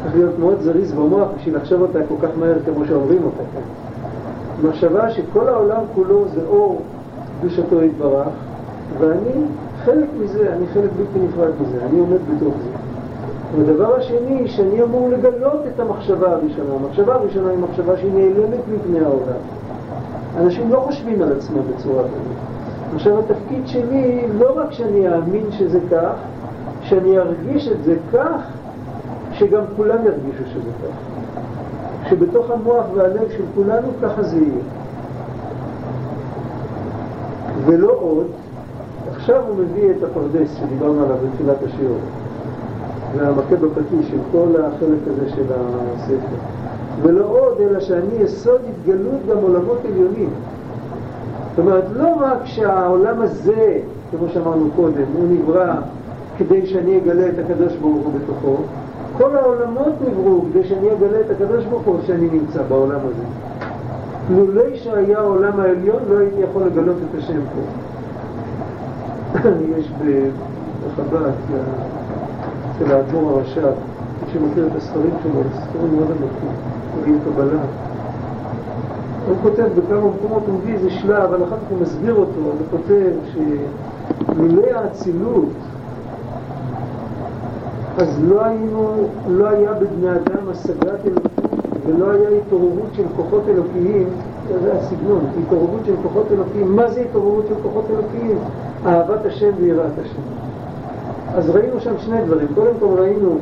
צריך 0.08 0.20
להיות 0.20 0.40
מאוד 0.40 0.62
זריז 0.62 0.92
במוח 0.94 1.28
בשביל 1.38 1.56
לחשוב 1.56 1.82
אותה 1.82 2.00
כל 2.08 2.28
כך 2.28 2.30
מהר 2.38 2.60
כמו 2.66 2.86
שאומרים 2.86 3.24
אותה 3.24 3.44
כאן. 3.54 4.70
מחשבה 4.70 5.12
שכל 5.12 5.48
העולם 5.48 5.82
כולו 5.96 6.26
זה 6.34 6.42
אור 6.48 6.82
קדושתו 7.40 7.84
יתברך, 7.84 8.28
ואני 9.00 9.46
חלק 9.86 10.08
מזה, 10.20 10.54
אני 10.54 10.68
חלק 10.74 10.90
בלתי 10.98 11.26
נפרד 11.28 11.52
מזה, 11.62 11.86
אני 11.90 12.00
עומד 12.00 12.18
בתוך 12.36 12.54
זה. 12.64 12.70
והדבר 13.58 13.96
השני, 13.96 14.48
שאני 14.48 14.84
אמור 14.84 15.10
לגלות 15.10 15.62
את 15.76 15.80
המחשבה 15.80 16.32
הראשונה. 16.32 16.74
המחשבה 16.84 17.16
הראשונה 17.16 17.50
היא 17.50 17.60
מחשבה 17.60 17.98
שהיא 17.98 18.12
נעלמת 18.14 18.60
מפני 18.74 19.00
העולם. 19.00 19.42
אנשים 20.38 20.72
לא 20.72 20.80
חושבים 20.80 21.22
על 21.22 21.32
עצמם 21.32 21.62
בצורה 21.76 22.04
כזאת. 22.04 22.38
עכשיו 22.96 23.20
התפקיד 23.20 23.68
שלי, 23.68 24.28
לא 24.40 24.60
רק 24.60 24.72
שאני 24.72 25.08
אאמין 25.16 25.52
שזה 25.52 25.80
כך, 25.92 26.14
שאני 26.82 27.18
ארגיש 27.18 27.68
את 27.68 27.84
זה 27.84 27.96
כך, 28.14 28.42
שגם 29.38 29.62
כולם 29.76 29.98
ירגישו 30.06 30.44
שזה 30.54 30.70
כך. 30.82 32.10
שבתוך 32.10 32.52
המוח 32.52 32.86
והלב 32.96 33.30
של 33.38 33.44
כולנו 33.56 33.88
ככה 34.02 34.24
זה 34.24 34.38
יהיה. 34.38 34.64
ולא 37.66 37.92
עוד, 38.00 38.28
עכשיו 39.16 39.44
הוא 39.48 39.56
מביא 39.56 39.92
את 39.92 40.04
הפרדס 40.04 40.56
שדיברנו 40.60 41.04
עליו 41.04 41.16
בתחילת 41.18 41.58
השיעור, 41.64 41.98
והמכה 43.18 43.56
בפטיש 43.56 44.10
של 44.10 44.18
כל 44.32 44.48
החלק 44.62 45.00
הזה 45.08 45.30
של 45.30 45.44
הספר. 45.96 46.38
ולא 47.02 47.26
עוד, 47.26 47.62
אלא 47.62 47.80
שאני 47.80 48.16
יסוד 48.20 48.62
התגלות 48.70 49.20
גם 49.30 49.38
עולמות 49.38 49.78
עליונים. 49.86 50.30
זאת 51.50 51.60
אומרת, 51.60 51.84
לא 51.94 52.16
רק 52.20 52.46
שהעולם 52.46 53.22
הזה, 53.22 53.80
כמו 54.12 54.30
שאמרנו 54.34 54.70
קודם, 54.76 55.04
הוא 55.14 55.28
נברא 55.32 55.74
כדי 56.38 56.66
שאני 56.66 56.98
אגלה 56.98 57.30
את 57.30 57.40
הקדוש 57.46 57.76
ברוך 57.76 58.06
הוא 58.06 58.14
בתוכו, 58.14 58.56
כל 59.18 59.38
העולמות 59.38 59.94
נבראו 60.08 60.42
כדי 60.50 60.64
שאני 60.64 60.94
אגלה 60.94 61.22
את 61.22 61.32
הקדוש 61.32 61.66
ברוך 61.66 61.84
הוא 61.84 62.00
שאני 62.06 62.30
נמצא 62.30 62.64
בעולם 62.70 63.00
הזה. 63.00 63.24
לולי 64.30 64.78
שהיה 64.78 65.20
העולם 65.20 65.60
העליון 65.60 66.02
לא 66.10 66.18
הייתי 66.18 66.40
יכול 66.40 66.64
לגלות 66.64 66.96
את 66.98 67.18
השם 67.18 67.40
פה. 67.56 67.62
יש 69.78 69.92
בחב"ד, 69.92 71.32
אצל 72.76 72.92
האדמו"ר 72.92 73.30
הרש"ב, 73.30 73.62
מי 73.62 74.34
שמכיר 74.34 74.68
את 74.68 74.76
הספרים 74.76 75.12
שלו, 75.24 75.42
ספרים 75.54 75.96
מאוד 75.96 76.08
עמוקים, 76.08 76.50
קוראים 76.96 77.20
קבלה. 77.26 77.62
הוא 79.28 79.36
כותב 79.44 79.68
בכמה 79.78 80.00
מקומות, 80.00 80.44
הוא 80.48 80.56
מביא 80.56 80.74
איזה 80.74 80.90
שלב, 80.90 81.24
אבל 81.24 81.44
אחר 81.44 81.56
כך 81.56 81.70
הוא 81.70 81.78
מסביר 81.82 82.16
אותו, 82.16 82.40
הוא 82.40 82.54
כותב 82.72 83.12
שלולי 83.34 84.72
האצילות 84.72 85.50
אז 87.98 88.24
לא 88.24 88.46
היינו, 88.46 89.08
לא 89.28 89.48
היה 89.48 89.74
בבני 89.74 90.12
אדם 90.12 90.50
השגת 90.50 91.06
אלוקות 91.06 91.32
ולא 91.86 92.12
היה 92.12 92.30
התעוררות 92.30 92.90
של 92.94 93.04
כוחות 93.16 93.44
אלוקיים, 93.50 94.08
זה 94.64 94.74
הסגנון, 94.74 95.26
התעוררות 95.44 95.82
של 95.86 95.94
כוחות 96.04 96.26
אלוקיים. 96.32 96.76
מה 96.76 96.92
זה 96.92 97.02
התעוררות 97.02 97.46
של 97.48 97.54
כוחות 97.64 97.86
אלוקיים? 97.90 98.38
אהבת 98.86 99.26
השם 99.26 99.50
ויראת 99.60 100.00
השם. 100.02 100.22
אז 101.34 101.50
ראינו 101.50 101.80
שם 101.80 101.98
שני 101.98 102.22
דברים. 102.26 102.48
קודם 102.56 102.74
כל 102.80 103.00
ראינו 103.00 103.38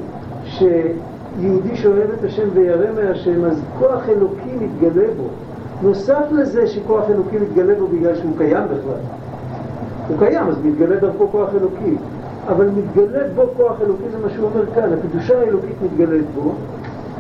שיהודי 0.45 1.76
שאוהב 1.76 2.10
את 2.20 2.24
השם 2.24 2.47
וירא 2.53 2.88
מהשם, 2.95 3.45
אז 3.45 3.62
כוח 3.80 4.10
אלוקי 4.10 4.56
מתגלה 4.62 5.08
בו. 5.18 5.24
נוסף 5.82 6.26
לזה 6.32 6.68
שכוח 6.68 7.10
אלוקי 7.10 7.38
מתגלה 7.38 7.74
בו 7.80 7.88
בגלל 7.88 8.16
שהוא 8.16 8.32
קיים 8.38 8.64
בכלל. 8.66 9.01
הוא 10.08 10.18
קיים, 10.20 10.47
אז 10.47 10.56
מתגלה 10.64 10.95
דרכו 10.95 11.28
כוח 11.32 11.49
אלוקי. 11.62 11.95
אבל 12.47 12.69
מתגלה 12.69 13.23
בו 13.35 13.43
כוח 13.57 13.81
אלוקי, 13.81 14.03
זה 14.11 14.17
מה 14.23 14.29
שהוא 14.29 14.49
אומר 14.49 14.65
כאן, 14.75 14.89
הקדושה 14.93 15.39
האלוקית 15.39 15.75
מתגלית 15.83 16.25
בו, 16.35 16.53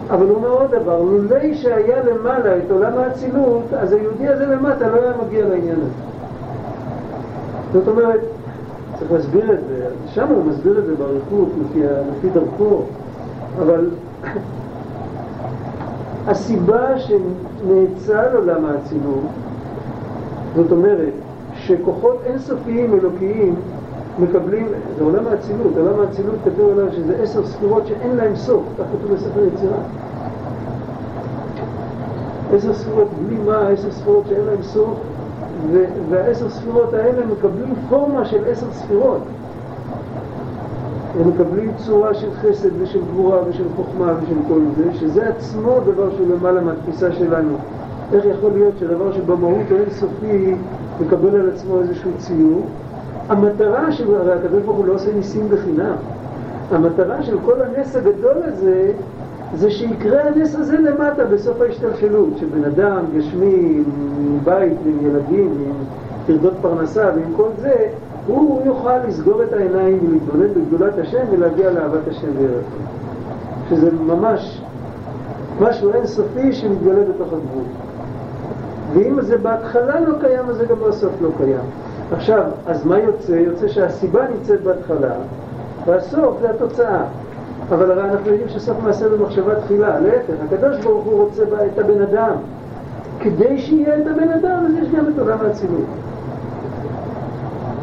אבל 0.09 0.25
הוא 0.25 0.35
אומר 0.35 0.49
עוד 0.49 0.71
דבר, 0.71 1.01
לולי 1.01 1.55
שהיה 1.55 2.03
למעלה 2.03 2.57
את 2.57 2.71
עולם 2.71 2.97
האצילות, 2.97 3.63
אז 3.73 3.93
היהודי 3.93 4.27
הזה 4.27 4.45
למטה 4.45 4.87
לא 4.87 5.01
היה 5.01 5.13
מגיע 5.25 5.45
לעניין 5.45 5.75
הזה. 5.75 6.15
זאת 7.73 7.87
אומרת, 7.87 8.19
צריך 8.99 9.11
להסביר 9.11 9.53
את 9.53 9.59
זה, 9.67 9.85
שם 10.13 10.27
הוא 10.27 10.43
מסביר 10.45 10.79
את 10.79 10.85
זה 10.85 10.95
באריכות, 10.95 11.49
לפי, 11.61 11.79
לפי 12.17 12.29
דרכו, 12.29 12.81
אבל 13.61 13.89
הסיבה 16.27 16.99
שנאצל 16.99 18.35
עולם 18.35 18.65
האצילות, 18.65 19.25
זאת 20.55 20.71
אומרת, 20.71 21.13
שכוחות 21.55 22.21
אינסופיים 22.25 22.93
אלוקיים 22.93 23.55
מקבלים, 24.19 24.67
זה 24.97 25.03
עולם 25.03 25.27
האצילות, 25.27 25.77
עולם 25.77 25.99
האצילות 25.99 26.35
כתוב 26.45 26.69
עליו 26.71 26.93
שזה 26.93 27.15
עשר 27.23 27.45
ספירות 27.45 27.87
שאין 27.87 28.15
להן 28.15 28.35
סוף, 28.35 28.63
כך 28.79 28.83
כתוב 28.93 29.15
בספר 29.15 29.43
יצירה. 29.53 29.77
עשר 32.53 32.73
ספירות 32.73 33.07
בלי 33.25 33.37
מה, 33.45 33.67
עשר 33.67 33.91
ספירות 33.91 34.23
שאין 34.29 34.45
להן 34.45 34.63
סוף, 34.63 34.97
והעשר 36.09 36.49
ספירות 36.49 36.93
האלה 36.93 37.25
מקבלים 37.25 37.73
פורמה 37.89 38.25
של 38.25 38.43
עשר 38.47 38.65
ספירות. 38.71 39.21
הם 41.19 41.29
מקבלים 41.29 41.71
צורה 41.77 42.13
של 42.13 42.27
חסד 42.33 42.69
ושל 42.81 42.99
גבורה 43.11 43.39
ושל 43.49 43.63
חוכמה 43.75 44.13
ושל 44.23 44.35
כל 44.47 44.59
זה, 44.77 44.93
שזה 44.93 45.29
עצמו 45.29 45.79
דבר 45.85 46.15
שהוא 46.15 46.27
למעלה 46.35 46.61
מהתפיסה 46.61 47.11
שלנו. 47.11 47.57
איך 48.13 48.25
יכול 48.25 48.51
להיות 48.51 48.73
שדבר 48.79 49.13
שבמהות 49.13 49.71
האינסופי 49.71 50.55
מקבל 51.01 51.39
על 51.39 51.49
עצמו 51.49 51.79
איזשהו 51.79 52.11
ציור, 52.17 52.61
המטרה 53.29 53.91
של, 53.91 54.15
הרי 54.15 54.33
הקדוש 54.33 54.63
ברוך 54.63 54.77
הוא 54.77 54.85
לא 54.85 54.93
עושה 54.93 55.13
ניסים 55.13 55.49
בחינם. 55.49 55.95
המטרה 56.71 57.23
של 57.23 57.37
כל 57.45 57.61
הנס 57.61 57.95
הגדול 57.95 58.37
הזה, 58.43 58.91
זה 59.55 59.71
שיקרה 59.71 60.21
הנס 60.23 60.55
הזה 60.55 60.77
למטה 60.77 61.25
בסוף 61.25 61.61
ההשתלשלות, 61.61 62.29
שבן 62.37 62.63
אדם 62.63 62.99
גשמי, 63.17 63.83
עם 64.17 64.39
בית, 64.43 64.77
עם 64.85 65.07
ילדים, 65.07 65.57
עם 65.65 65.73
טרדות 66.25 66.53
פרנסה 66.61 67.11
ועם 67.15 67.33
כל 67.35 67.49
זה, 67.61 67.75
הוא 68.27 68.61
יוכל 68.65 68.97
לסגור 69.07 69.43
את 69.43 69.53
העיניים 69.53 69.99
ולהתבונן 70.09 70.47
בגדולת 70.53 70.97
השם 70.97 71.23
ולהגיע 71.31 71.71
לאהבת 71.71 72.07
השם 72.07 72.27
וירדו. 72.37 72.59
שזה 73.69 73.91
ממש 73.91 74.61
משהו 75.59 75.93
אינסופי 75.93 76.53
שמתגלה 76.53 77.01
בתוך 77.01 77.27
הגבול. 77.27 77.63
ואם 78.93 79.21
זה 79.21 79.37
בהתחלה 79.37 79.99
לא 79.99 80.13
קיים, 80.19 80.49
אז 80.49 80.55
זה 80.55 80.65
גם 80.65 80.75
בסוף 80.87 81.11
לא 81.21 81.29
קיים. 81.37 81.84
עכשיו, 82.11 82.43
אז 82.67 82.85
מה 82.85 82.99
יוצא? 82.99 83.31
יוצא 83.31 83.67
שהסיבה 83.67 84.21
נמצאת 84.35 84.61
בהתחלה, 84.63 85.13
והסוף 85.85 86.37
זה 86.41 86.49
התוצאה. 86.49 87.03
אבל 87.69 87.91
הרי 87.91 88.03
אנחנו 88.03 88.31
יודעים 88.31 88.49
שסוף 88.49 88.77
מעשה 88.83 89.09
במחשבה 89.09 89.61
תחילה, 89.61 89.99
להפך, 89.99 90.33
הקדוש 90.45 90.83
ברוך 90.83 91.05
הוא 91.05 91.23
רוצה 91.23 91.43
את 91.73 91.79
הבן 91.79 92.01
אדם. 92.01 92.35
כדי 93.19 93.59
שיהיה 93.59 93.97
את 93.97 94.07
הבן 94.07 94.29
אדם, 94.29 94.65
אז 94.65 94.71
יש 94.81 94.87
גם 94.89 95.05
את 95.07 95.19
עולם 95.19 95.37
האצילות. 95.41 95.85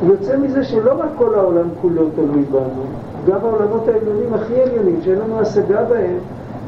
יוצא 0.02 0.36
מזה 0.36 0.64
שלא 0.64 0.92
רק 0.98 1.10
כל 1.16 1.34
העולם 1.34 1.68
כולו 1.80 2.10
תלוי 2.14 2.42
בנו, 2.42 2.84
גם 3.26 3.38
העולמות 3.42 3.88
העליונים 3.88 4.34
הכי 4.34 4.62
עליונים, 4.62 4.98
שאין 5.02 5.18
לנו 5.18 5.40
השגה 5.40 5.84
בהם, 5.84 6.16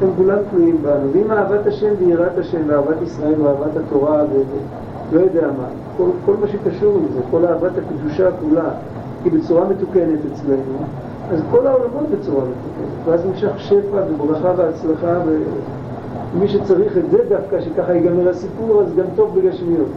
הם 0.03 0.09
כולם 0.17 0.39
תלויים 0.51 0.83
בנו. 0.83 1.13
ואם 1.13 1.31
אהבת 1.31 1.67
השם 1.67 1.93
ויראת 1.99 2.39
השם 2.39 2.61
ואהבת 2.67 3.03
ישראל 3.03 3.41
ואהבת 3.41 3.77
התורה 3.77 4.21
ולא 5.11 5.21
יודע 5.21 5.47
מה, 5.47 5.67
כל, 5.97 6.11
כל 6.25 6.35
מה 6.41 6.47
שקשור 6.49 6.99
לזה, 6.99 7.21
כל 7.31 7.47
אהבת 7.47 7.73
הקדושה 7.79 8.31
כולה, 8.41 8.69
היא 9.25 9.33
בצורה 9.33 9.69
מתוקנת 9.69 10.19
אצלנו, 10.33 10.77
אז 11.31 11.41
כל 11.51 11.67
העולמות 11.67 12.05
בצורה 12.11 12.45
מתוקנת. 12.45 13.09
ואז 13.09 13.27
נמשך 13.27 13.61
שפע 13.61 14.03
וברכה 14.11 14.53
והצלחה, 14.57 15.19
ומי 16.35 16.49
שצריך 16.49 16.99
את 16.99 17.11
זה 17.11 17.19
דווקא, 17.29 17.61
שככה 17.61 17.95
ייגמר 17.95 18.29
הסיפור, 18.29 18.83
אז 18.83 18.95
גם 18.97 19.07
טוב 19.17 19.39
בגשמיות. 19.39 19.89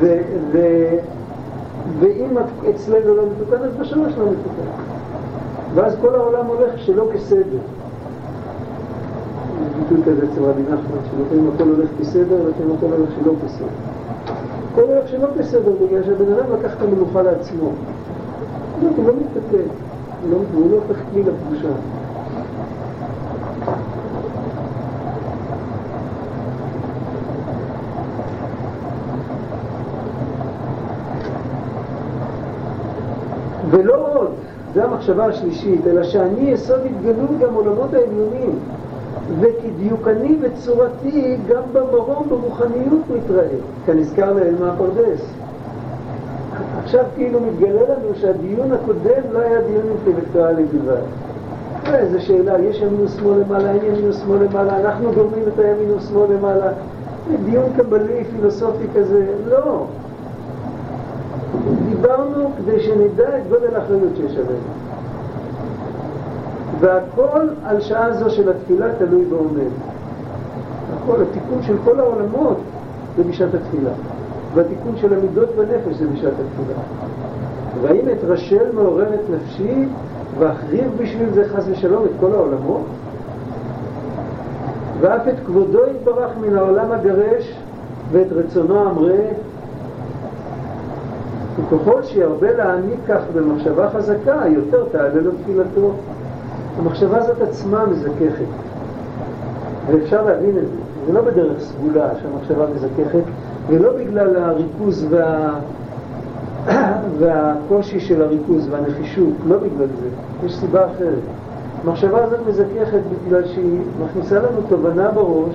ו, 0.00 0.16
ו, 0.52 0.58
ואם 2.00 2.38
אצלנו 2.70 3.14
לא 3.14 3.22
מתוקן, 3.26 3.62
אז 3.62 3.76
בשלוש 3.80 4.12
לא 4.18 4.24
מתוקן. 4.24 4.70
ואז 5.74 5.96
כל 6.00 6.14
העולם 6.14 6.46
הולך 6.46 6.78
שלא 6.78 7.08
כסדר. 7.14 7.58
ביטוי 9.78 10.02
כזה 10.02 10.26
אצל 10.32 10.42
רבי 10.42 10.62
נחמן, 10.62 10.98
שלפעמים 11.10 11.50
הכל 11.54 11.64
הולך 11.64 11.88
כסדר 12.00 12.34
ולפעמים 12.44 12.76
הכל 12.76 12.86
הולך 12.86 13.10
שלא 13.20 13.32
כסדר. 13.44 13.66
הכל 14.72 14.82
הולך 14.82 15.08
שלא 15.08 15.28
בסדר 15.38 15.72
בגלל 15.86 16.04
שהבן 16.04 16.32
אדם 16.32 16.44
לקח 16.58 16.74
את 16.76 16.82
המנוחה 16.82 17.22
לעצמו. 17.22 17.70
לא, 18.82 18.88
הוא 18.96 19.06
לא 19.06 19.12
מתפתח, 19.14 19.70
הוא 20.54 20.70
לא 20.70 20.76
הופך 20.76 21.02
כלי 21.12 21.22
לקדושה. 21.22 21.68
ולא 33.70 34.08
עוד, 34.14 34.30
זו 34.74 34.82
המחשבה 34.82 35.26
השלישית, 35.26 35.86
אלא 35.86 36.04
שאני 36.04 36.50
יסוד 36.50 36.80
התגלות 36.86 37.30
גם 37.40 37.54
עולמות 37.54 37.94
העליונים. 37.94 38.58
וכדיוקני 39.40 40.38
וצורתי 40.40 41.36
גם 41.48 41.62
במרום 41.72 42.28
ברוחניות 42.28 43.02
מתראה, 43.16 43.48
כנזכר 43.86 44.32
לעיל 44.32 44.54
מהפרדס. 44.60 45.32
עכשיו 46.82 47.04
כאילו 47.16 47.40
מתגלה 47.40 47.82
לנו 47.82 48.14
שהדיון 48.14 48.72
הקודם 48.72 49.22
לא 49.32 49.38
היה 49.38 49.60
דיון 49.60 49.82
אינטלקטואלי 49.88 50.64
בלבד. 50.64 51.02
איזה 51.94 52.20
שאלה, 52.20 52.58
יש 52.60 52.80
ימין 52.80 53.00
ושמאל 53.04 53.38
למעלה, 53.38 53.70
אין 53.70 53.84
ימין 53.84 54.08
ושמאל 54.10 54.38
למעלה, 54.42 54.80
אנחנו 54.80 55.12
גורמים 55.12 55.42
את 55.54 55.58
הימין 55.58 55.90
ושמאל 55.90 56.32
למעלה. 56.32 56.72
דיון 57.44 57.64
קבלי, 57.76 58.24
פילוסופי 58.24 58.84
כזה, 58.96 59.26
לא. 59.48 59.86
דיברנו 61.88 62.50
כדי 62.58 62.80
שנדע 62.80 63.38
את 63.38 63.48
גודל 63.48 63.76
האחריות 63.76 64.16
שיש 64.16 64.32
עלינו. 64.32 64.75
והכל 66.80 67.48
על 67.64 67.80
שעה 67.80 68.12
זו 68.12 68.30
של 68.30 68.50
התפילה 68.50 68.86
תלוי 68.98 69.24
ועומד. 69.30 69.70
הכל, 70.96 71.22
התיקון 71.22 71.62
של 71.62 71.76
כל 71.84 72.00
העולמות 72.00 72.56
זה 73.16 73.22
בשעת 73.22 73.54
התפילה. 73.54 73.90
והתיקון 74.54 74.96
של 74.96 75.14
המידות 75.14 75.48
בנפש 75.56 75.96
זה 75.96 76.06
בשעת 76.06 76.32
התפילה. 76.32 76.78
והאם 77.82 78.08
אתרשל 78.12 78.72
מעוררת 78.74 79.20
נפשי 79.30 79.88
ואחריב 80.38 80.92
בשביל 81.02 81.30
זה 81.30 81.44
חס 81.48 81.64
ושלום 81.70 82.04
את 82.04 82.10
כל 82.20 82.32
העולמות? 82.32 82.84
ואף 85.00 85.28
את 85.28 85.34
כבודו 85.46 85.80
יתברך 85.90 86.30
מן 86.40 86.56
העולם 86.56 86.92
הגרש 86.92 87.58
ואת 88.12 88.26
רצונו 88.32 88.90
אמרה 88.90 89.14
וככל 91.58 92.02
שירבה 92.02 92.52
להעניק 92.52 92.98
כך 93.08 93.20
במחשבה 93.34 93.90
חזקה, 93.90 94.42
יותר 94.48 94.84
תעלה 94.92 95.20
לו 95.20 95.30
תפילתו. 95.42 95.92
המחשבה 96.78 97.18
הזאת 97.18 97.40
עצמה 97.40 97.86
מזככת, 97.86 98.44
ואפשר 99.86 100.24
להבין 100.24 100.58
את 100.58 100.62
זה. 100.62 100.76
זה 101.06 101.12
לא 101.12 101.20
בדרך 101.20 101.60
סגולה 101.60 102.08
שהמחשבה 102.22 102.66
מזככת, 102.74 103.22
ולא 103.68 103.92
בגלל 103.98 104.36
הריכוז 104.36 105.06
וה... 105.10 105.58
והקושי 107.18 108.00
של 108.00 108.22
הריכוז 108.22 108.68
והנחישות, 108.70 109.34
לא 109.46 109.56
בגלל 109.56 109.86
זה, 110.00 110.08
יש 110.46 110.56
סיבה 110.56 110.86
אחרת. 110.86 111.22
המחשבה 111.84 112.24
הזאת 112.24 112.40
מזככת 112.48 113.00
בגלל 113.26 113.46
שהיא 113.46 113.80
מכניסה 114.04 114.38
לנו 114.38 114.60
תובנה 114.68 115.10
בראש 115.10 115.54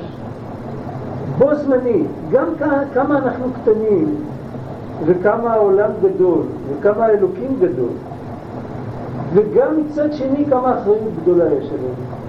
בו 1.37 1.55
זמני, 1.55 2.03
גם 2.31 2.45
כמה 2.93 3.17
אנחנו 3.17 3.45
קטנים 3.61 4.15
וכמה 5.05 5.53
העולם 5.53 5.89
גדול 6.03 6.43
וכמה 6.69 7.05
האלוקים 7.05 7.55
גדול 7.59 7.89
וגם 9.33 9.77
מצד 9.77 10.13
שני 10.13 10.45
כמה 10.49 10.79
אחריות 10.79 10.99
גדולה 11.21 11.45
יש 11.45 11.69
עלינו 11.69 12.21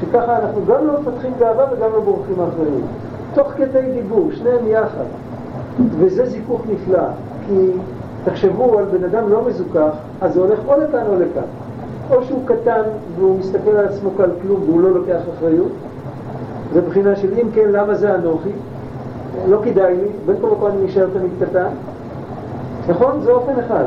שככה 0.00 0.38
אנחנו 0.38 0.60
גם 0.66 0.86
לא 0.86 1.00
מפתחים 1.00 1.32
גאווה 1.38 1.64
וגם 1.72 1.90
לא 1.92 2.00
בורחים 2.00 2.34
מאחריות. 2.38 2.84
תוך 3.34 3.48
כדי 3.56 3.92
דיבור, 3.92 4.30
שניהם 4.32 4.66
יחד. 4.66 5.04
וזה 5.98 6.26
זיכוך 6.26 6.62
נפלא 6.72 7.02
כי 7.46 7.70
תחשבו 8.24 8.78
על 8.78 8.84
בן 8.84 9.04
אדם 9.04 9.28
לא 9.28 9.44
מזוכח 9.44 9.92
אז 10.20 10.34
זה 10.34 10.40
הולך 10.40 10.58
או 10.66 10.72
לכאן 10.80 11.06
או 11.06 11.14
לכאן. 11.14 11.42
או 12.10 12.24
שהוא 12.24 12.42
קטן 12.46 12.82
והוא 13.18 13.38
מסתכל 13.38 13.70
על 13.70 13.84
עצמו 13.84 14.10
כעל 14.16 14.30
כלום 14.42 14.62
והוא 14.66 14.80
לא 14.80 14.90
לוקח 14.90 15.20
אחריות. 15.38 15.72
זה 16.72 16.80
בחינה 16.80 17.16
של 17.16 17.28
אם 17.42 17.48
כן 17.54 17.68
למה 17.72 17.94
זה 17.94 18.14
אנוכי? 18.14 18.50
לא 19.48 19.60
כדאי 19.64 19.96
לי, 19.96 20.08
בין 20.26 20.36
כה 20.40 20.46
וכה 20.46 20.66
אני 20.66 20.84
נשאר 20.84 21.06
תמיד 21.12 21.30
קטן. 21.40 21.68
נכון? 22.88 23.20
זה 23.22 23.30
אופן 23.30 23.52
אחד, 23.60 23.84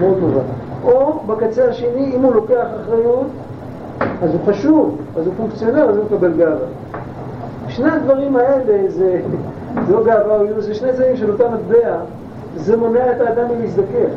מאוד 0.00 0.18
נורא 0.20 0.42
או 0.86 1.20
בקצה 1.26 1.68
השני, 1.68 2.12
אם 2.16 2.22
הוא 2.22 2.34
לוקח 2.34 2.66
אחריות 2.80 3.26
אז 4.22 4.30
הוא 4.32 4.40
חשוב, 4.46 4.96
אז 5.18 5.26
הוא 5.26 5.34
פונקציונר, 5.36 5.90
אז 5.90 5.96
הוא 5.96 6.04
מקבל 6.04 6.32
גאווה. 6.36 6.66
שני 7.68 7.90
הדברים 7.90 8.36
האלה 8.36 8.90
זה, 8.90 9.20
זה 9.86 9.92
לא 9.92 10.04
גאווה 10.04 10.36
או 10.36 10.60
זה 10.60 10.74
שני 10.74 10.92
זרים 10.92 11.16
של 11.16 11.30
אותה 11.30 11.44
מטבע 11.48 11.96
זה 12.56 12.76
מונע 12.76 13.12
את 13.12 13.20
האדם 13.20 13.44
מלהזדכך 13.56 14.12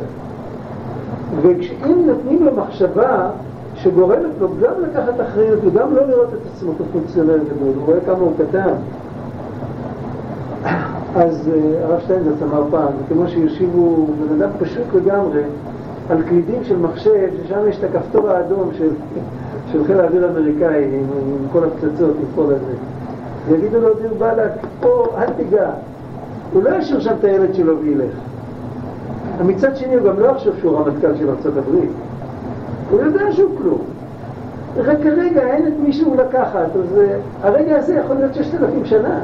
ואם 1.42 2.06
נותנים 2.06 2.44
לו 2.44 2.52
מחשבה 2.56 3.30
שגורמת 3.74 4.32
לו 4.40 4.48
גם 4.48 4.72
לקחת 4.82 5.20
אחריות 5.20 5.58
וגם 5.64 5.94
לא 5.94 6.06
לראות 6.06 6.28
את 6.28 6.38
עצמו 6.54 6.72
כפונקציונר 6.78 7.36
גדול, 7.36 7.74
הוא 7.76 7.86
רואה 7.86 8.00
כמה 8.06 8.18
הוא 8.18 8.32
קטן 8.38 8.74
אז 11.16 11.50
אה, 11.54 11.84
הרב 11.84 12.00
שטיינזרץ 12.00 12.42
אמר 12.42 12.62
פעם, 12.70 12.92
כמו 13.08 13.28
שיושיבו 13.28 14.06
בן 14.06 14.42
אדם 14.42 14.50
פשוט 14.58 14.86
לגמרי 14.94 15.42
על 16.10 16.22
קלידים 16.22 16.64
של 16.64 16.76
מחשב, 16.78 17.28
ששם 17.42 17.68
יש 17.68 17.78
את 17.78 17.84
הכפתור 17.84 18.30
האדום 18.30 18.70
של, 18.78 18.90
של 19.72 19.84
חיל 19.84 20.00
האוויר 20.00 20.26
האמריקאי 20.26 20.84
עם, 20.84 20.92
עם 21.00 21.48
כל 21.52 21.64
הפצצות, 21.64 22.16
עם 22.20 22.26
כל 22.34 22.54
הזה. 22.54 22.74
ויגידו 23.48 23.80
לו, 23.80 23.94
דיר 23.94 24.14
באלק, 24.18 24.50
פה, 24.80 25.06
אל 25.18 25.32
תיגע. 25.36 25.70
הוא 26.52 26.62
לא 26.62 26.70
ישאיר 26.70 27.00
שם 27.00 27.14
את 27.18 27.24
הילד 27.24 27.54
שלו 27.54 27.78
וילך. 27.78 28.14
מצד 29.44 29.76
שני 29.76 29.94
הוא 29.94 30.08
גם 30.08 30.20
לא 30.20 30.26
יחשוב 30.26 30.54
שהוא 30.58 30.78
רמטכ"ל 30.78 31.16
של 31.18 31.30
ארצות 31.30 31.56
הברית. 31.56 31.90
הוא 32.90 33.00
יודע 33.00 33.32
שהוא 33.32 33.50
כלום. 33.58 33.80
רק 34.76 34.98
כרגע 35.02 35.40
אין 35.40 35.66
את 35.66 35.72
מישהו 35.82 36.14
לקחת, 36.14 36.76
אז 36.76 36.98
uh, 36.98 37.46
הרגע 37.46 37.76
הזה 37.76 37.94
יכול 37.94 38.16
להיות 38.16 38.34
ששת 38.34 38.54
אלפים 38.54 38.84
שנה, 38.84 39.20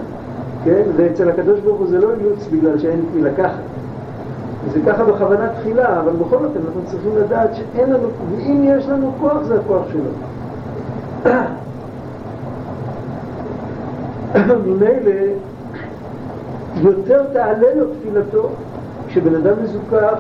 כן? 0.65 0.83
ואצל 0.97 1.29
הקדוש 1.31 1.61
ברוך 1.61 1.79
הוא 1.79 1.87
זה 1.87 1.99
לא 1.99 2.09
אילוץ 2.19 2.47
בגלל 2.53 2.79
שאין 2.79 2.99
את 2.99 3.15
מי 3.15 3.23
לקחת. 3.23 3.61
זה 4.73 4.81
ככה 4.87 5.05
בכוונה 5.05 5.49
תחילה, 5.49 6.01
אבל 6.01 6.13
בכל 6.13 6.37
אופן 6.45 6.61
אנחנו 6.67 6.81
צריכים 6.85 7.11
לדעת 7.17 7.51
שאין 7.55 7.93
לנו, 7.93 8.09
ואם 8.31 8.65
יש 8.65 8.89
לנו 8.89 9.13
כוח 9.21 9.43
זה 9.43 9.61
הכוח 9.61 9.83
שלו. 9.93 10.11
ממילא 14.67 15.13
יותר 16.77 17.25
תעלה 17.33 17.75
לו 17.77 17.85
תפילתו 17.95 18.49
כשבן 19.09 19.35
אדם 19.35 19.63
מזוכח, 19.63 20.19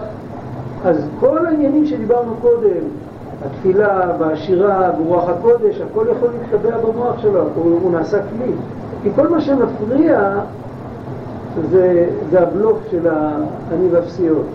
אז 0.84 1.08
כל 1.20 1.46
העניינים 1.46 1.86
שדיברנו 1.86 2.34
קודם, 2.40 2.84
התפילה 3.46 4.12
והשירה 4.18 4.90
ורוח 4.98 5.28
הקודש, 5.28 5.80
הכל 5.80 6.06
יכול 6.16 6.28
להתקבע 6.28 6.76
במוח 6.78 7.18
שלו, 7.18 7.42
הוא, 7.54 7.92
נעשה 7.92 8.18
כלי. 8.18 8.52
כי 9.02 9.08
כל 9.16 9.28
מה 9.28 9.40
שמפריע 9.40 10.40
זה, 11.70 12.08
זה 12.30 12.40
הבלוק 12.40 12.78
של 12.90 13.06
האני 13.08 13.88
ואפסיות. 13.90 14.46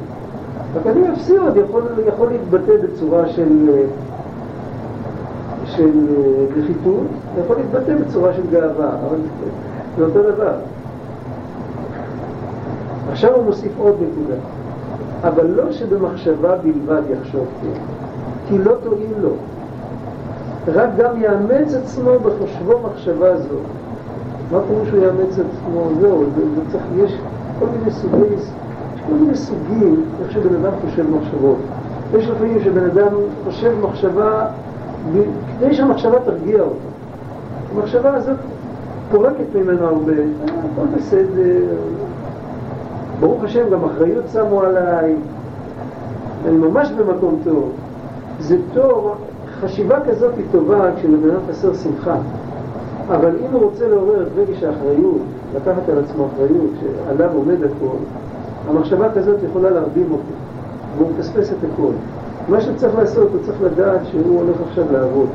רק 0.76 0.88
אני 0.88 1.10
ואפסיות 1.10 1.54
יכול, 1.56 1.84
יכול 2.08 2.28
להתבטא 2.30 2.74
בצורה 2.84 3.30
של, 3.30 3.70
של 5.66 5.92
נחיתות, 6.58 7.08
יכול 7.46 7.56
להתבטא 7.58 7.96
בצורה 7.96 8.34
של 8.34 8.42
גאווה, 8.52 8.90
אבל 9.08 9.18
זה 9.98 10.04
אותו 10.04 10.32
דבר. 10.32 10.54
עכשיו 13.12 13.36
הוא 13.36 13.44
מוסיף 13.44 13.72
עוד 13.78 13.96
נקודה, 13.96 14.40
אבל 15.24 15.48
לא 15.48 15.72
שבמחשבה 15.72 16.56
בלבד 16.56 17.02
יחשוב 17.10 17.46
כן, 17.62 17.80
כי 18.50 18.58
לא 18.58 18.74
תועיל 18.84 19.14
לו, 19.22 19.34
רק 20.68 20.90
גם 20.98 21.22
יאמץ 21.22 21.74
עצמו 21.74 22.20
בחושבו 22.20 22.80
מחשבה 22.80 23.38
זו. 23.38 23.58
מה 24.52 24.60
פירוש 24.68 24.88
שהוא 24.88 25.04
יאמץ 25.04 25.40
עצמו? 25.40 25.90
זה, 26.00 26.10
זה 26.56 26.62
צריך, 26.72 26.84
יש 26.98 27.18
כל 27.60 27.66
מיני 27.66 27.92
סוגי, 27.92 28.36
כל 29.08 29.14
מיני 29.14 29.36
סוגים 29.36 30.04
איך 30.24 30.32
שבן 30.32 30.56
אדם 30.56 30.72
חושב 30.86 31.06
מחשבות. 31.10 31.58
יש 32.18 32.28
לפעמים 32.30 32.60
שבן 32.64 32.86
אדם 32.86 33.08
חושב 33.44 33.74
מחשבה 33.82 34.48
כדי 35.60 35.74
שהמחשבה 35.74 36.20
תרגיע 36.20 36.62
אותו. 36.62 36.76
המחשבה 37.76 38.14
הזאת 38.14 38.38
פורקת 39.12 39.56
ממנו 39.56 39.86
הרבה, 39.86 40.12
אה, 40.12 40.26
הכל 40.46 40.88
בסדר, 40.98 41.76
ברוך 43.20 43.44
השם, 43.44 43.70
גם 43.70 43.86
אחריות 43.86 44.26
שמו 44.34 44.62
עליי, 44.62 45.16
אני 46.46 46.58
ממש 46.58 46.92
במקום 46.92 47.40
טוב. 47.44 47.72
זה 48.40 48.58
טוב, 48.74 49.16
חשיבה 49.60 49.98
כזאת 50.10 50.34
היא 50.38 50.46
טובה 50.52 50.90
כשלבן 50.96 51.30
אדם 51.30 51.40
חסר 51.50 51.74
שמחה. 51.74 52.16
אבל 53.08 53.32
אם 53.40 53.54
הוא 53.54 53.62
רוצה 53.64 53.88
לעורר 53.88 54.22
את 54.22 54.28
רגש 54.36 54.64
האחריות, 54.64 55.22
לקחת 55.56 55.90
על 55.90 56.00
עצמו 56.00 56.28
אחריות 56.36 56.72
שעליו 56.82 57.30
עומד 57.34 57.64
הכל, 57.64 57.98
המחשבה 58.70 59.12
כזאת 59.16 59.40
יכולה 59.50 59.70
להרדים 59.70 60.12
אותו, 60.12 60.34
והוא 60.98 61.10
מפספס 61.12 61.50
את 61.50 61.58
הכל. 61.74 61.92
מה 62.50 62.62
שצריך 62.62 62.96
לעשות, 62.96 63.30
הוא 63.34 63.42
צריך 63.46 63.62
לדעת 63.62 64.00
שהוא 64.12 64.40
הולך 64.42 64.56
עכשיו 64.70 64.86
לעבוד. 64.92 65.28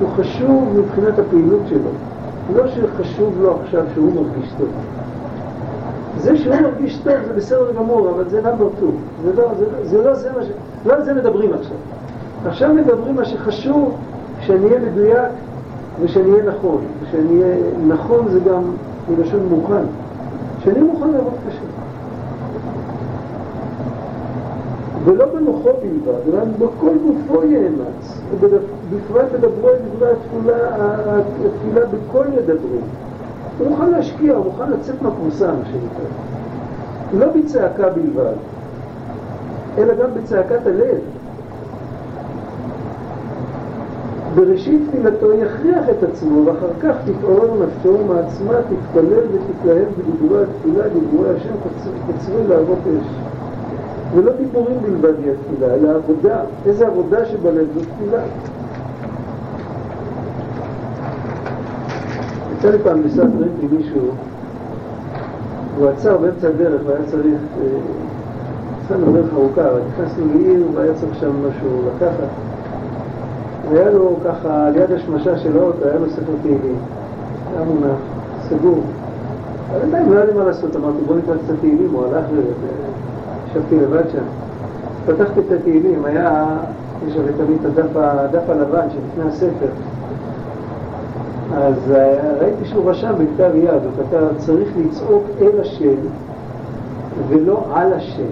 הוא 0.00 0.08
חשוב 0.16 0.64
מבחינת 0.76 1.18
הפעילות 1.18 1.60
שלו. 1.68 1.90
לא 2.54 2.62
שחשוב 2.68 3.42
לו 3.42 3.56
עכשיו 3.62 3.84
שהוא 3.94 4.12
מרגיש 4.14 4.52
טוב. 4.58 4.68
זה 6.18 6.36
שהוא 6.36 6.54
מרגיש 6.54 6.98
טוב 7.04 7.14
זה 7.26 7.32
בסדר 7.32 7.72
גמור, 7.72 8.10
אבל 8.10 8.28
זה 8.28 8.40
נאמבר 8.42 8.68
טו. 8.80 8.86
זה 9.24 9.32
לא 9.32 9.48
זה, 9.58 9.66
זה, 9.82 10.02
לא 10.02 10.14
זה 10.14 10.32
מה 10.32 10.44
ש... 10.44 10.48
לא 10.86 10.92
על 10.92 11.04
זה 11.04 11.14
מדברים 11.14 11.52
עכשיו. 11.52 11.76
עכשיו 12.46 12.74
מדברים 12.74 13.14
מה 13.14 13.24
שחשוב 13.24 13.96
שאני 14.40 14.66
אהיה 14.66 14.80
מדויק 14.80 15.32
ושאני 16.00 16.32
אהיה 16.32 16.44
נכון. 16.44 16.80
שאני 17.10 17.42
אהיה 17.42 17.56
נכון 17.86 18.28
זה 18.28 18.40
גם 18.40 18.62
מלשון 19.08 19.46
מוכן. 19.50 19.84
שאני 20.64 20.80
מוכן 20.80 21.10
לעבוד 21.10 21.32
קשה. 21.48 21.60
ולא 25.04 25.26
במוחו 25.34 25.68
בלבד, 25.82 26.20
אלא 26.28 26.44
בכל 26.44 26.92
גופו 27.06 27.44
יאמץ. 27.44 28.20
בפרט 28.90 29.26
תדברו 29.32 29.68
את 29.68 29.78
דברי 29.96 30.52
התפילה 31.06 31.86
בכל 31.86 32.24
ידברו. 32.38 32.78
הוא 33.58 33.68
מוכן 33.68 33.90
להשקיע, 33.90 34.34
הוא 34.34 34.44
מוכן 34.44 34.70
לצאת 34.70 35.02
מהקבוצה, 35.02 35.46
מה 35.46 35.64
שנקרא. 35.64 36.08
לא 37.18 37.26
בצעקה 37.32 37.88
בלבד, 37.88 38.32
אלא 39.78 39.94
גם 39.94 40.08
בצעקת 40.14 40.66
הלב. 40.66 40.98
בראשית 44.38 44.80
תפילתו 44.88 45.32
יכריח 45.32 45.84
את 45.90 46.02
עצמו, 46.02 46.46
ואחר 46.46 46.68
כך 46.80 46.96
תתעורר 47.04 47.64
נפשו 47.64 47.98
מעצמה, 48.04 48.54
תתפלל 48.62 49.24
ותתלהב 49.32 49.88
בדיבורי 49.98 50.42
התפילה, 50.42 50.88
דיבורי 50.88 51.30
השם, 51.36 51.54
תצרי 52.06 52.46
להראות 52.48 52.78
אש. 52.78 53.06
ולא 54.14 54.32
דיבורים 54.32 54.76
בלבד 54.82 55.14
היא 55.24 55.32
התפילה, 55.32 55.74
אלא 55.74 55.94
עבודה. 55.94 56.40
איזה 56.66 56.86
עבודה 56.86 57.26
שבלב 57.26 57.66
זו 57.74 57.80
תפילה. 57.80 58.22
יצא 62.58 62.70
לי 62.70 62.78
פעם 62.78 63.02
לנסוע 63.02 63.24
דברים 63.24 63.50
עם 63.62 63.76
מישהו, 63.76 64.10
הוא 65.78 65.88
עצר 65.88 66.16
באמצע 66.16 66.48
הדרך 66.48 66.80
והיה 66.86 67.00
צריך, 67.06 67.40
נסענו 68.84 69.12
דרך 69.12 69.32
ארוכה, 69.32 69.62
נכנסנו 69.88 70.24
לעיר 70.34 70.66
והיה 70.74 70.94
צריך 70.94 71.14
שם 71.20 71.32
משהו 71.48 71.82
לקחת. 71.86 72.47
והיה 73.70 73.90
לו 73.90 74.16
ככה, 74.24 74.70
ליד 74.70 74.92
השמשה 74.92 75.38
של 75.38 75.58
האוטו, 75.58 75.84
היה 75.84 75.98
לו 75.98 76.10
ספר 76.10 76.32
תהילים. 76.42 76.76
היה 77.52 77.64
מונח, 77.64 77.98
סגור. 78.48 78.80
אבל 79.70 79.80
עדיין 79.82 80.08
לא 80.08 80.16
היה 80.16 80.24
לי 80.24 80.32
מה 80.32 80.44
לעשות, 80.44 80.76
אמרתי 80.76 80.98
בוא 81.06 81.16
נקרא 81.16 81.34
קצת 81.34 81.54
תהילים, 81.60 81.90
הוא 81.92 82.04
הלך 82.06 82.24
ישבתי 83.50 83.76
לבד 83.76 84.10
שם. 84.12 84.24
פתחתי 85.06 85.40
את 85.40 85.52
התהילים, 85.52 86.04
היה, 86.04 86.46
יש 87.08 87.16
הרי 87.16 87.32
תמיד 87.36 87.58
את 87.66 87.78
הדף 87.94 88.50
הלבן 88.50 88.86
שלפני 88.90 89.30
הספר. 89.30 89.68
אז 91.56 91.92
אה, 91.92 92.32
ראיתי 92.40 92.64
שהוא 92.64 92.90
רשם 92.90 93.12
בכתב 93.18 93.50
יד, 93.54 93.68
הוא 93.68 93.92
כתב, 93.98 94.26
צריך 94.38 94.68
לצעוק 94.76 95.24
אל 95.40 95.60
השם 95.60 95.96
ולא 97.28 97.64
על 97.74 97.92
השם. 97.92 98.22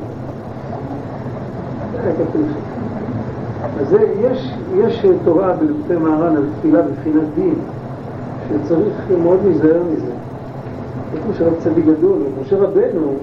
אז 3.80 3.96
יש, 4.20 4.54
יש 4.76 5.06
תורה 5.24 5.52
בלפי 5.52 6.02
מהר"ן 6.02 6.36
על 6.36 6.44
תפילה 6.58 6.82
בבחינת 6.82 7.24
דין, 7.34 7.54
שצריך 8.48 9.10
מאוד 9.22 9.38
להיזהר 9.44 9.82
מזה. 9.92 10.12
כמו 11.22 11.34
שרב 11.34 11.52
צדיק 11.58 11.84
גדול, 11.86 12.18
משה 12.42 12.56
רבנו, 12.56 13.14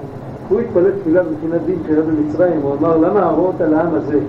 הוא 0.49 0.59
התפלל 0.59 0.91
תפילה 1.01 1.23
בבחינת 1.23 1.61
דין 1.65 1.75
כשהיה 1.83 2.01
במצרים, 2.01 2.61
הוא 2.61 2.73
אמר 2.79 2.97
למה 2.97 3.19
הרות 3.19 3.61
על 3.61 3.73
העם 3.73 3.95
הזה? 3.95 4.19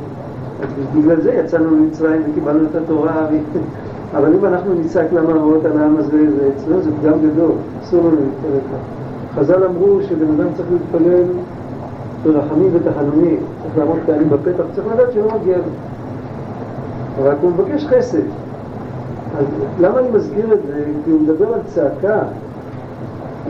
אז 0.62 0.68
בגלל 0.96 1.20
זה 1.20 1.32
יצאנו 1.32 1.70
ממצרים 1.70 2.22
וקיבלנו 2.30 2.64
את 2.70 2.74
התורה, 2.74 3.26
אבל 4.16 4.34
אם 4.34 4.44
אנחנו 4.44 4.74
נצעק 4.74 5.12
למה 5.12 5.32
הרות 5.32 5.64
על 5.64 5.78
העם 5.78 5.96
הזה, 5.96 6.30
זה 6.36 6.48
אצלנו 6.56 6.82
זה 6.82 6.90
פגם 7.02 7.12
גדול, 7.22 7.52
אסור 7.82 8.00
לנו 8.00 8.10
להתפלל 8.10 8.60
ככה. 8.68 9.40
חז"ל 9.40 9.64
אמרו 9.64 9.98
שבן 10.02 10.40
אדם 10.40 10.46
צריך 10.56 10.68
להתפלל 10.72 11.24
ברחמים 12.24 12.70
ותחנונים, 12.72 13.36
צריך 13.62 13.78
לעמוד 13.78 13.98
פעמים 14.06 14.28
בפתח, 14.30 14.64
צריך 14.74 14.86
לדעת 14.94 15.12
שלא 15.12 15.28
מגיע 15.40 15.56
לו. 15.56 15.62
רק 17.22 17.36
הוא 17.42 17.50
מבקש 17.50 17.86
חסד. 17.86 18.22
אז 19.38 19.44
למה 19.80 19.98
אני 19.98 20.08
מזכיר 20.14 20.52
את 20.52 20.58
זה? 20.66 20.84
כי 21.04 21.10
הוא 21.10 21.20
מדבר 21.20 21.54
על 21.54 21.60
צעקה, 21.66 22.18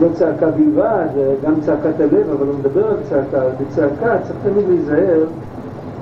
לא 0.01 0.07
צעקה 0.13 0.47
בלבד, 0.51 1.07
גם 1.45 1.53
צעקת 1.61 1.99
הלב, 1.99 2.29
אבל 2.37 2.47
הוא 2.47 2.55
מדבר 2.59 2.87
על 2.87 2.97
צעקה. 3.09 3.43
בצעקה 3.61 4.17
צריך 4.23 4.39
תמיד 4.43 4.65
להיזהר. 4.67 5.23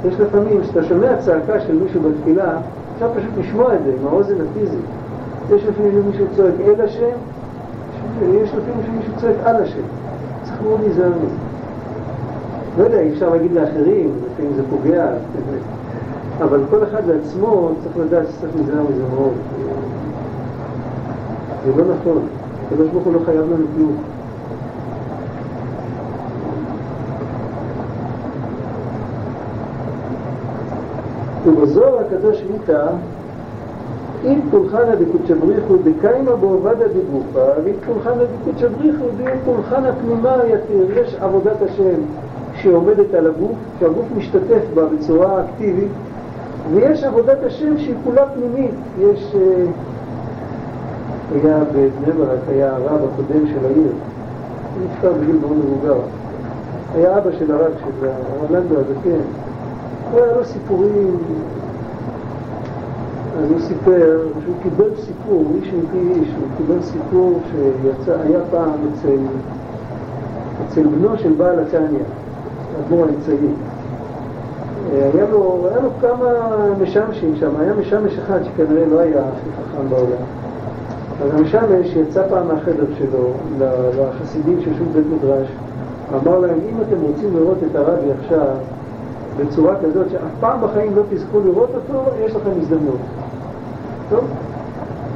יש 0.07 0.19
לפעמים, 0.19 0.61
כשאתה 0.61 0.83
שומע 0.83 1.17
צעקה 1.17 1.59
של 1.59 1.79
מישהו 1.83 2.01
בתפילה, 2.01 2.57
אפשר 2.95 3.09
פשוט 3.15 3.31
לשמוע 3.37 3.75
את 3.75 3.79
זה 3.85 3.91
עם 4.01 4.07
האוזן 4.07 4.35
הפיזית. 4.51 4.85
יש 5.55 5.65
לפעמים 5.65 6.01
מישהו 6.07 6.25
צועק 6.35 6.53
אל 6.65 6.81
השם, 6.81 7.15
יש 8.21 8.49
לפעמים 8.49 8.85
שמישהו 8.85 9.13
צועק 9.17 9.35
על 9.43 9.55
השם. 9.55 9.81
צריך 10.43 10.61
מאוד 10.61 10.79
להיזהר 10.81 11.09
מזה. 11.09 11.35
לא 12.77 12.83
יודע, 12.83 12.99
אי 12.99 13.13
אפשר 13.13 13.29
להגיד 13.29 13.51
לאחרים, 13.51 14.11
לפעמים 14.31 14.51
זה 14.55 14.61
פוגע, 14.69 15.05
אבל 16.43 16.59
כל 16.69 16.83
אחד 16.83 17.01
לעצמו 17.07 17.71
צריך 17.83 17.97
לדעת 17.97 18.27
שצריך 18.27 18.55
להיזהר 18.55 18.83
מזה 18.83 19.03
מאוד. 19.15 19.33
זה 21.65 21.83
לא 21.83 21.95
נכון. 21.95 22.21
הקדוש 22.67 22.89
ברוך 22.89 23.03
הוא 23.03 23.13
לא 23.13 23.19
חייב 23.25 23.41
לנו 23.53 23.65
כלום. 23.75 23.97
ובזוהר 31.45 31.99
הקדוש 31.99 32.43
איתה 32.53 32.87
אם 34.25 34.39
פולחנא 34.51 34.95
דקודשא 34.95 35.33
בריחו 35.35 35.75
דקיימא 35.77 36.35
בעובדא 36.35 36.87
דגופא 36.87 37.51
ואם 37.63 37.73
פולחנא 37.85 38.23
דקודשא 38.41 38.67
בריחו 38.67 39.05
דאם 39.17 39.37
פולחנא 39.45 39.91
פנימה 39.91 40.35
יתיר 40.47 40.97
יש 40.99 41.15
עבודת 41.15 41.61
השם 41.61 41.99
שעומדת 42.61 43.13
על 43.13 43.27
הגוף, 43.27 43.57
שהגוף 43.79 44.05
משתתף 44.17 44.63
בה 44.73 44.85
בצורה 44.85 45.43
אקטיבית 45.45 45.91
ויש 46.71 47.03
עבודת 47.03 47.43
השם 47.43 47.77
שהיא 47.77 47.95
כולה 48.03 48.25
פנימית, 48.29 48.75
יש... 48.99 49.35
אה, 49.35 49.65
היה 51.33 51.63
בבני 51.63 52.13
ברק, 52.17 52.39
היה 52.47 52.75
הרב 52.75 53.01
הקודם 53.13 53.47
של 53.47 53.65
העיר, 53.65 53.91
נפטר 54.83 55.13
בגיל 55.13 55.35
מאוד 55.41 55.57
מבוגר. 55.57 55.97
היה 56.95 57.17
אבא 57.17 57.31
של 57.31 57.51
הרב, 57.51 57.71
של 57.79 58.07
הרב 58.07 58.51
לנדו 58.51 58.75
הזקן. 58.75 59.23
הוא 60.11 60.19
היה 60.19 60.33
לו 60.33 60.45
סיפורים, 60.45 61.17
אז 63.39 63.51
הוא 63.51 63.59
סיפר 63.59 64.27
שהוא 64.43 64.55
קיבל 64.63 64.89
סיפור, 65.05 65.51
איש 65.55 65.73
מפי 65.73 65.97
איש, 65.97 66.27
הוא 66.27 66.47
קיבל 66.57 66.81
סיפור 66.81 67.39
שהיה 68.05 68.39
פעם 68.51 68.69
אצל, 68.93 69.17
אצל 70.67 70.87
בנו 70.87 71.17
של 71.17 71.33
בעל 71.37 71.59
התניא, 71.59 71.99
האדמו"ר 72.77 73.05
האמצעי. 73.05 73.47
היה 74.91 75.25
לו, 75.31 75.67
היה 75.71 75.81
לו 75.81 75.89
כמה 76.01 76.27
משמשים 76.81 77.35
שם, 77.39 77.49
היה 77.59 77.73
משמש 77.73 78.17
אחד 78.17 78.39
שכנראה 78.43 78.85
לא 78.85 78.99
היה 78.99 79.19
הכי 79.19 79.49
חכם 79.51 79.89
בעולם. 79.89 80.23
אז 81.23 81.39
המשמש 81.39 81.95
יצא 81.95 82.27
פעם 82.29 82.47
מהחדר 82.47 82.85
שלו 82.97 83.31
לחסידים 83.59 84.59
שישבו 84.63 84.85
בבית 84.85 85.05
מדרש, 85.15 85.47
אמר 86.13 86.39
להם, 86.39 86.57
אם 86.69 86.75
אתם 86.87 87.01
רוצים 87.01 87.37
לראות 87.37 87.57
את 87.71 87.75
הרבי 87.75 88.11
עכשיו 88.19 88.47
בצורה 89.37 89.75
כזאת 89.75 90.09
שאף 90.11 90.31
פעם 90.39 90.59
בחיים 90.61 90.95
לא 90.95 91.01
תזכו 91.09 91.39
לראות 91.45 91.69
אותו, 91.75 92.03
יש 92.25 92.35
לכם 92.35 92.49
הזדמנות. 92.61 92.99
טוב? 94.09 94.23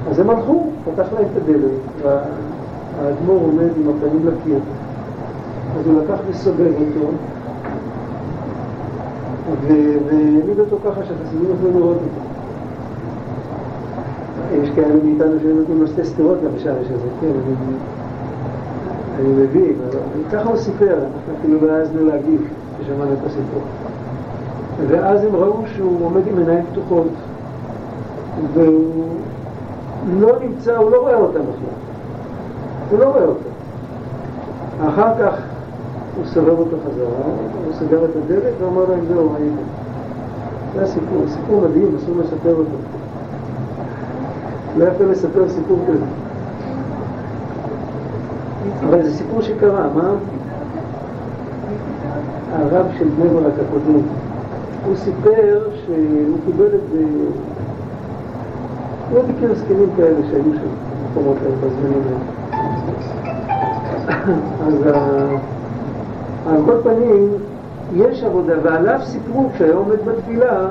אז 0.10 0.20
הם 0.20 0.30
הלכו, 0.30 0.70
פתח 0.86 1.08
להם 1.14 1.26
את 1.32 1.38
הדלת, 1.38 1.72
והאדמו"ר 2.02 3.40
עומד 3.42 3.70
עם 3.78 3.90
הפנים 3.90 4.28
לקיר. 4.28 4.60
אז 5.80 5.88
הוא 5.88 6.02
לקח 6.04 6.18
וסובב 6.30 6.74
אותו, 6.80 7.08
והעמיד 9.62 10.60
אותו 10.60 10.78
ככה 10.86 11.04
שהחסידים 11.04 11.50
יכולים 11.56 11.78
לראות 11.78 11.96
אותו. 11.96 12.28
יש 14.64 14.70
כאלה 14.76 15.04
מאיתנו 15.04 15.40
שנותנים 15.40 15.82
לו 15.82 15.88
שתי 15.88 16.06
סתירות 16.06 16.38
למשמש 16.44 16.88
הזה, 16.92 17.08
כן, 17.22 17.28
אני, 17.28 17.56
אני 19.20 19.44
מבין, 19.44 19.74
אבל 19.90 20.00
ככה 20.32 20.50
הוא 20.50 20.58
סיפר, 20.58 20.94
אנחנו 20.94 21.34
אפילו 21.40 21.68
לא 21.68 21.72
העזנו 21.72 22.06
להגיב 22.06 22.48
כששמענו 22.80 23.14
את 23.14 23.26
הסיפור. 23.26 23.62
ואז 24.88 25.24
הם 25.24 25.36
ראו 25.36 25.64
שהוא 25.76 26.06
עומד 26.06 26.28
עם 26.28 26.38
עיניים 26.38 26.66
פתוחות, 26.72 27.08
והוא 28.54 29.08
לא 30.20 30.40
נמצא, 30.42 30.78
הוא 30.78 30.92
לא 30.92 31.02
רואה 31.02 31.16
אותם 31.16 31.40
בכלל. 31.40 31.78
הוא 32.90 33.00
לא 33.00 33.06
רואה 33.06 33.26
אותם. 33.26 33.50
אחר 34.88 35.12
כך 35.20 35.42
הוא 36.18 36.26
סובב 36.26 36.60
אותו 36.60 36.78
חזרה, 36.86 37.26
הוא 37.66 37.74
סגר 37.74 38.06
את 38.06 38.10
הדלת 38.16 38.54
ואמר 38.60 38.86
להם, 38.90 39.00
זהו, 39.08 39.36
היינו. 39.36 39.62
זה 40.76 40.84
הסיפור, 40.84 41.24
סיפור 41.28 41.62
מדהים, 41.62 41.96
אסור 41.98 42.16
לספר 42.18 42.56
אותו. 42.56 42.78
לא 44.78 44.86
יפה 44.86 45.04
לספר 45.04 45.50
סיפור 45.50 45.80
כזה. 45.88 46.06
אבל 48.90 49.04
זה 49.04 49.14
סיפור 49.18 49.42
שקרה, 49.42 49.88
מה? 49.96 50.12
הרב 52.54 52.86
של 53.00 53.08
בני 53.18 53.30
ברק 53.30 53.54
הקודם, 53.68 54.02
הוא 54.86 54.96
סיפר 54.96 55.70
שהוא 55.86 56.38
קיבל 56.46 56.66
את 56.66 56.82
זה, 56.92 57.04
הוא 59.10 59.18
לא 59.18 59.24
מכיר 59.30 59.56
זקנים 59.56 59.90
כאלה 59.98 60.20
שהיו 60.30 60.44
שם 60.44 60.70
במקומות 61.08 61.38
האלה 61.44 61.56
בזמנים 61.56 62.02
האלה. 62.06 62.38
אז 64.68 64.76
על 66.50 66.58
כל 66.66 66.78
פנים, 66.84 67.30
יש 67.96 68.24
עבודה, 68.24 68.54
ועליו 68.64 69.00
סיפרו, 69.04 69.50
כשהיה 69.54 69.76
עומד 69.76 69.98
בתפילה, 70.06 70.68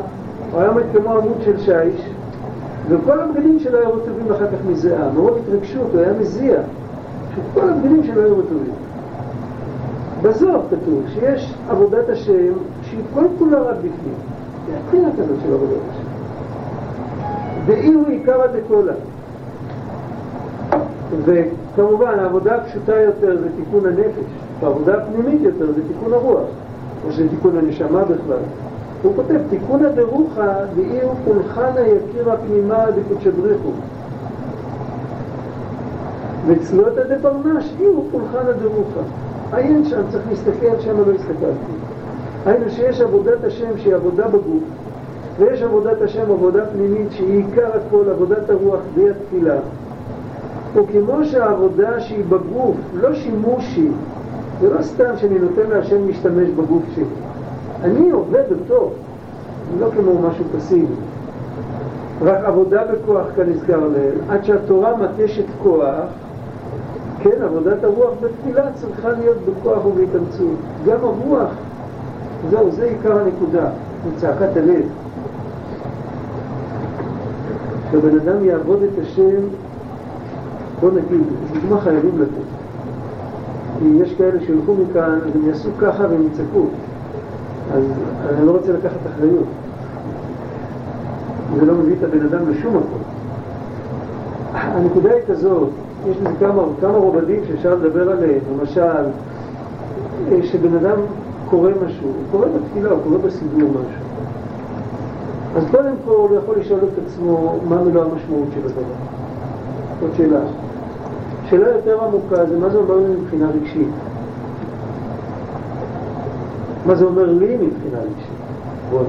הוא 0.53 0.61
היה 0.61 0.69
עומד 0.69 0.83
כמו 0.93 1.13
עמוד 1.13 1.37
של 1.45 1.59
שיש, 1.59 2.11
וכל 2.89 3.21
הבגדים 3.21 3.59
שלו 3.61 3.79
היו 3.79 3.93
רטובים 3.93 4.33
אחר 4.33 4.47
כך 4.47 4.59
מזיעה. 4.71 5.11
מאוד 5.15 5.39
התרגשות, 5.39 5.87
הוא 5.93 6.01
היה 6.01 6.13
מזיע. 6.13 6.59
שכל 7.35 7.69
הבגדים 7.69 8.05
שלו 8.05 8.23
היו 8.23 8.39
רטובים. 8.39 8.73
בזוהר 10.23 10.61
כתוב 10.71 11.03
שיש 11.15 11.55
עבודת 11.71 12.09
השם 12.09 12.53
שהיא 12.83 13.01
כל 13.15 13.25
כולה 13.39 13.61
רק 13.61 13.77
בפנים. 13.77 14.15
זה 14.67 14.77
הבחינה 14.77 15.09
כזאת 15.13 15.37
של 15.43 15.55
עבודת 15.55 15.81
השם. 15.91 16.07
ואי 17.67 17.93
הוא 17.93 18.07
עיקרא 18.07 18.47
דקולה. 18.47 18.93
וכמובן 21.25 22.19
העבודה 22.19 22.57
הפשוטה 22.57 23.01
יותר 23.01 23.39
זה 23.41 23.49
תיקון 23.57 23.87
הנפש, 23.87 24.46
והעבודה 24.61 24.95
הפנימית 24.95 25.43
יותר 25.43 25.67
זה 25.73 25.81
תיקון 25.89 26.13
הרוח, 26.13 26.49
או 27.07 27.13
שזה 27.13 27.29
תיקון 27.29 27.59
הנשמה 27.59 28.05
בכלל. 28.05 28.39
הוא 29.03 29.13
כותב, 29.17 29.39
תיקונא 29.51 29.89
דרוחא 29.89 30.65
דאיר 30.77 31.09
פולחנא 31.25 31.81
יקירא 31.81 32.37
פנימה 32.37 32.85
דקודשא 32.91 33.31
בריחו. 33.31 33.71
וצלותא 36.47 37.17
דברנש 37.17 37.73
איר 37.81 38.01
פולחנא 38.13 38.53
דרוחא. 38.53 39.01
עיין 39.53 39.85
שם, 39.85 40.01
צריך 40.11 40.25
להסתכל, 40.31 40.81
שם 40.81 40.97
לא 40.97 41.13
הסתכלתי. 41.15 41.73
היינו 42.47 42.71
שיש 42.71 43.01
עבודת 43.01 43.45
השם 43.45 43.79
שהיא 43.79 43.95
עבודה 43.95 44.29
בגוף, 44.29 44.63
ויש 45.39 45.63
עבודת 45.63 46.03
השם 46.03 46.31
עבודה 46.31 46.67
פנימית 46.67 47.13
שהיא 47.13 47.45
עיקר 47.45 47.71
הכל, 47.75 48.11
עבודת 48.11 48.51
הרוח 48.51 48.81
די 48.95 49.11
התפילה. 49.11 49.57
וכמו 50.75 51.25
שהעבודה 51.25 52.01
שהיא 52.01 52.25
בגוף, 52.29 52.77
לא 52.95 53.15
שימושי, 53.15 53.89
זה 54.61 54.75
לא 54.75 54.83
סתם 54.83 55.17
שאני 55.17 55.39
נותן 55.39 55.71
להשם 55.71 56.07
להשתמש 56.07 56.49
בגוף 56.49 56.83
שלי. 56.95 57.05
אני 57.83 58.11
עובד 58.11 58.45
אותו, 58.51 58.91
לא 59.81 59.91
כמו 59.97 60.29
משהו 60.29 60.45
פסיבי. 60.57 60.95
רק 62.23 62.45
עבודה 62.45 62.83
בכוח 62.85 63.27
כנזכר 63.37 63.89
לעיל, 63.89 64.19
עד 64.29 64.45
שהתורה 64.45 64.93
מתשת 64.97 65.45
כוח, 65.63 66.05
כן, 67.19 67.43
עבודת 67.43 67.85
הרוח 67.85 68.13
בתפילה 68.21 68.63
צריכה 68.75 69.09
להיות 69.11 69.37
בכוח 69.47 69.87
ובהתאמצות. 69.87 70.57
גם 70.87 70.99
הרוח, 71.03 71.51
זהו, 72.51 72.71
זה 72.71 72.85
עיקר 72.85 73.19
הנקודה, 73.21 73.69
זה 74.05 74.21
צעקת 74.21 74.57
הלב. 74.57 74.85
כשבן 77.91 78.19
אדם 78.19 78.45
יעבוד 78.45 78.83
את 78.83 79.03
השם, 79.03 79.41
בוא 80.81 80.91
נגיד, 80.91 81.23
דוגמה 81.53 81.81
חייבים 81.81 82.21
לתת. 82.21 82.56
כי 83.79 83.85
יש 84.03 84.15
כאלה 84.15 84.41
שילכו 84.41 84.75
מכאן, 84.75 85.19
אז 85.27 85.37
הם 85.37 85.49
יעשו 85.49 85.69
ככה 85.79 86.03
והם 86.03 86.27
יצעקו. 86.27 86.67
אז 87.75 87.85
אני 88.31 88.47
לא 88.47 88.53
רוצה 88.53 88.73
לקחת 88.73 89.01
אחריות. 89.15 89.47
זה 91.57 91.67
לא 91.67 91.75
מביא 91.75 91.95
את 91.99 92.05
הבן 92.05 92.27
אדם 92.27 92.51
לשום 92.51 92.77
מקום. 92.77 93.01
הנקודה 94.53 95.11
היא 95.11 95.23
כזאת, 95.29 95.69
יש 96.11 96.17
לזה 96.17 96.29
כמה, 96.41 96.63
כמה 96.81 96.99
רובדים 96.99 97.41
שאפשר 97.47 97.75
לדבר 97.75 98.11
עליהם, 98.11 98.41
למשל, 98.53 98.81
אה, 100.33 100.43
שבן 100.43 100.75
אדם 100.75 100.99
קורא 101.51 101.71
משהו, 101.87 102.07
הוא 102.07 102.15
קורא 102.31 102.47
בתפילה, 102.47 102.91
הוא 102.91 102.99
קורא 103.05 103.19
בסידור 103.19 103.71
משהו. 103.71 104.07
אז 105.57 105.65
קודם 105.71 105.95
כל 106.05 106.11
הוא 106.11 106.37
יכול 106.37 106.57
לשאול 106.57 106.81
את 106.93 106.99
עצמו 107.07 107.59
מה 107.69 107.83
מלוא 107.83 108.05
המשמעות 108.05 108.49
של 108.55 108.61
הדבר. 108.67 108.83
זאת 110.01 110.11
שאלה. 110.17 110.41
שאלה 111.51 111.69
יותר 111.69 112.05
עמוקה 112.05 112.47
זה 112.47 112.59
מה 112.59 112.71
זה 112.71 112.79
אומר 112.79 112.97
לי 112.97 113.15
מבחינה 113.21 113.47
רגשית. 113.51 113.89
מה 116.87 116.95
זה 116.95 117.05
אומר 117.05 117.33
לי 117.33 117.57
מבחינה 117.57 117.99
רגשית? 117.99 118.37
בואו 118.91 119.03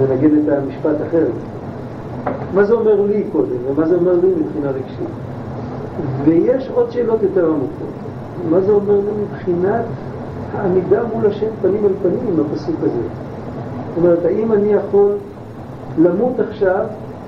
ננגד 0.00 0.30
את 0.32 0.58
המשפט 0.58 0.96
אחרת. 1.08 1.32
מה 2.54 2.64
זה 2.64 2.74
אומר 2.74 3.00
לי 3.00 3.24
קודם, 3.32 3.56
ומה 3.68 3.88
זה 3.88 3.94
אומר 3.94 4.12
לי 4.12 4.28
מבחינה 4.28 4.70
רגשית? 4.70 5.08
ויש 6.24 6.70
עוד 6.74 6.90
שאלות 6.90 7.22
יותר 7.22 7.46
עמוקות. 7.46 7.90
מה 8.50 8.60
זה 8.60 8.72
אומר 8.72 8.96
לי 8.96 9.10
מבחינת 9.22 9.84
העמידה 10.52 11.02
מול 11.14 11.26
השם 11.26 11.46
פנים 11.62 11.84
אל 11.84 11.92
פנים 12.02 12.26
עם 12.28 12.44
הפסוק 12.46 12.76
הזה? 12.82 13.02
זאת 13.88 13.96
אומרת, 13.96 14.24
האם 14.24 14.52
אני 14.52 14.72
יכול 14.72 15.12
למות 15.98 16.40
עכשיו 16.40 16.84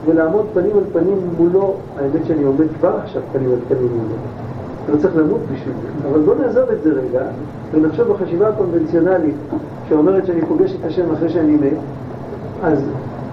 ולעמוד 0.06 0.46
פנים 0.54 0.76
אל 0.78 0.84
פנים 0.92 1.18
מולו, 1.38 1.74
האמת 1.98 2.26
שאני 2.26 2.44
עומד 2.44 2.66
כבר 2.80 2.96
עכשיו 3.04 3.22
פנים 3.32 3.50
אל 3.50 3.58
פנים 3.68 3.88
מולו. 3.88 4.41
לא 4.88 4.96
צריך 4.96 5.16
למות 5.16 5.40
בשביל 5.52 5.74
זה. 5.82 6.08
אבל 6.08 6.20
בואו 6.20 6.38
נעזוב 6.38 6.70
את 6.70 6.82
זה 6.82 6.90
רגע, 6.90 7.22
ונחשוב 7.72 8.08
בחשיבה 8.12 8.48
הקונבנציונלית 8.48 9.34
שאומרת 9.88 10.26
שאני 10.26 10.46
פוגש 10.46 10.74
את 10.80 10.84
השם 10.84 11.12
אחרי 11.12 11.28
שאני 11.28 11.56
מת, 11.56 11.78
אז 12.62 12.84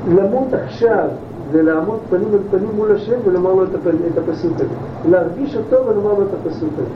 למות 0.08 0.54
עכשיו 0.54 1.08
ולעמוד 1.52 2.00
פנים 2.10 2.28
אל 2.34 2.39
פנים 2.52 2.70
מול 2.76 2.95
השם 2.95 3.18
ולומר 3.26 3.54
לו 3.54 3.64
את, 3.64 3.76
הפ... 3.76 3.88
את 3.88 4.18
הפסוק 4.18 4.56
הזה. 4.56 4.66
להרגיש 5.10 5.58
אותו 5.58 5.86
ולומר 5.88 6.14
לו 6.14 6.22
את 6.22 6.34
הפסוק 6.34 6.70
הזה. 6.78 6.89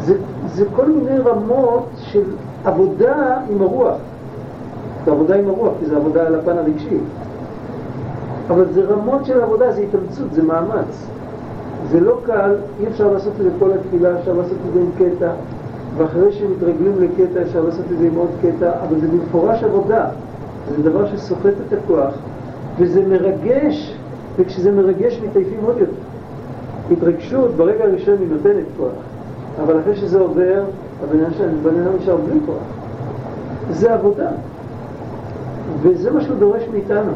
זה, 0.00 0.14
זה 0.46 0.64
כל 0.76 0.86
מיני 0.86 1.18
רמות 1.18 1.86
של 1.96 2.22
עבודה 2.64 3.36
עם 3.50 3.62
הרוח. 3.62 3.96
זה 5.04 5.10
עבודה 5.10 5.34
עם 5.34 5.48
הרוח, 5.48 5.72
כי 5.80 5.86
זה 5.86 5.96
עבודה 5.96 6.26
על 6.26 6.34
הפן 6.34 6.58
הרגשי. 6.58 6.98
אבל 8.50 8.64
זה 8.72 8.84
רמות 8.84 9.26
של 9.26 9.40
עבודה, 9.40 9.72
זה 9.72 9.80
התאמצות, 9.80 10.32
זה 10.32 10.42
מאמץ. 10.42 11.06
זה 11.90 12.00
לא 12.00 12.18
קל, 12.24 12.54
אי 12.80 12.86
אפשר 12.86 13.12
לעשות 13.12 13.32
את 13.38 13.42
זה 13.42 13.50
כל 13.58 13.70
התפילה, 13.72 14.18
אפשר 14.18 14.32
לעשות 14.32 14.56
את 14.68 14.72
זה 14.74 14.80
עם 14.80 14.90
קטע, 14.98 15.32
ואחרי 15.96 16.32
שמתרגלים 16.32 16.92
לקטע 17.00 17.42
אפשר 17.42 17.64
לעשות 17.64 17.84
את 17.92 17.98
זה 17.98 18.06
עם 18.06 18.14
עוד 18.14 18.30
קטע, 18.42 18.70
אבל 18.88 19.00
זה 19.00 19.08
במפורש 19.08 19.62
עבודה. 19.62 20.06
זה 20.76 20.82
דבר 20.82 21.06
שסוחט 21.06 21.52
את 21.68 21.72
הכוח, 21.72 22.14
וזה 22.78 23.06
מרגש, 23.08 23.96
וכשזה 24.38 24.72
מרגש 24.72 25.20
מתעייפים 25.24 25.58
עוד 25.64 25.78
יותר. 25.78 25.92
התרגשות 26.92 27.50
ברגע 27.50 27.84
הראשון 27.84 28.16
היא 28.20 28.28
נותנת 28.28 28.64
כוח, 28.76 28.92
אבל 29.62 29.80
אחרי 29.80 29.96
שזה 29.96 30.20
עובר, 30.20 30.62
הבן 31.02 31.24
אדם 31.80 31.92
נשאר 32.00 32.16
בלי 32.16 32.40
כוח. 32.46 32.62
זה 33.70 33.94
עבודה, 33.94 34.30
וזה 35.82 36.10
מה 36.10 36.20
שהוא 36.20 36.36
דורש 36.38 36.62
מאיתנו. 36.72 37.12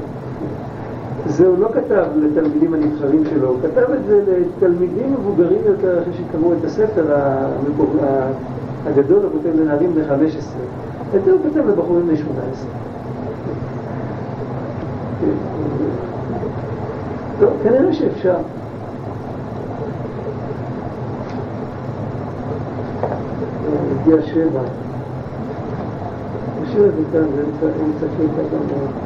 זה 1.28 1.46
הוא 1.46 1.58
לא 1.58 1.68
כתב 1.74 2.04
לתלמידים 2.16 2.74
הנבחרים 2.74 3.24
שלו, 3.30 3.48
הוא 3.48 3.58
כתב 3.62 3.92
את 3.92 4.04
זה 4.06 4.22
לתלמידים 4.26 5.12
מבוגרים 5.12 5.60
יותר 5.66 6.02
אחרי 6.02 6.12
שקראו 6.12 6.52
את 6.52 6.64
הספר 6.64 7.16
הגדול, 8.86 9.22
הוא 9.22 9.30
כותב 9.32 9.60
לנערים 9.60 9.94
בני 9.94 10.04
15. 10.04 10.62
את 11.16 11.24
זה 11.24 11.32
הוא 11.32 11.40
כותב 11.42 11.68
לבחורים 11.68 12.06
בני 12.06 12.16
18. 12.16 12.68
לא, 17.40 17.48
כנראה 17.62 17.92
שאפשר. 17.92 18.36
הגיע 24.02 24.22
שבע. 24.22 24.60
הזה 26.76 27.02
כאן, 27.12 27.22
זה 27.60 27.72
אמצע 27.84 28.06
קטע 28.16 28.42
גם. 28.52 29.05